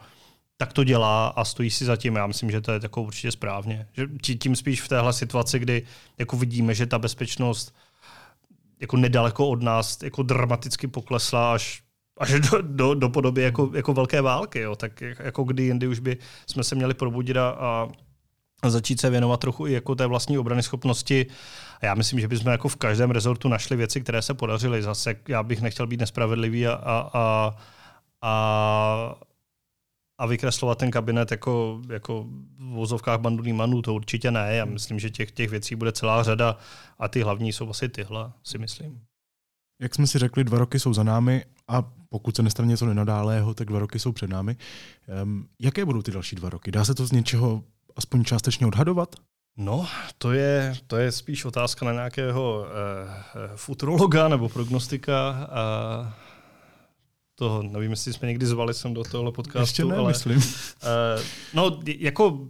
tak 0.57 0.73
to 0.73 0.85
dělá 0.85 1.29
a 1.29 1.45
stojí 1.45 1.71
si 1.71 1.85
za 1.85 1.97
tím. 1.97 2.17
Já 2.17 2.27
myslím, 2.27 2.51
že 2.51 2.61
to 2.61 2.73
je 2.73 2.81
jako 2.83 3.03
určitě 3.03 3.33
správně. 3.33 3.89
Že 3.93 4.07
tím 4.35 4.57
spíš 4.57 4.83
v 4.83 4.89
téhle 4.89 5.13
situaci, 5.13 5.59
kdy 5.59 5.83
jako 6.19 6.37
vidíme, 6.37 6.75
že 6.75 6.87
ta 6.87 6.99
bezpečnost 6.99 7.75
jako 8.81 8.97
nedaleko 8.97 9.49
od 9.49 9.63
nás 9.63 10.03
jako 10.03 10.23
dramaticky 10.23 10.87
poklesla 10.87 11.55
až 11.55 11.83
až 12.19 12.41
do, 12.41 12.63
do, 12.63 12.95
do 12.95 13.09
podoby 13.09 13.43
jako, 13.43 13.71
jako 13.75 13.95
velké 13.95 14.23
války, 14.23 14.61
jo. 14.61 14.77
tak 14.77 15.01
jako 15.01 15.45
kdy 15.45 15.63
jindy 15.63 15.89
už 15.89 15.99
by 15.99 16.17
jsme 16.47 16.65
se 16.65 16.75
měli 16.75 16.95
probudit 16.95 17.37
a, 17.37 17.49
a 18.63 18.71
začít 18.71 19.01
se 19.01 19.11
věnovat 19.11 19.41
trochu 19.41 19.67
i 19.67 19.73
jako 19.73 19.95
té 19.95 20.07
vlastní 20.07 20.39
obrany 20.39 20.63
schopnosti. 20.63 21.27
A 21.81 21.87
já 21.87 21.95
myslím, 21.95 22.21
že 22.21 22.29
bychom 22.29 22.53
jako 22.53 22.69
v 22.69 22.77
každém 22.77 23.11
rezortu 23.11 23.49
našli 23.49 23.77
věci, 23.77 24.01
které 24.01 24.23
se 24.23 24.35
podařily. 24.35 24.83
Zase 24.83 25.15
já 25.29 25.43
bych 25.43 25.63
nechtěl 25.63 25.87
být 25.87 26.01
nespravedlivý 26.01 26.67
a, 26.67 26.75
a, 26.75 27.11
a, 27.15 27.55
a 28.23 29.15
a 30.19 30.27
vykreslovat 30.27 30.79
ten 30.79 30.91
kabinet 30.91 31.31
jako, 31.31 31.83
jako 31.93 32.27
v 32.59 32.75
vozovkách 32.75 33.21
bandu 33.21 33.55
manů, 33.55 33.83
to 33.83 33.95
určitě 33.95 34.31
ne. 34.31 34.57
Já 34.57 34.65
myslím, 34.65 34.99
že 34.99 35.11
těch, 35.11 35.31
těch 35.31 35.51
věcí 35.51 35.75
bude 35.75 35.93
celá 35.93 36.23
řada 36.23 36.57
a 36.99 37.09
ty 37.09 37.23
hlavní 37.23 37.53
jsou 37.53 37.71
asi 37.71 37.89
tyhle, 37.89 38.33
si 38.43 38.59
myslím. 38.59 39.01
Jak 39.83 39.95
jsme 39.95 40.07
si 40.07 40.19
řekli, 40.19 40.45
dva 40.45 40.59
roky 40.59 40.81
jsou 40.81 40.95
za 40.95 41.03
námi 41.03 41.45
a 41.69 41.93
pokud 42.09 42.37
se 42.37 42.43
nestane 42.43 42.69
něco 42.69 42.87
nenadálého, 42.87 43.55
tak 43.55 43.69
dva 43.69 43.79
roky 43.79 43.99
jsou 43.99 44.13
před 44.13 44.31
námi. 44.31 44.57
Um, 45.23 45.49
jaké 45.61 45.85
budou 45.85 46.03
ty 46.03 46.11
další 46.11 46.37
dva 46.37 46.51
roky? 46.51 46.71
Dá 46.71 46.85
se 46.85 46.95
to 46.95 47.07
z 47.07 47.13
něčeho 47.13 47.63
aspoň 47.97 48.25
částečně 48.25 48.67
odhadovat? 48.67 49.17
No, 49.59 49.87
to 50.19 50.33
je, 50.33 50.75
to 50.87 50.97
je 50.97 51.13
spíš 51.13 51.45
otázka 51.45 51.87
na 51.87 51.93
nějakého 51.93 52.61
uh, 52.61 53.57
futurologa 53.57 54.29
nebo 54.29 54.49
prognostika. 54.49 55.49
Uh, 56.01 56.26
toho, 57.39 57.63
nevím, 57.63 57.91
jestli 57.91 58.13
jsme 58.13 58.29
někdy 58.29 58.47
zvali 58.47 58.75
sem 58.75 58.95
do 58.95 59.05
tohle 59.05 59.33
podcastu. 59.33 59.61
Ještě 59.61 59.85
ne, 59.85 59.97
ale, 59.97 60.09
myslím. 60.09 60.37
Uh, 60.37 60.43
no, 61.55 61.81
jako 61.99 62.49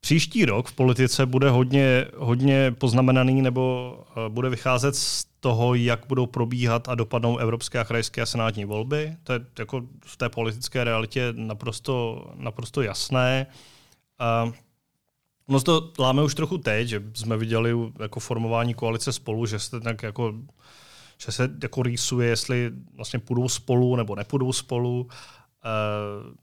příští 0.00 0.44
rok 0.44 0.68
v 0.68 0.72
politice 0.72 1.26
bude 1.26 1.50
hodně, 1.50 2.06
hodně 2.16 2.74
poznamenaný 2.78 3.42
nebo 3.42 3.94
uh, 4.16 4.32
bude 4.32 4.48
vycházet 4.48 4.96
z 4.96 5.24
toho, 5.40 5.74
jak 5.74 6.06
budou 6.08 6.26
probíhat 6.26 6.88
a 6.88 6.94
dopadnou 6.94 7.38
evropské 7.38 7.78
a 7.78 7.84
krajské 7.84 8.22
a 8.22 8.26
senátní 8.26 8.64
volby. 8.64 9.16
To 9.22 9.32
je 9.32 9.40
jako 9.58 9.82
v 10.04 10.16
té 10.16 10.28
politické 10.28 10.84
realitě 10.84 11.32
naprosto, 11.36 12.26
naprosto 12.36 12.82
jasné. 12.82 13.46
Uh, 14.46 14.52
No 15.48 15.60
to 15.60 15.92
láme 15.98 16.22
už 16.22 16.34
trochu 16.34 16.58
teď, 16.58 16.88
že 16.88 17.02
jsme 17.14 17.36
viděli 17.36 17.72
jako 18.00 18.20
formování 18.20 18.74
koalice 18.74 19.12
spolu, 19.12 19.46
že 19.46 19.58
jste 19.58 19.80
tak 19.80 20.02
jako 20.02 20.34
že 21.18 21.32
se 21.32 21.50
jako 21.62 21.82
rýsuje, 21.82 22.28
jestli 22.28 22.72
vlastně 22.94 23.18
půjdou 23.18 23.48
spolu 23.48 23.96
nebo 23.96 24.16
nepůjdou 24.16 24.52
spolu. 24.52 25.00
Uh, 25.00 25.10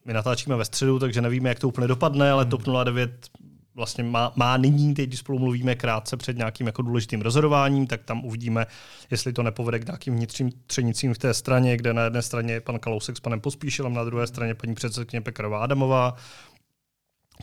my 0.06 0.14
natáčíme 0.14 0.56
ve 0.56 0.66
středu, 0.66 1.00
takže 1.00 1.22
nevíme, 1.22 1.50
jak 1.50 1.60
to 1.60 1.68
úplně 1.68 1.88
dopadne, 1.88 2.32
ale 2.32 2.44
hmm. 2.44 2.52
TOP 2.52 2.62
09 2.84 3.30
vlastně 3.76 4.04
má, 4.04 4.34
má 4.36 4.58
nyní, 4.58 4.94
teď 4.94 5.08
když 5.08 5.20
spolu 5.20 5.40
mluvíme 5.40 5.76
krátce 5.76 6.18
před 6.18 6.38
nějakým 6.38 6.68
jako 6.68 6.82
důležitým 6.82 7.22
rozhodováním, 7.22 7.88
tak 7.88 8.04
tam 8.04 8.26
uvidíme, 8.26 8.66
jestli 9.12 9.34
to 9.34 9.44
nepovede 9.44 9.80
k 9.80 9.86
nějakým 9.86 10.16
vnitřním 10.16 10.52
třenicím 10.68 11.14
v 11.14 11.18
té 11.18 11.34
straně, 11.34 11.78
kde 11.78 11.94
na 11.94 12.04
jedné 12.04 12.22
straně 12.22 12.54
je 12.54 12.62
pan 12.62 12.80
Kalousek 12.80 13.18
s 13.18 13.20
panem 13.20 13.42
Pospíšilem, 13.42 13.94
na 13.94 14.04
druhé 14.04 14.28
straně 14.28 14.56
paní 14.56 14.76
předsedkyně 14.76 15.22
Pekarová 15.22 15.60
Adamová. 15.60 16.16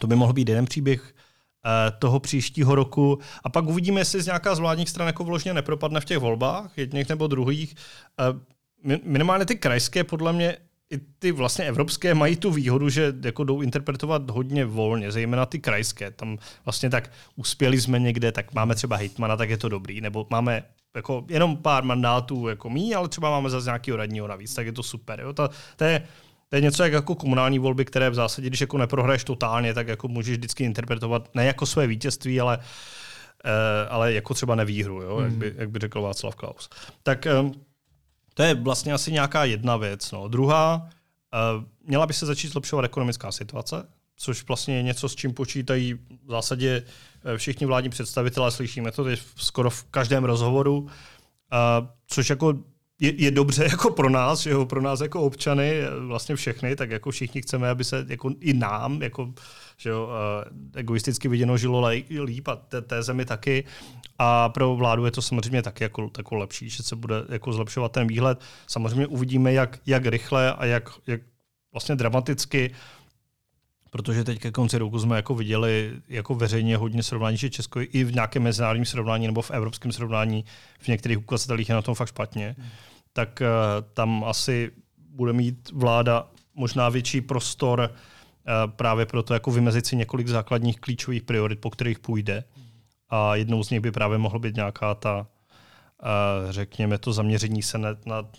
To 0.00 0.06
by 0.06 0.16
mohl 0.16 0.32
být 0.32 0.48
jeden 0.48 0.64
příběh 0.64 1.14
eh, 1.14 1.20
toho 1.98 2.20
příštího 2.20 2.74
roku. 2.74 3.18
A 3.44 3.48
pak 3.48 3.64
uvidíme, 3.64 4.00
jestli 4.00 4.22
z 4.22 4.26
nějaká 4.26 4.54
z 4.54 4.58
vládních 4.58 4.88
stran 4.88 5.06
jako 5.06 5.24
vložně 5.24 5.54
nepropadne 5.54 6.00
v 6.00 6.04
těch 6.04 6.18
volbách, 6.18 6.78
jedných 6.78 7.08
nebo 7.08 7.26
druhých. 7.26 7.74
Eh, 8.20 8.98
minimálně 9.04 9.46
ty 9.46 9.56
krajské 9.56 10.04
podle 10.04 10.32
mě 10.32 10.56
i 10.90 10.98
ty 11.18 11.32
vlastně 11.32 11.64
evropské 11.64 12.14
mají 12.14 12.36
tu 12.36 12.50
výhodu, 12.50 12.88
že 12.88 13.12
jako 13.24 13.44
jdou 13.44 13.60
interpretovat 13.60 14.30
hodně 14.30 14.64
volně, 14.64 15.12
zejména 15.12 15.46
ty 15.46 15.58
krajské. 15.58 16.10
Tam 16.10 16.38
vlastně 16.64 16.90
tak 16.90 17.10
uspěli 17.36 17.80
jsme 17.80 17.98
někde, 17.98 18.32
tak 18.32 18.54
máme 18.54 18.74
třeba 18.74 18.96
hejtmana, 18.96 19.36
tak 19.36 19.50
je 19.50 19.56
to 19.56 19.68
dobrý. 19.68 20.00
Nebo 20.00 20.26
máme 20.30 20.62
jako 20.94 21.24
jenom 21.28 21.56
pár 21.56 21.84
mandátů 21.84 22.48
jako 22.48 22.70
mý, 22.70 22.94
ale 22.94 23.08
třeba 23.08 23.30
máme 23.30 23.50
zase 23.50 23.66
nějakého 23.66 23.96
radního 23.96 24.26
navíc, 24.26 24.54
tak 24.54 24.66
je 24.66 24.72
to 24.72 24.82
super. 24.82 25.20
Jo? 25.20 25.32
To, 25.32 25.48
to, 25.76 25.84
je, 25.84 26.02
to 26.50 26.56
je 26.56 26.62
něco 26.62 26.82
jak 26.82 26.92
jako 26.92 27.14
komunální 27.14 27.58
volby, 27.58 27.84
které 27.84 28.10
v 28.10 28.14
zásadě, 28.14 28.46
když 28.46 28.60
jako 28.60 28.78
neprohraješ 28.78 29.24
totálně, 29.24 29.74
tak 29.74 29.88
jako 29.88 30.08
můžeš 30.08 30.36
vždycky 30.36 30.64
interpretovat 30.64 31.34
ne 31.34 31.44
jako 31.44 31.66
své 31.66 31.86
vítězství, 31.86 32.40
ale, 32.40 32.58
uh, 32.58 32.62
ale 33.88 34.12
jako 34.12 34.34
třeba 34.34 34.54
nevýhru, 34.54 35.02
jo? 35.02 35.16
Hmm. 35.16 35.24
Jak, 35.24 35.34
by, 35.34 35.54
jak 35.56 35.70
by 35.70 35.78
řekl 35.78 36.02
Václav 36.02 36.34
Klaus. 36.34 36.68
Tak 37.02 37.26
um, 37.40 37.52
to 38.34 38.42
je 38.42 38.54
vlastně 38.54 38.92
asi 38.92 39.12
nějaká 39.12 39.44
jedna 39.44 39.76
věc. 39.76 40.12
No. 40.12 40.28
Druhá, 40.28 40.88
uh, 41.56 41.64
měla 41.84 42.06
by 42.06 42.12
se 42.12 42.26
začít 42.26 42.48
zlepšovat 42.52 42.84
ekonomická 42.84 43.32
situace, 43.32 43.86
což 44.16 44.44
vlastně 44.48 44.76
je 44.76 44.82
něco, 44.82 45.08
s 45.08 45.14
čím 45.16 45.34
počítají 45.34 45.94
v 45.94 46.30
zásadě 46.30 46.82
eh, 47.24 47.38
všichni 47.38 47.66
vládní 47.66 47.90
představitelé, 47.90 48.50
slyšíme 48.50 48.92
to 48.92 49.04
teď 49.04 49.20
skoro 49.36 49.70
v 49.70 49.84
každém 49.84 50.24
rozhovoru, 50.24 50.88
což 52.06 52.30
jako 52.30 52.54
je, 53.00 53.22
je 53.22 53.30
dobře 53.30 53.64
jako 53.70 53.90
pro 53.90 54.10
nás, 54.10 54.40
že 54.40 54.50
jo, 54.50 54.66
pro 54.66 54.82
nás 54.82 55.00
jako 55.00 55.22
občany, 55.22 55.80
vlastně 56.06 56.36
všechny, 56.36 56.76
tak 56.76 56.90
jako 56.90 57.10
všichni 57.10 57.42
chceme, 57.42 57.70
aby 57.70 57.84
se 57.84 58.06
jako 58.08 58.30
i 58.40 58.52
nám, 58.52 59.02
jako 59.02 59.32
že 59.76 59.90
jo, 59.90 60.08
uh, 60.08 60.70
egoisticky 60.74 61.28
viděno 61.28 61.56
žilo 61.56 61.90
líp 62.24 62.48
a 62.48 62.56
té, 62.56 62.82
té 62.82 63.02
zemi 63.02 63.24
taky. 63.24 63.64
A 64.18 64.48
pro 64.48 64.76
vládu 64.76 65.04
je 65.04 65.10
to 65.10 65.22
samozřejmě 65.22 65.62
taky 65.62 65.84
jako, 65.84 66.10
jako 66.18 66.34
lepší, 66.34 66.70
že 66.70 66.82
se 66.82 66.96
bude 66.96 67.24
jako 67.28 67.52
zlepšovat 67.52 67.92
ten 67.92 68.06
výhled. 68.06 68.40
Samozřejmě 68.66 69.06
uvidíme, 69.06 69.52
jak, 69.52 69.78
jak 69.86 70.06
rychle 70.06 70.52
a 70.52 70.64
jak, 70.64 70.90
jak 71.06 71.20
vlastně 71.72 71.96
dramaticky 71.96 72.70
protože 73.90 74.24
teď 74.24 74.38
ke 74.38 74.50
konci 74.50 74.78
roku 74.78 74.98
jsme 74.98 75.16
jako 75.16 75.34
viděli 75.34 75.92
jako 76.08 76.34
veřejně 76.34 76.76
hodně 76.76 77.02
srovnání, 77.02 77.36
že 77.36 77.50
Česko 77.50 77.80
i 77.80 78.04
v 78.04 78.14
nějakém 78.14 78.42
mezinárodním 78.42 78.84
srovnání 78.84 79.26
nebo 79.26 79.42
v 79.42 79.50
evropském 79.50 79.92
srovnání 79.92 80.44
v 80.78 80.88
některých 80.88 81.18
ukazatelích 81.18 81.68
je 81.68 81.74
na 81.74 81.82
tom 81.82 81.94
fakt 81.94 82.08
špatně, 82.08 82.56
hmm. 82.58 82.68
Tak 83.12 83.42
uh, 83.42 83.46
tam 83.94 84.24
asi 84.24 84.70
bude 84.96 85.32
mít 85.32 85.70
vláda 85.72 86.28
možná 86.54 86.88
větší 86.88 87.20
prostor 87.20 87.80
uh, 87.90 88.72
právě 88.72 89.06
proto 89.06 89.34
jako 89.34 89.50
vymezit 89.50 89.86
si 89.86 89.96
několik 89.96 90.28
základních 90.28 90.80
klíčových 90.80 91.22
priorit, 91.22 91.60
po 91.60 91.70
kterých 91.70 91.98
půjde. 91.98 92.44
A 93.08 93.34
jednou 93.34 93.64
z 93.64 93.70
nich 93.70 93.80
by 93.80 93.90
právě 93.90 94.18
mohla 94.18 94.38
být 94.38 94.56
nějaká 94.56 94.94
ta, 94.94 95.20
uh, 95.20 96.50
řekněme, 96.50 96.98
to 96.98 97.12
zaměření 97.12 97.62
se 97.62 97.78
na, 97.78 97.88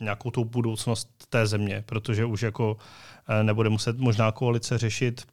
nějakou 0.01 0.31
tou 0.31 0.43
budoucnost 0.43 1.09
té 1.29 1.47
země, 1.47 1.83
protože 1.85 2.25
už 2.25 2.41
jako 2.41 2.77
nebude 3.41 3.69
muset 3.69 3.97
možná 3.97 4.31
koalice 4.31 4.77
řešit 4.77 5.25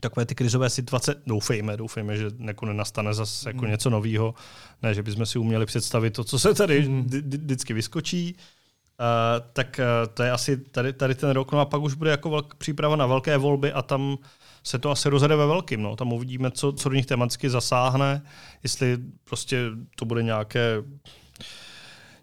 takové 0.00 0.26
ty 0.26 0.34
krizové 0.34 0.70
situace, 0.70 1.14
doufejme, 1.26 1.76
doufejme, 1.76 2.16
že 2.16 2.30
jako 2.38 2.66
nenastane 2.66 3.14
zase 3.14 3.48
jako 3.48 3.64
mm. 3.64 3.70
něco 3.70 3.90
nového, 3.90 4.34
ne, 4.82 4.94
že 4.94 5.02
bychom 5.02 5.26
si 5.26 5.38
uměli 5.38 5.66
představit 5.66 6.10
to, 6.10 6.24
co 6.24 6.38
se 6.38 6.54
tady 6.54 6.88
mm. 6.88 7.04
vždycky 7.04 7.74
vyskočí, 7.74 8.36
uh, 8.36 9.46
tak 9.52 9.80
uh, 9.80 10.14
to 10.14 10.22
je 10.22 10.30
asi 10.30 10.56
tady, 10.56 10.92
tady 10.92 11.14
ten 11.14 11.30
rok, 11.30 11.52
no 11.52 11.60
a 11.60 11.64
pak 11.64 11.82
už 11.82 11.94
bude 11.94 12.10
jako 12.10 12.30
velk, 12.30 12.54
příprava 12.54 12.96
na 12.96 13.06
velké 13.06 13.36
volby 13.36 13.72
a 13.72 13.82
tam 13.82 14.18
se 14.62 14.78
to 14.78 14.90
asi 14.90 15.08
rozhede 15.08 15.36
ve 15.36 15.46
velkým, 15.46 15.82
no. 15.82 15.96
tam 15.96 16.12
uvidíme, 16.12 16.50
co, 16.50 16.72
co 16.72 16.88
do 16.88 16.94
nich 16.94 17.06
tematicky 17.06 17.50
zasáhne, 17.50 18.22
jestli 18.62 18.98
prostě 19.24 19.70
to 19.96 20.04
bude 20.04 20.22
nějaké 20.22 20.82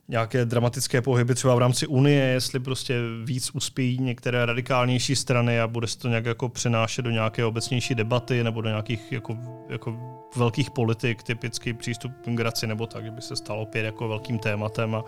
nějaké 0.07 0.45
dramatické 0.45 1.01
pohyby 1.01 1.35
třeba 1.35 1.55
v 1.55 1.59
rámci 1.59 1.87
Unie, 1.87 2.25
jestli 2.25 2.59
prostě 2.59 2.95
víc 3.23 3.51
uspějí 3.53 3.99
některé 3.99 4.45
radikálnější 4.45 5.15
strany 5.15 5.59
a 5.59 5.67
bude 5.67 5.87
se 5.87 5.99
to 5.99 6.07
nějak 6.07 6.25
jako 6.25 6.49
přenášet 6.49 7.01
do 7.01 7.11
nějaké 7.11 7.45
obecnější 7.45 7.95
debaty 7.95 8.43
nebo 8.43 8.61
do 8.61 8.69
nějakých 8.69 9.11
jako, 9.11 9.37
jako 9.69 9.97
velkých 10.35 10.71
politik, 10.71 11.23
typický 11.23 11.73
přístup 11.73 12.11
k 12.23 12.27
migraci 12.27 12.67
nebo 12.67 12.87
tak, 12.87 13.05
že 13.05 13.11
by 13.11 13.21
se 13.21 13.35
stalo 13.35 13.61
opět 13.61 13.85
jako 13.85 14.07
velkým 14.07 14.39
tématem 14.39 14.95
a, 14.95 15.03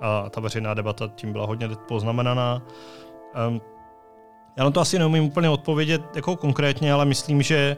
a 0.00 0.30
ta 0.30 0.40
veřejná 0.40 0.74
debata 0.74 1.10
tím 1.14 1.32
byla 1.32 1.46
hodně 1.46 1.68
poznamenaná. 1.88 2.62
Um, 3.48 3.60
já 4.56 4.64
na 4.64 4.70
to 4.70 4.80
asi 4.80 4.98
neumím 4.98 5.24
úplně 5.24 5.48
odpovědět 5.48 6.02
jako 6.14 6.36
konkrétně, 6.36 6.92
ale 6.92 7.04
myslím, 7.04 7.42
že 7.42 7.76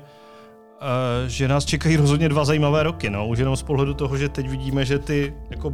uh, 0.82 1.28
že 1.28 1.48
nás 1.48 1.64
čekají 1.64 1.96
rozhodně 1.96 2.28
dva 2.28 2.44
zajímavé 2.44 2.82
roky. 2.82 3.10
No. 3.10 3.26
Už 3.28 3.38
jenom 3.38 3.56
z 3.56 3.62
pohledu 3.62 3.94
toho, 3.94 4.16
že 4.16 4.28
teď 4.28 4.48
vidíme, 4.48 4.84
že 4.84 4.98
ty 4.98 5.34
jako 5.50 5.72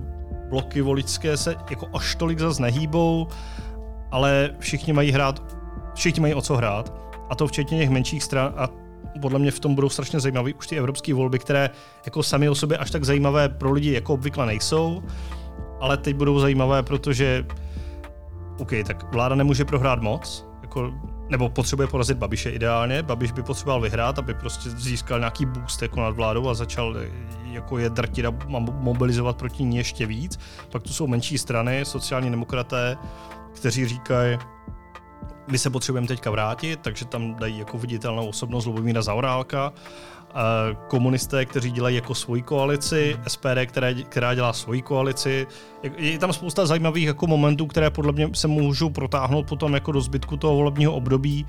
bloky 0.49 0.83
voličské 0.83 1.37
se 1.37 1.55
jako 1.71 1.87
až 1.95 2.15
tolik 2.15 2.39
zase 2.39 2.63
nehýbou, 2.63 3.29
ale 4.11 4.51
všichni 4.59 4.93
mají 4.93 5.11
hrát, 5.11 5.43
všichni 5.95 6.21
mají 6.21 6.35
o 6.35 6.43
co 6.43 6.57
hrát. 6.57 6.95
A 7.31 7.35
to 7.35 7.47
včetně 7.47 7.79
těch 7.79 7.91
menších 7.91 8.23
stran 8.23 8.55
a 8.57 8.69
podle 9.21 9.39
mě 9.39 9.51
v 9.51 9.61
tom 9.61 9.75
budou 9.75 9.89
strašně 9.89 10.21
zajímavé 10.21 10.55
už 10.55 10.67
ty 10.67 10.79
evropské 10.79 11.15
volby, 11.15 11.39
které 11.39 11.71
jako 12.07 12.23
sami 12.23 12.49
o 12.49 12.55
sobě 12.55 12.79
až 12.79 12.91
tak 12.91 13.05
zajímavé 13.05 13.49
pro 13.49 13.73
lidi 13.73 13.93
jako 13.93 14.15
obvykle 14.15 14.47
nejsou, 14.47 15.03
ale 15.81 15.97
teď 15.97 16.17
budou 16.17 16.39
zajímavé, 16.39 16.83
protože 16.83 17.47
OK, 18.59 18.71
tak 18.87 19.13
vláda 19.13 19.35
nemůže 19.35 19.65
prohrát 19.65 20.03
moc, 20.03 20.47
jako 20.63 20.93
nebo 21.31 21.49
potřebuje 21.49 21.89
porazit 21.89 22.19
Babiše 22.19 22.51
ideálně. 22.51 23.03
Babiš 23.03 23.33
by 23.33 23.43
potřeboval 23.43 23.81
vyhrát, 23.81 24.19
aby 24.19 24.35
prostě 24.35 24.71
získal 24.71 25.19
nějaký 25.19 25.47
boost 25.47 25.83
jako 25.83 26.01
nad 26.01 26.11
vládou 26.11 26.49
a 26.49 26.55
začal 26.55 26.97
eh, 26.99 27.11
jako 27.53 27.79
je 27.79 27.91
drtit 27.91 28.27
a 28.27 28.35
mobilizovat 28.59 29.37
proti 29.37 29.65
ní 29.65 29.77
ještě 29.77 30.07
víc. 30.07 30.39
Pak 30.73 30.83
tu 30.83 30.89
jsou 30.89 31.07
menší 31.07 31.39
strany, 31.39 31.85
sociální 31.85 32.31
demokraté, 32.31 32.97
kteří 33.55 33.89
říkají, 33.89 34.39
my 35.51 35.59
se 35.59 35.71
potřebujeme 35.71 36.09
teďka 36.09 36.31
vrátit, 36.31 36.81
takže 36.83 37.05
tam 37.05 37.35
dají 37.35 37.59
jako 37.59 37.79
viditelnou 37.79 38.29
osobnost 38.29 38.67
Lubomíra 38.67 39.03
Zaurálka 39.03 39.73
komunisté, 40.89 41.45
kteří 41.45 41.71
dělají 41.71 41.97
jako 41.97 42.15
svoji 42.15 42.43
koalici, 42.43 43.17
SPD, 43.29 43.67
které, 43.67 43.95
která 43.95 44.35
dělá 44.35 44.53
svoji 44.53 44.83
koalici. 44.83 45.47
Je 45.97 46.19
tam 46.19 46.33
spousta 46.33 46.67
zajímavých 46.67 47.07
jako 47.07 47.27
momentů, 47.27 47.67
které 47.67 47.91
podle 47.91 48.13
mě 48.13 48.29
se 48.35 48.49
můžou 48.49 48.91
protáhnout 48.91 49.49
potom 49.49 49.75
jako 49.75 49.93
do 49.93 50.01
zbytku 50.01 50.37
toho 50.37 50.57
volebního 50.57 50.95
období 50.95 51.47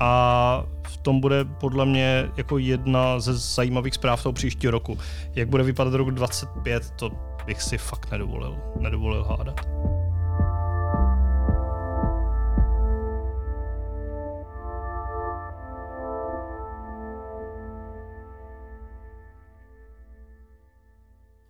a 0.00 0.64
v 0.88 0.96
tom 0.96 1.20
bude 1.20 1.44
podle 1.44 1.86
mě 1.86 2.28
jako 2.36 2.58
jedna 2.58 3.20
ze 3.20 3.34
zajímavých 3.34 3.94
zpráv 3.94 4.22
toho 4.22 4.32
příštího 4.32 4.70
roku. 4.70 4.98
Jak 5.34 5.48
bude 5.48 5.62
vypadat 5.62 5.94
rok 5.94 6.10
25, 6.10 6.90
to 6.90 7.10
bych 7.46 7.62
si 7.62 7.78
fakt 7.78 8.10
nedovolil, 8.10 8.56
nedovolil 8.80 9.24
hádat. 9.24 9.68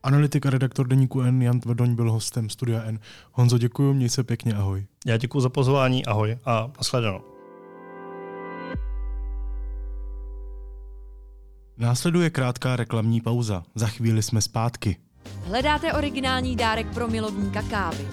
Analytik 0.03 0.47
a 0.47 0.51
redaktor 0.51 0.89
deníku 0.89 1.21
N 1.21 1.43
Jan 1.43 1.61
Tvrdoň 1.61 1.95
byl 1.95 2.13
hostem 2.13 2.51
Studia 2.51 2.83
N. 2.83 2.99
Honzo, 3.33 3.59
děkuji, 3.59 3.95
měj 3.95 4.09
se 4.09 4.25
pěkně, 4.25 4.55
ahoj. 4.55 4.87
Já 5.07 5.17
děkuji 5.17 5.41
za 5.41 5.49
pozvání, 5.49 6.07
ahoj 6.07 6.39
a 6.45 6.71
nashledanou. 6.79 7.21
Následuje 11.77 12.31
krátká 12.31 12.77
reklamní 12.77 13.21
pauza. 13.21 13.63
Za 13.75 13.87
chvíli 13.87 14.23
jsme 14.23 14.41
zpátky. 14.41 14.97
Hledáte 15.45 15.93
originální 15.93 16.57
dárek 16.57 16.87
pro 16.95 17.09
milovníka 17.09 17.63
kávy? 17.63 18.09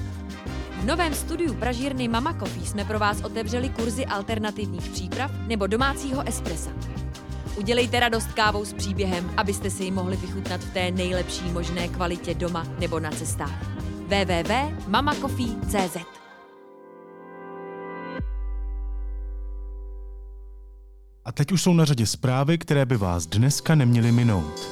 V 0.82 0.86
novém 0.86 1.14
studiu 1.14 1.54
pražírny 1.54 2.08
Mama 2.08 2.34
Coffee 2.34 2.66
jsme 2.66 2.86
pro 2.86 3.00
vás 3.00 3.22
otevřeli 3.22 3.70
kurzy 3.70 4.06
alternativních 4.06 4.90
příprav 4.90 5.32
nebo 5.48 5.68
domácího 5.68 6.28
espressa. 6.28 6.72
Udělejte 7.58 8.00
radost 8.00 8.34
kávou 8.34 8.66
s 8.66 8.74
příběhem, 8.74 9.32
abyste 9.38 9.70
si 9.70 9.84
ji 9.84 9.92
mohli 9.92 10.18
vychutnat 10.18 10.62
v 10.62 10.74
té 10.74 10.92
nejlepší 10.92 11.46
možné 11.46 11.88
kvalitě 11.88 12.34
doma 12.34 12.68
nebo 12.80 13.00
na 13.00 13.12
cestách. 13.12 13.64
www.mamacoffee.cz 14.08 15.98
A 21.26 21.32
teď 21.32 21.52
už 21.52 21.62
jsou 21.62 21.74
na 21.74 21.86
řadě 21.86 22.06
zprávy, 22.06 22.58
které 22.58 22.86
by 22.86 22.98
vás 22.98 23.26
dneska 23.26 23.76
neměly 23.76 24.12
minout. 24.12 24.68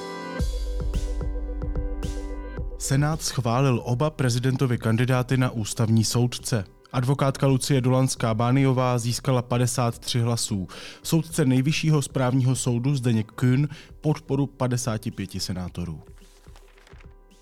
Senát 2.77 3.21
schválil 3.21 3.81
oba 3.86 4.09
prezidentovi 4.09 4.77
kandidáty 4.77 5.38
na 5.38 5.49
ústavní 5.49 6.03
soudce. 6.03 6.65
Advokátka 6.93 7.47
Lucie 7.47 7.81
Dolanská 7.81 8.33
Bániová 8.33 8.97
získala 8.97 9.41
53 9.41 10.19
hlasů. 10.19 10.67
Soudce 11.03 11.45
nejvyššího 11.45 12.01
správního 12.01 12.55
soudu 12.55 12.95
Zdeněk 12.95 13.31
Kühn 13.31 13.67
podporu 14.01 14.47
55 14.47 15.41
senátorů. 15.41 16.01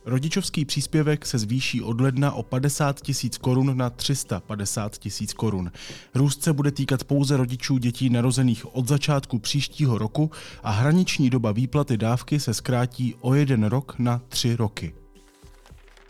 Rodičovský 0.06 0.66
příspěvek 0.66 1.26
se 1.26 1.40
zvýší 1.40 1.82
od 1.82 2.02
ledna 2.02 2.32
o 2.32 2.44
50 2.44 3.02
tisíc 3.02 3.38
korun 3.38 3.78
na 3.78 3.90
350 3.90 4.98
tisíc 4.98 5.34
korun. 5.34 5.72
Růst 6.16 6.44
se 6.44 6.54
bude 6.54 6.72
týkat 6.72 7.04
pouze 7.04 7.38
rodičů 7.38 7.78
dětí 7.78 8.10
narozených 8.10 8.76
od 8.76 8.88
začátku 8.88 9.40
příštího 9.40 9.98
roku 9.98 10.32
a 10.64 10.72
hraniční 10.72 11.30
doba 11.30 11.52
výplaty 11.52 11.98
dávky 11.98 12.40
se 12.40 12.54
zkrátí 12.54 13.16
o 13.22 13.34
jeden 13.34 13.64
rok 13.64 13.96
na 14.00 14.22
tři 14.30 14.56
roky. 14.56 15.01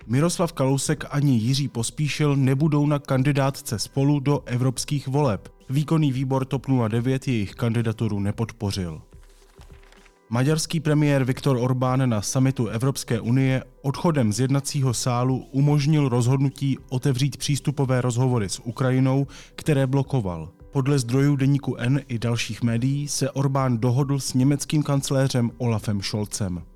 Miroslav 0.07 0.53
Kalousek 0.53 1.03
ani 1.09 1.37
Jiří 1.37 1.67
Pospíšil 1.67 2.35
nebudou 2.35 2.85
na 2.85 2.99
kandidátce 2.99 3.79
spolu 3.79 4.19
do 4.19 4.43
evropských 4.45 5.07
voleb. 5.07 5.49
Výkonný 5.69 6.11
výbor 6.11 6.45
TOP 6.45 6.65
09 6.87 7.27
jejich 7.27 7.55
kandidaturu 7.55 8.19
nepodpořil. 8.19 9.01
Maďarský 10.29 10.79
premiér 10.79 11.23
Viktor 11.23 11.57
Orbán 11.57 12.09
na 12.09 12.21
samitu 12.21 12.67
Evropské 12.67 13.19
unie 13.19 13.63
odchodem 13.81 14.33
z 14.33 14.39
jednacího 14.39 14.93
sálu 14.93 15.37
umožnil 15.51 16.09
rozhodnutí 16.09 16.77
otevřít 16.89 17.37
přístupové 17.37 18.01
rozhovory 18.01 18.49
s 18.49 18.59
Ukrajinou, 18.59 19.27
které 19.55 19.87
blokoval. 19.87 20.49
Podle 20.71 20.99
zdrojů 20.99 21.35
deníku 21.35 21.75
N 21.75 22.01
i 22.07 22.19
dalších 22.19 22.63
médií 22.63 23.07
se 23.07 23.31
Orbán 23.31 23.77
dohodl 23.77 24.19
s 24.19 24.33
německým 24.33 24.83
kancléřem 24.83 25.51
Olafem 25.57 26.01
Scholzem 26.01 26.70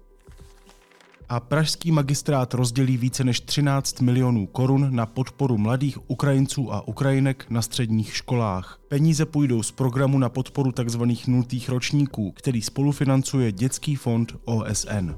a 1.30 1.39
pražský 1.39 1.91
magistrát 1.91 2.53
rozdělí 2.53 2.97
více 2.97 3.23
než 3.23 3.39
13 3.39 4.01
milionů 4.01 4.47
korun 4.47 4.95
na 4.95 5.05
podporu 5.05 5.57
mladých 5.57 6.09
Ukrajinců 6.09 6.73
a 6.73 6.88
Ukrajinek 6.88 7.45
na 7.49 7.61
středních 7.61 8.15
školách. 8.15 8.80
Peníze 8.88 9.26
půjdou 9.26 9.63
z 9.63 9.71
programu 9.71 10.17
na 10.17 10.30
podporu 10.30 10.71
tzv. 10.71 11.03
nultých 11.28 11.69
ročníků, 11.69 12.32
který 12.32 12.61
spolufinancuje 12.61 13.51
Dětský 13.51 13.95
fond 13.95 14.36
OSN. 14.45 15.15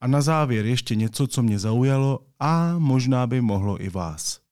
A 0.00 0.06
na 0.06 0.20
závěr 0.20 0.66
ještě 0.66 0.94
něco, 0.94 1.26
co 1.26 1.42
mě 1.42 1.58
zaujalo 1.58 2.20
a 2.40 2.78
možná 2.78 3.26
by 3.26 3.40
mohlo 3.40 3.82
i 3.82 3.88
vás. 3.88 4.43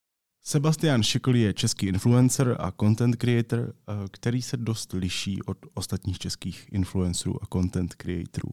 Sebastian 0.45 1.03
Šikl 1.03 1.37
je 1.37 1.53
český 1.53 1.87
influencer 1.87 2.57
a 2.59 2.73
content 2.81 3.17
creator, 3.17 3.59
eh, 3.61 3.93
který 4.11 4.43
se 4.43 4.57
dost 4.57 4.93
liší 4.93 5.43
od 5.43 5.59
ostatních 5.75 6.19
českých 6.19 6.69
influencerů 6.73 7.43
a 7.43 7.47
content 7.53 7.95
creatorů. 7.95 8.49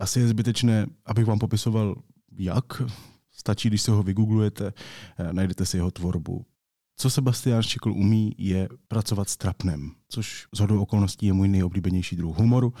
Asi 0.00 0.20
je 0.20 0.28
zbytečné, 0.28 0.86
abych 1.06 1.26
vám 1.26 1.38
popisoval, 1.38 2.02
jak. 2.38 2.82
Stačí, 3.30 3.68
když 3.68 3.82
se 3.82 3.90
ho 3.90 4.02
vygooglujete, 4.02 4.72
eh, 5.18 5.32
najdete 5.32 5.66
si 5.66 5.76
jeho 5.76 5.90
tvorbu. 5.90 6.44
Co 6.96 7.10
Sebastian 7.10 7.62
Šikl 7.62 7.92
umí, 7.92 8.34
je 8.38 8.68
pracovat 8.88 9.28
s 9.28 9.36
trapnem, 9.36 9.90
což 10.08 10.46
z 10.54 10.60
hodou 10.60 10.82
okolností 10.82 11.26
je 11.26 11.32
můj 11.32 11.48
nejoblíbenější 11.48 12.16
druh 12.16 12.38
humoru, 12.38 12.72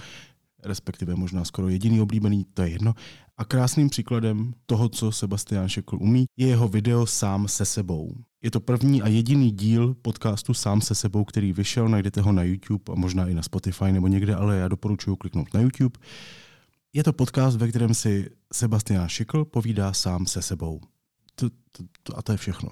respektive 0.64 1.14
možná 1.14 1.44
skoro 1.44 1.68
jediný 1.68 2.00
oblíbený, 2.00 2.46
to 2.54 2.62
je 2.62 2.68
jedno. 2.68 2.94
A 3.36 3.44
krásným 3.44 3.90
příkladem 3.90 4.54
toho, 4.66 4.88
co 4.88 5.12
Sebastian 5.12 5.68
Šekl 5.68 5.98
umí, 6.00 6.24
je 6.36 6.46
jeho 6.46 6.68
video 6.68 7.06
Sám 7.06 7.48
se 7.48 7.64
sebou. 7.64 8.14
Je 8.42 8.50
to 8.50 8.60
první 8.60 9.02
a 9.02 9.08
jediný 9.08 9.50
díl 9.50 9.94
podcastu 10.02 10.54
Sám 10.54 10.80
se 10.80 10.94
sebou, 10.94 11.24
který 11.24 11.52
vyšel, 11.52 11.88
najdete 11.88 12.20
ho 12.20 12.32
na 12.32 12.42
YouTube 12.42 12.92
a 12.92 12.94
možná 12.94 13.26
i 13.26 13.34
na 13.34 13.42
Spotify 13.42 13.92
nebo 13.92 14.08
někde, 14.08 14.34
ale 14.34 14.56
já 14.56 14.68
doporučuji 14.68 15.16
kliknout 15.16 15.54
na 15.54 15.60
YouTube. 15.60 15.98
Je 16.92 17.04
to 17.04 17.12
podcast, 17.12 17.56
ve 17.56 17.68
kterém 17.68 17.94
si 17.94 18.30
Sebastian 18.52 19.08
Šikl 19.08 19.44
povídá 19.44 19.92
sám 19.92 20.26
se 20.26 20.42
sebou. 20.42 20.80
To, 21.34 21.50
to, 21.50 21.84
to, 22.02 22.18
a 22.18 22.22
to 22.22 22.32
je 22.32 22.38
všechno. 22.38 22.68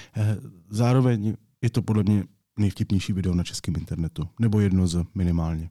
Zároveň 0.70 1.36
je 1.62 1.70
to 1.70 1.82
podle 1.82 2.02
mě 2.02 2.24
nejvtipnější 2.58 3.12
video 3.12 3.34
na 3.34 3.44
českém 3.44 3.76
internetu, 3.76 4.28
nebo 4.40 4.60
jedno 4.60 4.86
z 4.86 5.04
minimálně. 5.14 5.70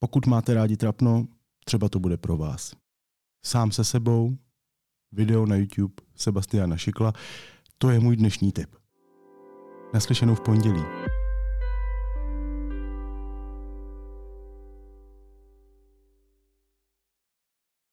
Pokud 0.00 0.26
máte 0.26 0.54
rádi 0.54 0.76
trapno, 0.76 1.26
třeba 1.64 1.88
to 1.88 1.98
bude 1.98 2.16
pro 2.16 2.36
vás. 2.36 2.72
Sám 3.44 3.72
se 3.72 3.84
sebou, 3.84 4.36
video 5.12 5.46
na 5.46 5.56
YouTube 5.56 5.94
Sebastiana 6.14 6.76
Šikla, 6.76 7.12
to 7.78 7.90
je 7.90 8.00
můj 8.00 8.16
dnešní 8.16 8.52
tip. 8.52 8.76
Naslyšenou 9.94 10.34
v 10.34 10.40
pondělí. 10.40 10.97